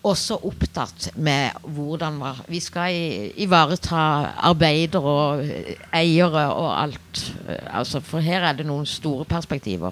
Også 0.06 0.38
opptatt 0.46 1.10
med 1.16 1.58
hvordan 1.74 2.20
vi 2.48 2.60
skal 2.64 2.94
ivareta 3.36 4.02
arbeidere 4.50 5.14
og 5.14 5.46
eh, 5.46 5.74
eiere 5.98 6.46
og 6.54 6.70
alt. 6.84 7.24
Eh, 7.48 7.64
Altså, 7.78 8.00
for 8.00 8.20
her 8.20 8.46
er 8.46 8.54
det 8.54 8.66
noen 8.68 8.86
store 8.86 9.26
perspektiver. 9.26 9.92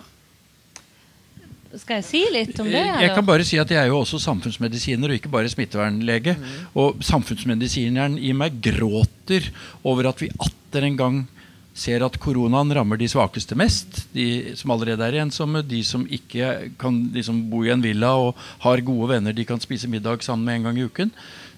Skal 1.75 1.99
jeg 1.99 2.05
si 2.07 2.21
litt 2.31 2.59
om 2.63 2.69
det? 2.71 2.85
Jeg 3.03 3.11
kan 3.11 3.25
bare 3.27 3.43
si 3.43 3.57
at 3.59 3.71
jeg 3.71 3.81
er 3.81 3.89
jo 3.91 3.99
også 3.99 4.19
samfunnsmedisiner 4.23 5.11
og 5.11 5.17
ikke 5.17 5.31
bare 5.33 5.49
smittevernlege. 5.51 6.37
Og 6.79 7.01
samfunnsmedisineren 7.03 8.15
i 8.17 8.31
meg 8.31 8.61
gråter 8.63 9.49
over 9.83 10.07
at 10.13 10.21
vi 10.23 10.29
atter 10.39 10.87
en 10.87 10.95
gang 11.01 11.17
ser 11.75 12.03
at 12.05 12.15
koronaen 12.23 12.71
rammer 12.71 12.95
de 12.97 13.07
svakeste 13.11 13.55
mest. 13.59 14.05
De 14.15 14.53
som 14.55 14.71
allerede 14.71 15.03
er 15.03 15.17
ensomme, 15.25 15.59
de 15.67 15.81
som 15.83 16.05
ikke 16.07 16.71
kan 16.79 17.01
liksom 17.13 17.41
bo 17.51 17.65
i 17.65 17.71
en 17.73 17.83
villa 17.83 18.13
og 18.15 18.37
har 18.63 18.79
gode 18.87 19.09
venner 19.11 19.35
de 19.35 19.43
kan 19.45 19.59
spise 19.59 19.89
middag 19.91 20.23
sammen 20.23 20.45
med 20.47 20.55
en 20.61 20.63
gang 20.69 20.79
i 20.79 20.85
uken. 20.87 21.11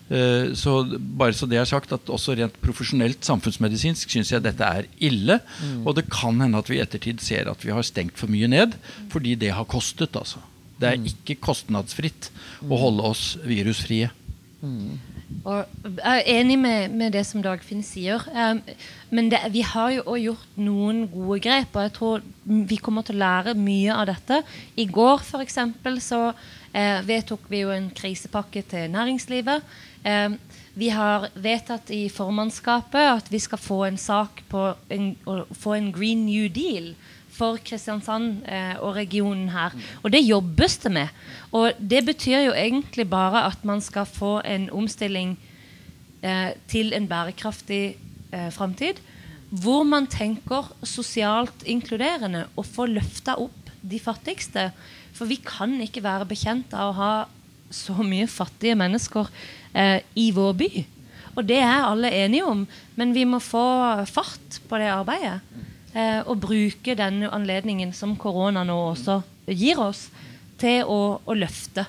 Eh, 0.10 0.54
Så 0.56 0.74
bare 0.98 1.34
så 1.36 1.46
det 1.52 1.58
er 1.60 1.66
sagt 1.68 1.92
at 1.92 2.08
Også 2.10 2.32
rent 2.40 2.56
profesjonelt 2.64 3.20
samfunnsmedisinsk 3.28 4.10
syns 4.10 4.32
jeg 4.32 4.42
dette 4.42 4.64
er 4.64 4.86
ille. 5.04 5.40
Og 5.86 5.96
det 5.96 6.10
kan 6.10 6.40
hende 6.42 6.58
at 6.58 6.70
vi 6.70 6.78
i 6.80 6.82
ettertid 6.82 7.20
ser 7.22 7.50
at 7.52 7.64
vi 7.66 7.72
har 7.76 7.84
stengt 7.84 8.18
for 8.18 8.28
mye 8.32 8.48
ned 8.48 8.74
fordi 9.12 9.36
det 9.36 9.52
har 9.54 9.66
kostet. 9.66 10.16
altså. 10.16 10.40
Det 10.80 10.88
er 10.90 10.98
ikke 11.12 11.42
kostnadsfritt 11.42 12.30
å 12.70 12.78
holde 12.78 13.04
oss 13.04 13.38
virusfrie. 13.46 14.10
Og 15.48 15.66
jeg 15.84 16.24
er 16.24 16.30
enig 16.40 16.58
med, 16.60 16.94
med 16.96 17.14
det 17.16 17.24
som 17.28 17.44
Dagfinn 17.44 17.84
sier. 17.86 18.24
Um, 18.32 18.62
men 19.16 19.30
det, 19.32 19.42
vi 19.54 19.64
har 19.64 19.92
jo 19.96 20.06
òg 20.14 20.22
gjort 20.24 20.60
noen 20.60 21.02
gode 21.12 21.40
grep, 21.44 21.76
og 21.76 21.86
jeg 21.86 21.94
tror 21.96 22.26
vi 22.72 22.80
kommer 22.84 23.08
til 23.08 23.18
å 23.18 23.24
lære 23.24 23.56
mye 23.60 23.96
av 23.96 24.08
dette. 24.10 24.42
I 24.80 24.88
går 24.92 25.24
for 25.28 25.44
eksempel, 25.44 26.00
så 26.04 26.30
eh, 26.72 27.04
vedtok 27.08 27.48
vi 27.52 27.64
jo 27.64 27.72
en 27.76 27.90
krisepakke 27.96 28.64
til 28.72 28.92
næringslivet. 28.92 29.64
Eh, 30.08 30.36
vi 30.78 30.92
har 30.94 31.30
vedtatt 31.34 31.90
i 31.90 32.06
formannskapet 32.14 33.10
at 33.10 33.30
vi 33.34 33.40
skal 33.42 33.62
få 33.62 33.80
en 33.88 33.98
sak 33.98 34.44
på 34.50 34.70
en, 34.94 35.08
få 35.58 35.74
en 35.74 35.92
Green 35.96 36.28
New 36.28 36.46
Deal 36.54 36.92
for 37.34 37.58
Kristiansand 37.66 38.44
eh, 38.50 38.76
og 38.82 38.96
regionen 38.98 39.50
her. 39.54 39.74
Og 40.04 40.14
det 40.14 40.26
jobbes 40.26 40.78
det 40.84 40.92
med. 40.94 41.14
Og 41.52 41.78
det 41.78 42.04
betyr 42.06 42.48
jo 42.48 42.56
egentlig 42.58 43.08
bare 43.10 43.46
at 43.50 43.66
man 43.66 43.82
skal 43.82 44.06
få 44.10 44.38
en 44.46 44.70
omstilling 44.74 45.36
eh, 46.22 46.54
til 46.70 46.94
en 46.98 47.10
bærekraftig 47.10 47.98
eh, 48.34 48.50
framtid. 48.54 49.02
Hvor 49.50 49.86
man 49.88 50.10
tenker 50.12 50.74
sosialt 50.84 51.66
inkluderende 51.66 52.48
og 52.56 52.70
får 52.70 52.94
løfta 53.00 53.38
opp 53.42 53.74
de 53.82 54.00
fattigste. 54.02 54.72
For 55.18 55.30
vi 55.30 55.40
kan 55.42 55.74
ikke 55.82 56.06
være 56.06 56.30
bekjent 56.30 56.74
av 56.78 56.92
å 56.92 56.98
ha 56.98 57.12
så 57.74 57.96
mye 58.04 58.28
fattige 58.32 58.78
mennesker 58.80 59.30
eh, 59.74 60.00
i 60.16 60.30
vår 60.36 60.54
by. 60.60 60.70
Og 61.38 61.46
det 61.46 61.60
er 61.62 61.86
alle 61.86 62.12
enige 62.24 62.46
om, 62.50 62.64
men 62.98 63.14
vi 63.14 63.26
må 63.30 63.40
få 63.44 63.66
fart 64.10 64.62
på 64.70 64.80
det 64.82 64.90
arbeidet. 64.90 65.40
Eh, 65.94 66.22
og 66.26 66.42
bruke 66.44 66.96
denne 66.98 67.30
anledningen 67.34 67.94
som 67.96 68.18
korona 68.20 68.64
nå 68.68 68.78
også 68.92 69.22
gir 69.48 69.80
oss, 69.82 70.08
til 70.58 70.90
å, 70.90 71.20
å 71.22 71.34
løfte 71.38 71.84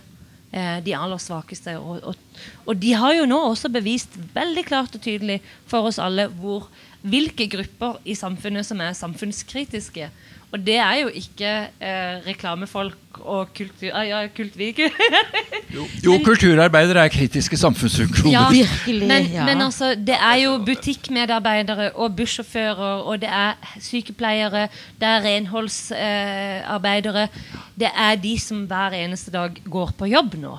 eh, 0.53 0.79
de 0.85 0.93
aller 0.93 1.21
svakeste. 1.23 1.79
Og, 1.81 2.03
og, 2.05 2.43
og 2.69 2.77
de 2.77 2.93
har 3.01 3.15
jo 3.17 3.25
nå 3.29 3.39
også 3.49 3.71
bevist 3.73 4.13
veldig 4.35 4.65
klart 4.69 4.99
og 4.99 5.05
tydelig 5.05 5.39
for 5.69 5.89
oss 5.89 5.97
alle 6.03 6.29
hvor, 6.29 6.69
hvilke 7.01 7.49
grupper 7.49 7.97
i 8.05 8.17
samfunnet 8.19 8.69
som 8.69 8.83
er 8.85 8.97
samfunnskritiske. 8.99 10.11
Og 10.49 10.63
det 10.65 10.79
er 10.81 11.03
jo 11.03 11.11
ikke 11.13 11.49
eh, 11.77 12.25
reklamefolk 12.25 13.19
og 13.21 13.51
kultur... 13.57 13.91
Ah, 13.93 14.07
ja, 14.09 14.23
kultvik. 14.33 14.81
Jo, 16.01 16.15
kulturarbeidere 16.25 17.03
er 17.05 17.11
kritiske 17.13 17.57
samfunnsfunksjoner. 17.61 18.33
Ja, 18.33 18.47
Virkelig, 18.49 19.09
men, 19.09 19.27
ja. 19.29 19.45
men 19.45 19.61
altså, 19.61 19.93
det 19.95 20.17
er 20.17 20.39
jo 20.41 20.55
butikkmedarbeidere 20.65 21.91
og 21.93 22.17
bussjåfører, 22.17 23.05
og 23.05 23.21
det 23.21 23.29
er 23.29 23.53
sykepleiere, 23.85 24.69
det 25.01 25.09
er 25.11 25.21
renholdsarbeidere. 25.27 27.29
det 27.77 27.91
er 27.93 28.17
de 28.17 28.39
som 28.41 28.65
hver 28.65 28.97
eneste 28.97 29.31
dag 29.31 29.61
går 29.69 29.93
på 29.99 30.09
jobb 30.09 30.39
nå. 30.41 30.57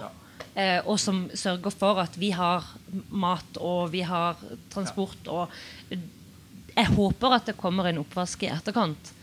Eh, 0.53 0.85
og 0.85 0.99
som 1.01 1.25
sørger 1.33 1.73
for 1.73 1.97
at 2.01 2.19
vi 2.19 2.29
har 2.35 2.67
mat 3.09 3.57
og 3.57 3.91
vi 3.91 4.05
har 4.05 4.37
transport. 4.69 5.27
Og 5.27 5.49
jeg 5.89 6.93
håper 6.93 7.33
at 7.33 7.49
det 7.49 7.57
kommer 7.57 7.89
en 7.89 8.03
oppvask 8.03 8.43
i 8.45 8.53
etterkant. 8.53 9.17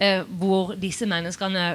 Eh, 0.00 0.22
hvor 0.40 0.74
disse 0.80 1.04
menneskene 1.08 1.74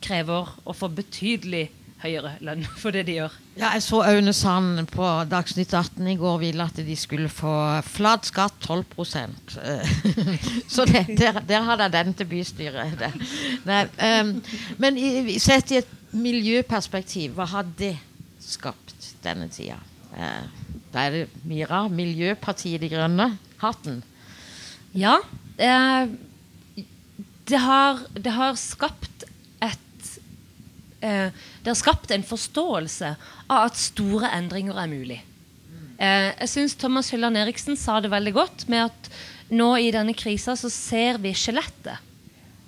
krever 0.00 0.48
å 0.64 0.72
få 0.72 0.88
betydelig 0.96 1.66
høyere 2.00 2.34
lønn 2.44 2.62
for 2.80 2.92
det 2.92 3.02
de 3.08 3.16
gjør. 3.18 3.34
Ja, 3.56 3.70
jeg 3.74 3.82
så 3.86 4.02
Aune 4.04 4.32
Sand 4.36 4.82
på 4.92 5.04
Dagsnytt 5.30 5.72
18 5.76 6.08
i 6.12 6.16
går 6.20 6.38
ville 6.42 6.64
at 6.64 6.76
de 6.84 6.96
skulle 6.96 7.28
få 7.32 7.52
flat 7.88 8.28
skatt 8.28 8.56
12 8.64 8.84
Eh, 9.62 9.94
Så 10.74 10.84
det, 10.88 11.04
der, 11.18 11.40
der 11.40 11.62
hadde 11.68 11.86
jeg 11.88 11.92
den 11.96 12.14
til 12.14 12.26
bystyret. 12.32 12.96
Det. 13.00 13.12
Nei, 13.68 13.82
um, 14.20 14.32
men 14.78 14.96
i- 15.00 15.38
sett 15.40 15.72
i 15.72 15.80
et 15.82 15.88
miljøperspektiv, 16.12 17.34
hva 17.36 17.46
har 17.48 17.64
det 17.78 17.96
skapt 18.40 19.12
denne 19.24 19.48
tida? 19.52 19.78
Uh, 20.16 20.44
da 20.92 21.06
er 21.06 21.10
det 21.10 21.24
Mira, 21.44 21.86
Miljøpartiet 21.88 22.80
De 22.80 22.88
Grønne, 22.92 23.30
hatten. 23.60 24.02
Ja. 24.96 25.18
Eh, 25.58 26.06
det, 27.46 27.60
har, 27.62 28.02
det 28.14 28.34
har 28.34 28.58
skapt 28.58 29.26
et 29.62 30.10
eh, 31.00 31.30
Det 31.62 31.70
har 31.70 31.78
skapt 31.78 32.10
en 32.10 32.26
forståelse 32.26 33.14
av 33.46 33.68
at 33.68 33.78
store 33.78 34.30
endringer 34.34 34.78
er 34.78 34.90
mulig. 34.90 35.20
Eh, 35.98 36.32
jeg 36.42 36.50
syns 36.52 36.76
Thomas 36.78 37.12
Hylland 37.12 37.38
Eriksen 37.40 37.78
sa 37.78 38.00
det 38.02 38.12
veldig 38.12 38.34
godt 38.36 38.66
med 38.72 38.88
at 38.90 39.10
nå 39.54 39.76
i 39.78 39.92
denne 39.94 40.16
krisa 40.18 40.56
så 40.58 40.70
ser 40.72 41.20
vi 41.22 41.32
skjelettet 41.36 42.02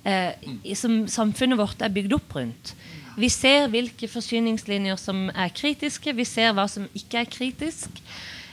eh, 0.07 0.75
som 0.79 1.03
samfunnet 1.11 1.59
vårt 1.59 1.83
er 1.83 1.93
bygd 1.93 2.14
opp 2.17 2.38
rundt. 2.38 2.75
Vi 3.19 3.29
ser 3.35 3.67
hvilke 3.73 4.07
forsyningslinjer 4.07 4.99
som 5.01 5.27
er 5.35 5.51
kritiske, 5.51 6.14
vi 6.14 6.27
ser 6.29 6.55
hva 6.55 6.69
som 6.71 6.87
ikke 6.95 7.25
er 7.25 7.31
kritisk. 7.31 7.99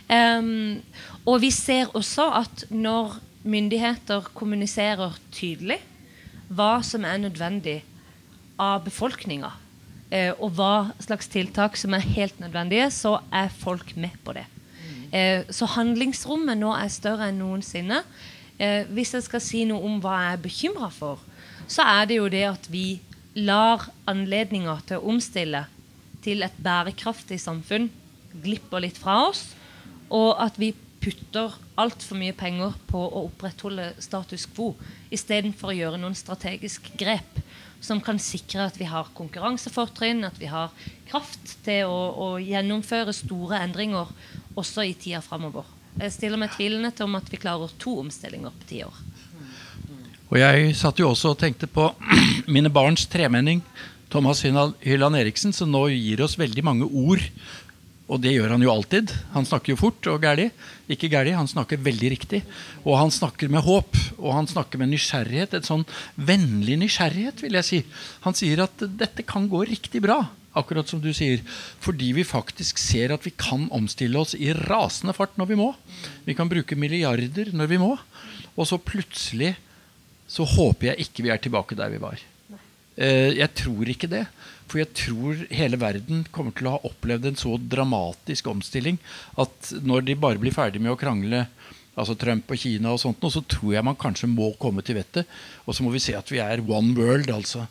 Um, 0.05 0.81
og 1.25 1.39
vi 1.41 1.49
ser 1.53 1.89
også 1.97 2.27
at 2.41 2.65
når 2.69 3.15
myndigheter 3.45 4.25
kommuniserer 4.37 5.13
tydelig 5.33 5.79
hva 6.47 6.79
som 6.85 7.05
er 7.07 7.21
nødvendig 7.23 7.79
av 8.61 8.83
befolkninga, 8.85 9.51
eh, 10.11 10.33
og 10.39 10.55
hva 10.57 10.91
slags 11.03 11.27
tiltak 11.31 11.77
som 11.77 11.93
er 11.93 12.05
helt 12.15 12.39
nødvendige, 12.39 12.89
så 12.91 13.19
er 13.31 13.49
folk 13.49 13.95
med 13.97 14.15
på 14.23 14.35
det. 14.37 14.45
Eh, 15.11 15.43
så 15.49 15.67
handlingsrommet 15.75 16.59
nå 16.59 16.73
er 16.75 16.91
større 16.91 17.29
enn 17.29 17.39
noensinne. 17.39 18.03
Eh, 18.59 18.83
hvis 18.95 19.13
jeg 19.15 19.25
skal 19.27 19.43
si 19.43 19.65
noe 19.67 19.83
om 19.83 19.99
hva 20.03 20.15
jeg 20.21 20.33
er 20.33 20.43
bekymra 20.43 20.89
for, 20.91 21.21
så 21.67 21.85
er 21.85 22.09
det 22.09 22.19
jo 22.19 22.29
det 22.31 22.45
at 22.47 22.69
vi 22.71 22.99
lar 23.35 23.89
anledninger 24.07 24.81
til 24.87 24.99
å 24.99 25.11
omstille 25.11 25.65
til 26.23 26.45
et 26.45 26.55
bærekraftig 26.63 27.37
samfunn 27.41 27.89
glipper 28.43 28.83
litt 28.83 28.97
fra 28.99 29.25
oss, 29.29 29.49
og 30.09 30.35
at 30.41 30.57
vi 30.59 30.73
putter 31.05 31.53
altfor 31.77 32.17
mye 32.17 32.33
penger 32.33 32.73
på 32.89 32.97
å 32.97 33.27
opprettholde 33.27 33.91
status 34.01 34.47
quo 34.49 34.71
istedenfor 35.13 35.69
å 35.69 35.77
gjøre 35.77 36.01
noen 36.01 36.17
strategiske 36.17 36.97
grep 36.97 37.41
som 37.85 38.01
kan 38.01 38.17
sikre 38.21 38.65
at 38.65 38.79
vi 38.79 38.87
har 38.89 39.11
konkurransefortrinn, 39.13 40.23
at 40.25 40.39
vi 40.41 40.49
har 40.49 40.73
kraft 41.05 41.57
til 41.65 41.85
å, 41.85 41.99
å 42.17 42.27
gjennomføre 42.41 43.13
store 43.13 43.59
endringer 43.61 44.09
også 44.57 44.87
i 44.87 44.95
tida 44.97 45.21
framover. 45.21 45.67
Jeg 45.99 46.15
stiller 46.15 46.41
meg 46.41 46.55
tvilende 46.55 46.89
til 46.95 47.05
om 47.05 47.19
at 47.19 47.29
vi 47.31 47.39
klarer 47.39 47.71
to 47.79 47.99
omstillinger 48.01 48.55
på 48.55 48.69
ti 48.71 48.81
år. 48.87 48.95
Og 50.31 50.39
jeg 50.41 50.71
satt 50.79 50.97
jo 50.99 51.11
også 51.11 51.35
og 51.35 51.41
tenkte 51.43 51.69
på 51.69 51.91
mine 52.55 52.71
barns 52.73 53.05
tremenning, 53.11 53.61
Thomas 54.09 54.41
Hylland 54.45 55.17
Eriksen, 55.19 55.53
som 55.53 55.69
nå 55.71 55.85
gir 55.91 56.23
oss 56.23 56.37
veldig 56.39 56.63
mange 56.65 56.87
ord. 56.87 57.21
Og 58.05 58.21
det 58.21 58.35
gjør 58.35 58.51
han 58.53 58.61
jo 58.61 58.69
alltid. 58.69 59.09
Han 59.33 59.47
snakker 59.49 59.73
jo 59.73 59.79
fort 59.79 60.07
og 60.11 60.21
gæli. 60.21 60.51
Ikke 60.93 61.09
gæli, 61.09 61.33
han 61.33 61.49
snakker 61.49 61.81
veldig 61.81 62.11
riktig. 62.13 62.43
Og 62.83 62.99
han 62.99 63.13
snakker 63.13 63.49
med 63.49 63.65
håp, 63.65 63.97
og 64.19 64.35
han 64.35 64.49
snakker 64.49 64.81
med 64.81 64.91
nysgjerrighet. 64.91 65.55
Et 65.57 65.65
sånn 65.65 65.87
vennlig 66.13 66.77
nysgjerrighet, 66.83 67.41
vil 67.41 67.57
jeg 67.57 67.67
si. 67.69 67.79
Han 68.27 68.37
sier 68.37 68.61
at 68.67 68.85
dette 68.99 69.25
kan 69.25 69.49
gå 69.49 69.63
riktig 69.71 70.03
bra. 70.05 70.19
Akkurat 70.55 70.87
som 70.87 71.01
du 71.01 71.09
sier. 71.17 71.41
Fordi 71.83 72.11
vi 72.15 72.27
faktisk 72.27 72.77
ser 72.79 73.15
at 73.15 73.25
vi 73.25 73.33
kan 73.33 73.65
omstille 73.73 74.21
oss 74.21 74.37
i 74.37 74.53
rasende 74.53 75.15
fart 75.17 75.33
når 75.41 75.49
vi 75.49 75.59
må. 75.65 75.71
Vi 76.29 76.37
kan 76.37 76.51
bruke 76.51 76.77
milliarder 76.77 77.49
når 77.57 77.73
vi 77.73 77.81
må. 77.81 77.95
Og 78.53 78.69
så 78.69 78.77
plutselig 78.77 79.55
så 80.29 80.45
håper 80.45 80.91
jeg 80.91 81.07
ikke 81.09 81.25
vi 81.25 81.33
er 81.33 81.41
tilbake 81.41 81.77
der 81.77 81.89
vi 81.89 82.01
var. 82.01 82.21
Eh, 82.95 83.33
jeg 83.35 83.49
tror 83.57 83.89
ikke 83.91 84.09
det. 84.13 84.23
For 84.71 84.81
jeg 84.81 84.91
tror 84.97 85.45
hele 85.53 85.79
verden 85.81 86.25
kommer 86.33 86.55
til 86.55 86.69
å 86.69 86.75
ha 86.75 86.89
opplevd 86.89 87.29
en 87.29 87.39
så 87.39 87.55
dramatisk 87.61 88.49
omstilling 88.51 88.99
at 89.41 89.73
når 89.85 90.07
de 90.09 90.19
bare 90.19 90.41
blir 90.41 90.55
ferdig 90.55 90.81
med 90.81 90.95
å 90.95 90.99
krangle 90.99 91.45
altså 91.95 92.15
Trump 92.19 92.49
og 92.51 92.59
Kina 92.59 92.91
og 92.91 92.99
sånt, 92.99 93.23
så 93.31 93.39
tror 93.47 93.75
jeg 93.75 93.85
man 93.87 93.95
kanskje 93.99 94.27
må 94.27 94.49
komme 94.59 94.83
til 94.83 94.97
vettet. 94.97 95.29
Og 95.63 95.77
så 95.77 95.85
må 95.85 95.93
vi 95.93 96.03
se 96.03 96.15
at 96.17 96.31
vi 96.31 96.41
er 96.43 96.63
one 96.65 96.91
world, 96.97 97.29
altså 97.31 97.63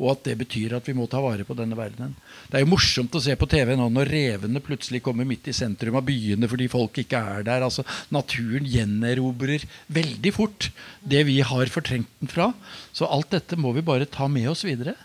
og 0.00 0.08
at 0.14 0.22
det 0.24 0.38
betyr 0.40 0.72
at 0.78 0.86
vi 0.88 0.94
må 0.96 1.04
ta 1.10 1.20
vare 1.20 1.44
på 1.44 1.54
denne 1.56 1.76
verdenen. 1.76 2.14
Det 2.48 2.56
er 2.56 2.64
jo 2.64 2.70
morsomt 2.72 3.12
å 3.18 3.20
se 3.20 3.34
på 3.36 3.48
TV 3.50 3.74
nå 3.76 3.90
når 3.92 4.08
revene 4.08 4.62
plutselig 4.64 5.02
kommer 5.04 5.28
midt 5.28 5.50
i 5.52 5.56
sentrum 5.56 5.98
av 6.00 6.06
byene 6.08 6.48
fordi 6.48 6.68
folk 6.72 7.02
ikke 7.02 7.20
er 7.36 7.44
der. 7.46 7.66
altså 7.66 7.84
Naturen 8.14 8.64
gjenerobrer 8.68 9.66
veldig 9.92 10.32
fort 10.32 10.70
det 11.04 11.26
vi 11.28 11.38
har 11.44 11.72
fortrengt 11.72 12.08
den 12.22 12.32
fra. 12.32 12.50
Så 12.96 13.04
alt 13.04 13.30
dette 13.36 13.58
må 13.60 13.74
vi 13.76 13.84
bare 13.84 14.08
ta 14.08 14.30
med 14.32 14.48
oss 14.54 14.64
videre. 14.64 14.96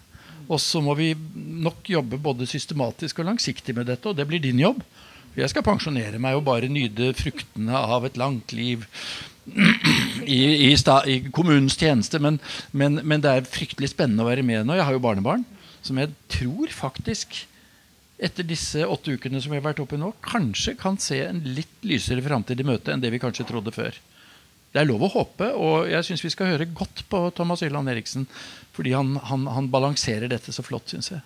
Og 0.48 0.62
så 0.64 0.80
må 0.84 0.96
vi 0.96 1.12
nok 1.36 1.90
jobbe 1.92 2.20
både 2.24 2.48
systematisk 2.48 3.20
og 3.20 3.28
langsiktig 3.32 3.76
med 3.76 3.90
dette, 3.90 4.08
og 4.08 4.16
det 4.18 4.28
blir 4.30 4.44
din 4.44 4.62
jobb. 4.62 4.80
Jeg 5.38 5.52
skal 5.52 5.66
pensjonere 5.66 6.18
meg 6.22 6.38
og 6.38 6.48
bare 6.48 6.70
nyte 6.72 7.12
fruktene 7.18 7.78
av 7.78 8.08
et 8.08 8.18
langt 8.18 8.56
liv 8.58 8.88
i, 10.26 10.40
i, 10.70 10.72
sta, 10.80 11.02
i, 11.06 11.20
kommunens 11.34 11.78
tjeneste. 11.78 12.22
Men, 12.24 12.40
men, 12.72 13.02
men, 13.04 13.22
det 13.22 13.34
er 13.34 13.52
fryktelig 13.52 13.92
spennende 13.94 14.26
å 14.26 14.32
være 14.32 14.46
med 14.48 14.66
nå. 14.66 14.80
Jeg 14.80 14.88
har 14.88 14.98
jo 14.98 15.04
barnebarn 15.04 15.46
som 15.86 16.00
jeg 16.02 16.16
tror 16.32 16.74
faktisk 16.74 17.44
etter 18.18 18.46
disse 18.48 18.82
åtte 18.82 19.14
ukene 19.14 19.40
som 19.44 19.54
vi 19.54 19.60
har 19.60 19.68
vært 19.68 19.84
oppe 19.84 20.00
nå, 20.00 20.10
kanskje 20.26 20.74
kan 20.80 20.98
se 21.02 21.20
en 21.28 21.44
litt 21.46 21.86
lysere 21.86 22.24
framtid 22.26 22.60
i 22.60 22.66
møte 22.66 22.90
enn 22.90 23.04
det 23.04 23.12
vi 23.14 23.22
kanskje 23.22 23.46
trodde 23.46 23.74
før. 23.76 23.94
Det 24.74 24.82
er 24.82 24.90
lov 24.90 25.06
å 25.06 25.12
håpe, 25.14 25.48
og 25.54 25.88
jeg 25.90 26.06
syns 26.06 26.24
vi 26.26 26.32
skal 26.34 26.52
høre 26.52 26.68
godt 26.76 27.06
på 27.12 27.22
Thomas 27.38 27.62
Yland 27.66 27.90
Eriksen. 27.94 28.26
Fordi 28.78 28.94
han, 28.94 29.16
han, 29.26 29.48
han 29.50 29.72
balanserer 29.74 30.30
dette 30.30 30.54
så 30.54 30.62
flott, 30.66 30.94
syns 30.94 31.10
jeg. 31.16 31.24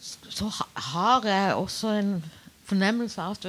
Så 0.00 0.48
har 0.94 1.26
jeg 1.28 1.56
også 1.58 1.92
en 1.98 2.12
fornemmelse 2.68 3.20
av 3.20 3.36
at 3.36 3.46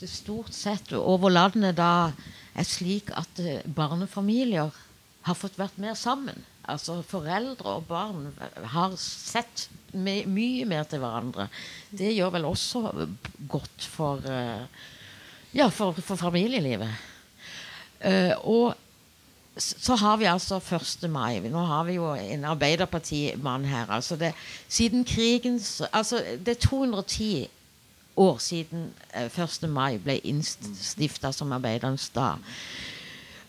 det 0.00 0.08
stort 0.08 0.52
sett 0.56 0.92
over 0.96 1.32
landet 1.32 1.78
da 1.78 2.10
er 2.58 2.66
slik 2.66 3.10
at 3.16 3.40
eh, 3.40 3.64
barnefamilier 3.64 4.72
har 5.26 5.36
fått 5.36 5.58
vært 5.60 5.76
mer 5.80 5.96
sammen. 5.98 6.38
Altså 6.70 7.00
Foreldre 7.06 7.76
og 7.78 7.86
barn 7.88 8.30
har 8.74 8.94
sett 9.00 9.68
my 9.96 10.20
mye 10.30 10.66
mer 10.68 10.86
til 10.88 11.02
hverandre. 11.02 11.48
Det 11.90 12.12
gjør 12.14 12.34
vel 12.36 12.48
også 12.48 12.82
godt 13.50 13.86
for, 13.90 14.22
uh, 14.22 14.64
ja, 15.56 15.66
for, 15.74 15.96
for 15.98 16.20
familielivet. 16.20 16.92
Uh, 18.00 18.34
og 18.46 18.64
så 19.58 19.96
har 19.98 20.16
vi 20.16 20.28
altså 20.30 20.60
1. 20.60 21.10
mai. 21.10 21.40
Nå 21.40 21.64
har 21.66 21.84
vi 21.84 21.96
jo 21.98 22.12
en 22.14 22.44
Arbeiderpartimann 22.44 23.64
her. 23.64 23.90
Altså 23.90 24.16
det, 24.16 24.32
siden 24.68 25.04
krigens 25.04 25.82
altså 25.92 26.22
Det 26.38 26.48
er 26.48 26.66
210 26.66 27.48
år 28.16 28.38
siden 28.38 28.92
1. 29.14 29.62
Eh, 29.62 29.68
mai 29.68 29.98
ble 29.98 30.18
innstifta 30.24 31.32
som 31.32 31.52
arbeidernes 31.52 32.08
dag. 32.14 32.38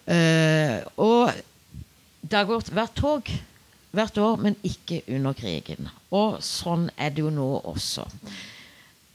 Uh, 0.01 0.81
og 0.97 1.31
det 2.21 2.37
har 2.37 2.49
gått 2.49 2.71
hvert 2.73 2.95
tog 2.97 3.29
hvert 3.91 4.17
år, 4.17 4.35
men 4.39 4.55
ikke 4.63 5.01
under 5.11 5.35
krigen. 5.37 5.89
Og 6.15 6.39
sånn 6.43 6.89
er 6.97 7.11
det 7.11 7.25
jo 7.25 7.31
nå 7.33 7.49
også. 7.73 8.05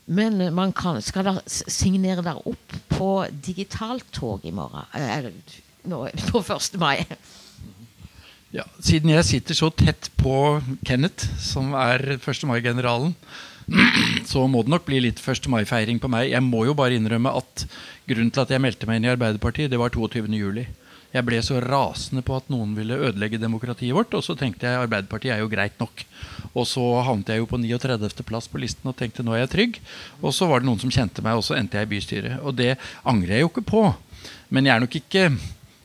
Men 0.06 0.38
man 0.54 0.72
kan, 0.76 1.00
skal 1.02 1.26
dere 1.26 1.42
signere 1.48 2.22
dere 2.22 2.44
opp 2.46 2.76
på 2.92 3.10
digitaltog 3.42 4.44
i 4.46 4.52
morgen? 4.54 5.40
Nå, 5.86 6.06
på 6.32 6.42
1. 6.42 6.78
mai? 6.82 7.04
Ja, 8.54 8.64
siden 8.82 9.12
jeg 9.12 9.26
sitter 9.28 9.58
så 9.58 9.68
tett 9.70 10.08
på 10.18 10.60
Kenneth, 10.86 11.28
som 11.42 11.74
er 11.78 12.16
1. 12.16 12.46
mai-generalen, 12.48 13.14
så 14.30 14.46
må 14.50 14.62
det 14.64 14.72
nok 14.72 14.86
bli 14.86 15.02
litt 15.04 15.20
1. 15.22 15.46
mai-feiring 15.52 16.00
på 16.02 16.10
meg. 16.10 16.30
Jeg 16.32 16.42
må 16.42 16.64
jo 16.66 16.74
bare 16.78 16.98
innrømme 16.98 17.34
at 17.38 17.66
grunnen 18.08 18.32
til 18.34 18.42
at 18.42 18.54
jeg 18.54 18.62
meldte 18.62 18.88
meg 18.88 18.98
inn 18.98 19.08
i 19.08 19.12
Arbeiderpartiet, 19.14 19.70
det 19.70 19.80
var 19.82 19.94
22. 19.94 20.26
juli. 20.38 20.66
Jeg 21.14 21.24
ble 21.24 21.38
så 21.40 21.60
rasende 21.62 22.20
på 22.26 22.34
at 22.36 22.48
noen 22.52 22.74
ville 22.76 22.98
ødelegge 22.98 23.40
demokratiet 23.40 23.94
vårt. 23.96 24.12
Og 24.18 24.24
så 24.26 24.34
tenkte 24.36 24.66
jeg 24.68 24.82
Arbeiderpartiet 24.82 25.32
er 25.32 25.40
jo 25.40 25.48
greit 25.48 25.78
nok. 25.80 26.02
Og 26.50 26.66
så 26.68 26.82
havnet 27.06 27.30
jeg 27.32 27.40
jo 27.40 27.48
på 27.48 27.60
39. 27.62 28.10
plass 28.26 28.50
på 28.52 28.60
listen 28.60 28.90
og 28.90 28.98
tenkte 28.98 29.24
nå 29.24 29.32
er 29.32 29.44
jeg 29.44 29.52
trygg. 29.54 29.78
Og 30.20 30.34
så 30.36 30.48
var 30.50 30.60
det 30.60 30.68
noen 30.68 30.82
som 30.82 30.92
kjente 30.92 31.24
meg, 31.24 31.38
og 31.38 31.46
så 31.46 31.56
endte 31.56 31.78
jeg 31.78 31.88
i 31.88 31.92
bystyret. 31.94 32.42
Og 32.42 32.58
det 32.58 32.74
angrer 33.06 33.38
jeg 33.38 33.46
jo 33.46 33.52
ikke 33.54 33.64
på. 33.70 33.84
Men 34.52 34.68
jeg 34.68 34.74
er 34.74 34.84
nok 34.84 34.98
ikke 34.98 35.30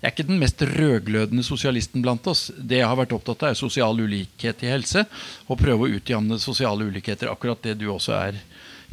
jeg 0.02 0.10
er 0.10 0.14
ikke 0.16 0.26
den 0.32 0.40
mest 0.42 0.62
rødglødende 0.66 1.44
sosialisten 1.46 2.02
blant 2.02 2.26
oss. 2.26 2.48
Det 2.58 2.80
jeg 2.80 2.90
har 2.90 2.98
vært 2.98 3.12
opptatt 3.14 3.44
av, 3.46 3.52
er 3.52 3.60
sosial 3.60 4.00
ulikhet 4.02 4.64
i 4.66 4.72
helse. 4.72 5.04
Og 5.46 5.60
prøve 5.62 5.86
å 5.86 6.00
utjevne 6.00 6.40
sosiale 6.42 6.88
ulikheter. 6.90 7.30
Akkurat 7.30 7.62
det 7.62 7.76
du 7.78 7.86
også 7.94 8.16
er 8.18 8.40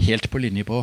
helt 0.05 0.29
på 0.29 0.43
linje 0.45 0.67
på. 0.69 0.83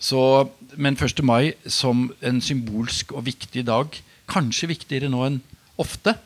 Så, 0.00 0.48
men 0.80 0.96
1. 0.96 1.20
mai 1.28 1.52
som 1.68 2.08
en 2.24 2.40
symbolsk 2.40 3.12
og 3.12 3.26
viktig 3.28 3.66
dag, 3.68 4.00
kanskje 4.32 4.72
viktigere 4.72 5.12
nå 5.12 5.22
enn 5.28 5.38
ofte, 5.76 6.16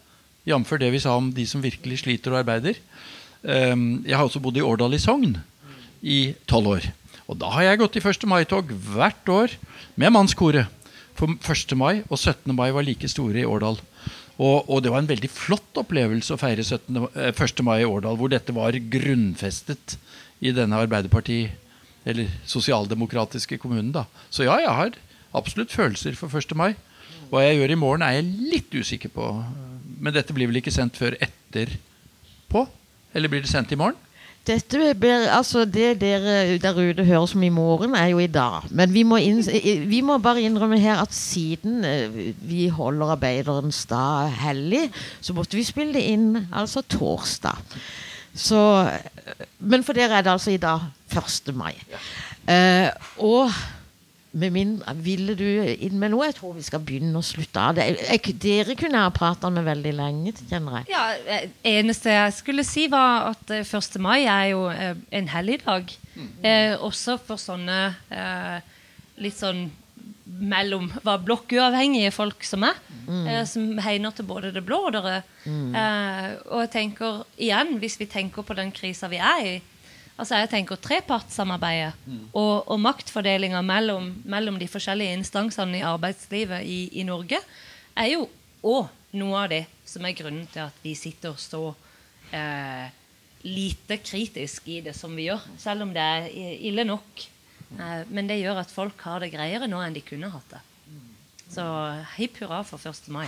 jf. 0.47 0.73
det 0.79 0.95
vi 0.95 1.03
sa 1.03 1.19
om 1.19 1.33
de 1.35 1.43
som 1.47 1.63
virkelig 1.63 2.05
sliter 2.05 2.31
og 2.31 2.45
arbeider. 2.45 2.79
Ehm, 3.43 4.05
jeg 4.07 4.15
har 4.15 4.31
også 4.31 4.41
bodd 4.43 4.63
i 4.63 4.65
Årdal 4.65 4.95
i 4.95 5.03
Sogn 5.03 5.41
i 6.07 6.37
tolv 6.47 6.77
år. 6.79 6.91
Og 7.27 7.39
da 7.43 7.51
har 7.55 7.67
jeg 7.67 7.83
gått 7.83 7.99
i 7.99 8.03
1. 8.15 8.31
mai-tog 8.31 8.71
hvert 8.95 9.31
år 9.31 9.59
med 9.99 10.15
mannskoret. 10.15 10.71
For 11.21 11.53
1. 11.53 11.77
mai 11.77 12.01
og 12.09 12.17
17. 12.17 12.55
mai 12.57 12.71
var 12.73 12.87
like 12.87 13.09
store 13.13 13.43
i 13.43 13.49
Årdal. 13.49 13.77
Og, 14.41 14.71
og, 14.71 14.79
det 14.81 14.89
var 14.93 15.03
en 15.03 15.11
veldig 15.11 15.29
flott 15.29 15.77
opplevelse 15.83 16.33
å 16.33 16.41
feire 16.41 16.65
17, 16.65 16.97
1. 17.13 17.43
Eh, 17.61 17.65
mai 17.67 17.83
i 17.83 17.89
Årdal, 17.89 18.17
hvor 18.17 18.33
dette 18.33 18.55
var 18.57 18.73
grunnfestet 18.73 19.99
i 20.41 20.55
denne 20.57 20.81
Arbeiderparti- 20.81 21.51
eller 22.09 22.31
sosialdemokratiske 22.49 23.59
kommunen. 23.61 23.93
da. 23.93 24.07
Så 24.33 24.47
ja, 24.47 24.57
jeg 24.65 24.73
har 24.73 24.97
absolutt 25.37 25.77
følelser 25.77 26.17
for 26.17 26.33
1. 26.33 26.57
mai. 26.57 26.73
Hva 27.29 27.45
jeg 27.45 27.61
gjør 27.61 27.75
i 27.75 27.81
morgen, 27.83 28.03
er 28.03 28.17
jeg 28.17 28.31
litt 28.55 28.73
usikker 28.73 29.13
på. 29.13 29.27
Men 30.01 30.17
dette 30.17 30.33
blir 30.33 30.49
vel 30.49 30.63
ikke 30.63 30.73
sendt 30.73 30.97
før 30.97 31.19
etterpå? 31.21 32.65
Eller 33.13 33.29
blir 33.29 33.45
det 33.45 33.53
sendt 33.53 33.77
i 33.77 33.79
morgen? 33.79 34.01
Dette 34.49 34.95
blir, 34.97 35.27
altså 35.29 35.67
Det 35.69 36.01
dere 36.01 36.59
der 36.59 36.79
ute 36.79 37.05
hører 37.05 37.27
som 37.29 37.43
i 37.45 37.53
morgen, 37.53 37.95
er 37.95 38.07
jo 38.15 38.19
i 38.19 38.27
dag. 38.31 38.65
Men 38.71 38.93
vi 38.93 39.03
må, 39.05 39.19
inn, 39.21 39.43
vi 39.91 40.01
må 40.01 40.19
bare 40.19 40.43
innrømme 40.43 40.79
her 40.81 41.03
at 41.03 41.13
siden 41.15 41.85
eh, 41.85 42.33
vi 42.41 42.69
holder 42.73 43.15
arbeiderens 43.17 43.85
dag 43.91 44.33
hellig, 44.41 44.87
så 45.21 45.37
måtte 45.37 45.59
vi 45.59 45.67
spille 45.69 45.95
det 45.95 46.07
inn 46.09 46.47
altså 46.53 46.83
torsdag. 46.83 47.61
Så, 48.35 48.63
men 49.59 49.85
for 49.85 49.99
dere 49.99 50.19
er 50.19 50.25
det 50.25 50.33
altså 50.33 50.55
i 50.55 50.63
dag 50.63 50.89
1. 51.13 51.53
mai. 51.55 51.75
Uh, 52.47 52.89
og 53.19 53.53
med 54.33 54.53
mindre, 54.55 54.95
Ville 55.03 55.35
du 55.35 55.47
inn 55.47 55.99
med 55.99 56.13
noe? 56.13 56.29
Jeg 56.29 56.37
tror 56.39 56.55
vi 56.55 56.63
skal 56.63 56.83
begynne 56.87 57.19
å 57.19 57.25
slutte 57.25 57.63
av 57.63 57.75
det. 57.79 57.89
Dere 58.43 58.77
kunne 58.79 59.01
jeg 59.01 59.09
ha 59.09 59.15
prata 59.15 59.51
med 59.51 59.67
veldig 59.67 59.93
lenge. 59.99 60.35
kjenner 60.51 60.81
jeg. 60.81 60.93
Ja, 60.93 61.05
eh, 61.27 61.49
eneste 61.65 62.15
jeg 62.15 62.37
skulle 62.37 62.65
si, 62.65 62.87
var 62.89 63.33
at 63.33 63.51
1. 63.51 63.67
Eh, 63.67 64.01
mai 64.01 64.21
er 64.25 64.45
jo 64.53 64.69
eh, 64.71 64.95
en 65.11 65.29
helligdag. 65.29 65.91
Eh, 66.43 66.77
også 66.79 67.19
for 67.19 67.41
sånne 67.41 67.97
eh, 68.11 68.61
litt 69.19 69.39
sånn 69.39 69.71
mellom 70.31 70.87
var 71.03 71.25
blokkuavhengige 71.27 72.13
folk 72.15 72.45
som 72.47 72.69
er. 72.69 72.79
Mm. 73.09 73.27
Eh, 73.27 73.43
som 73.51 73.67
hegner 73.83 74.15
til 74.15 74.29
både 74.31 74.53
det 74.55 74.63
blå 74.65 74.85
og 74.87 74.95
det 74.95 75.03
røde. 75.03 75.23
Mm. 75.41 75.73
og 76.53 76.59
jeg 76.61 76.69
tenker 76.71 77.23
igjen, 77.41 77.79
hvis 77.81 77.95
vi 77.97 78.07
tenker 78.07 78.45
på 78.45 78.55
den 78.55 78.69
krisa 78.77 79.09
vi 79.09 79.17
er 79.17 79.47
i, 79.49 79.55
Altså 80.21 80.37
jeg 80.37 80.51
tenker 80.53 80.81
Trepartssamarbeidet 80.85 81.95
mm. 82.05 82.23
og, 82.37 82.69
og 82.69 82.81
maktfordelinga 82.85 83.63
mellom, 83.65 84.11
mellom, 84.29 84.59
de 84.61 84.69
forskjellige 84.69 85.17
instansene 85.17 85.81
i 85.81 85.87
arbeidslivet 85.87 86.67
i, 86.69 86.81
i 87.01 87.05
Norge 87.09 87.41
er 87.97 88.11
jo 88.13 88.27
òg 88.61 88.91
noe 89.17 89.45
av 89.47 89.51
det 89.53 89.65
som 89.89 90.05
er 90.05 90.17
grunnen 90.19 90.47
til 90.53 90.67
at 90.67 90.85
vi 90.85 90.93
sitter 90.99 91.35
så 91.41 91.71
eh, 92.37 92.93
lite 93.49 93.97
kritisk 94.05 94.69
i 94.69 94.81
det 94.85 94.95
som 94.95 95.17
vi 95.17 95.27
gjør. 95.31 95.47
Selv 95.59 95.87
om 95.87 95.95
det 95.97 96.05
er 96.05 96.29
ille 96.69 96.85
nok. 96.87 97.25
Eh, 97.79 98.03
men 98.13 98.29
det 98.29 98.43
gjør 98.43 98.61
at 98.63 98.75
folk 98.75 99.01
har 99.09 99.25
det 99.25 99.33
greiere 99.33 99.71
nå 99.71 99.81
enn 99.83 99.97
de 99.97 100.05
kunne 100.05 100.31
hatt 100.31 100.53
det. 100.53 100.65
Så 101.51 101.65
hipp 102.15 102.39
hurra 102.45 102.61
for 102.63 102.79
1. 102.79 103.09
mai. 103.11 103.27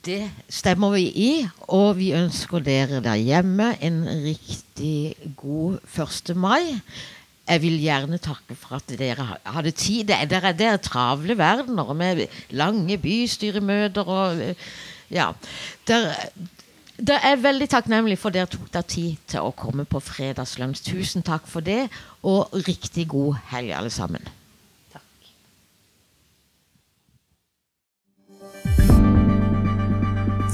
Det 0.00 0.30
stemmer 0.48 0.94
vi 0.94 1.02
i, 1.12 1.32
og 1.68 1.98
vi 1.98 2.14
ønsker 2.16 2.62
dere 2.64 3.02
der 3.04 3.20
hjemme 3.20 3.74
en 3.84 3.98
riktig 4.24 5.12
god 5.36 5.76
1. 5.92 6.32
mai. 6.40 6.78
Jeg 7.44 7.60
vil 7.60 7.76
gjerne 7.82 8.20
takke 8.22 8.56
for 8.56 8.78
at 8.78 8.94
dere 8.96 9.26
hadde 9.44 9.74
tid. 9.76 10.08
Det 10.08 10.16
er, 10.16 10.76
travle 10.80 11.36
verdener 11.36 11.92
med 11.92 12.24
lange 12.50 12.96
bystyremøter 12.98 14.08
og 14.08 14.40
eh, 14.40 14.54
Ja. 15.10 15.32
Der, 15.88 16.14
det 16.96 17.18
er 17.22 17.36
veldig 17.36 17.68
takknemlig 17.68 18.18
for 18.18 18.30
dere 18.30 18.46
tok 18.46 18.72
dere 18.72 18.86
tid 18.86 19.16
til 19.28 19.44
å 19.44 19.52
komme 19.52 19.84
på 19.84 20.00
Fredagslunsj. 20.00 20.84
Tusen 20.86 21.26
takk 21.26 21.44
for 21.50 21.60
det, 21.60 21.90
og 22.22 22.54
riktig 22.54 23.08
god 23.10 23.36
helg, 23.50 23.74
alle 23.74 23.90
sammen. 23.90 24.24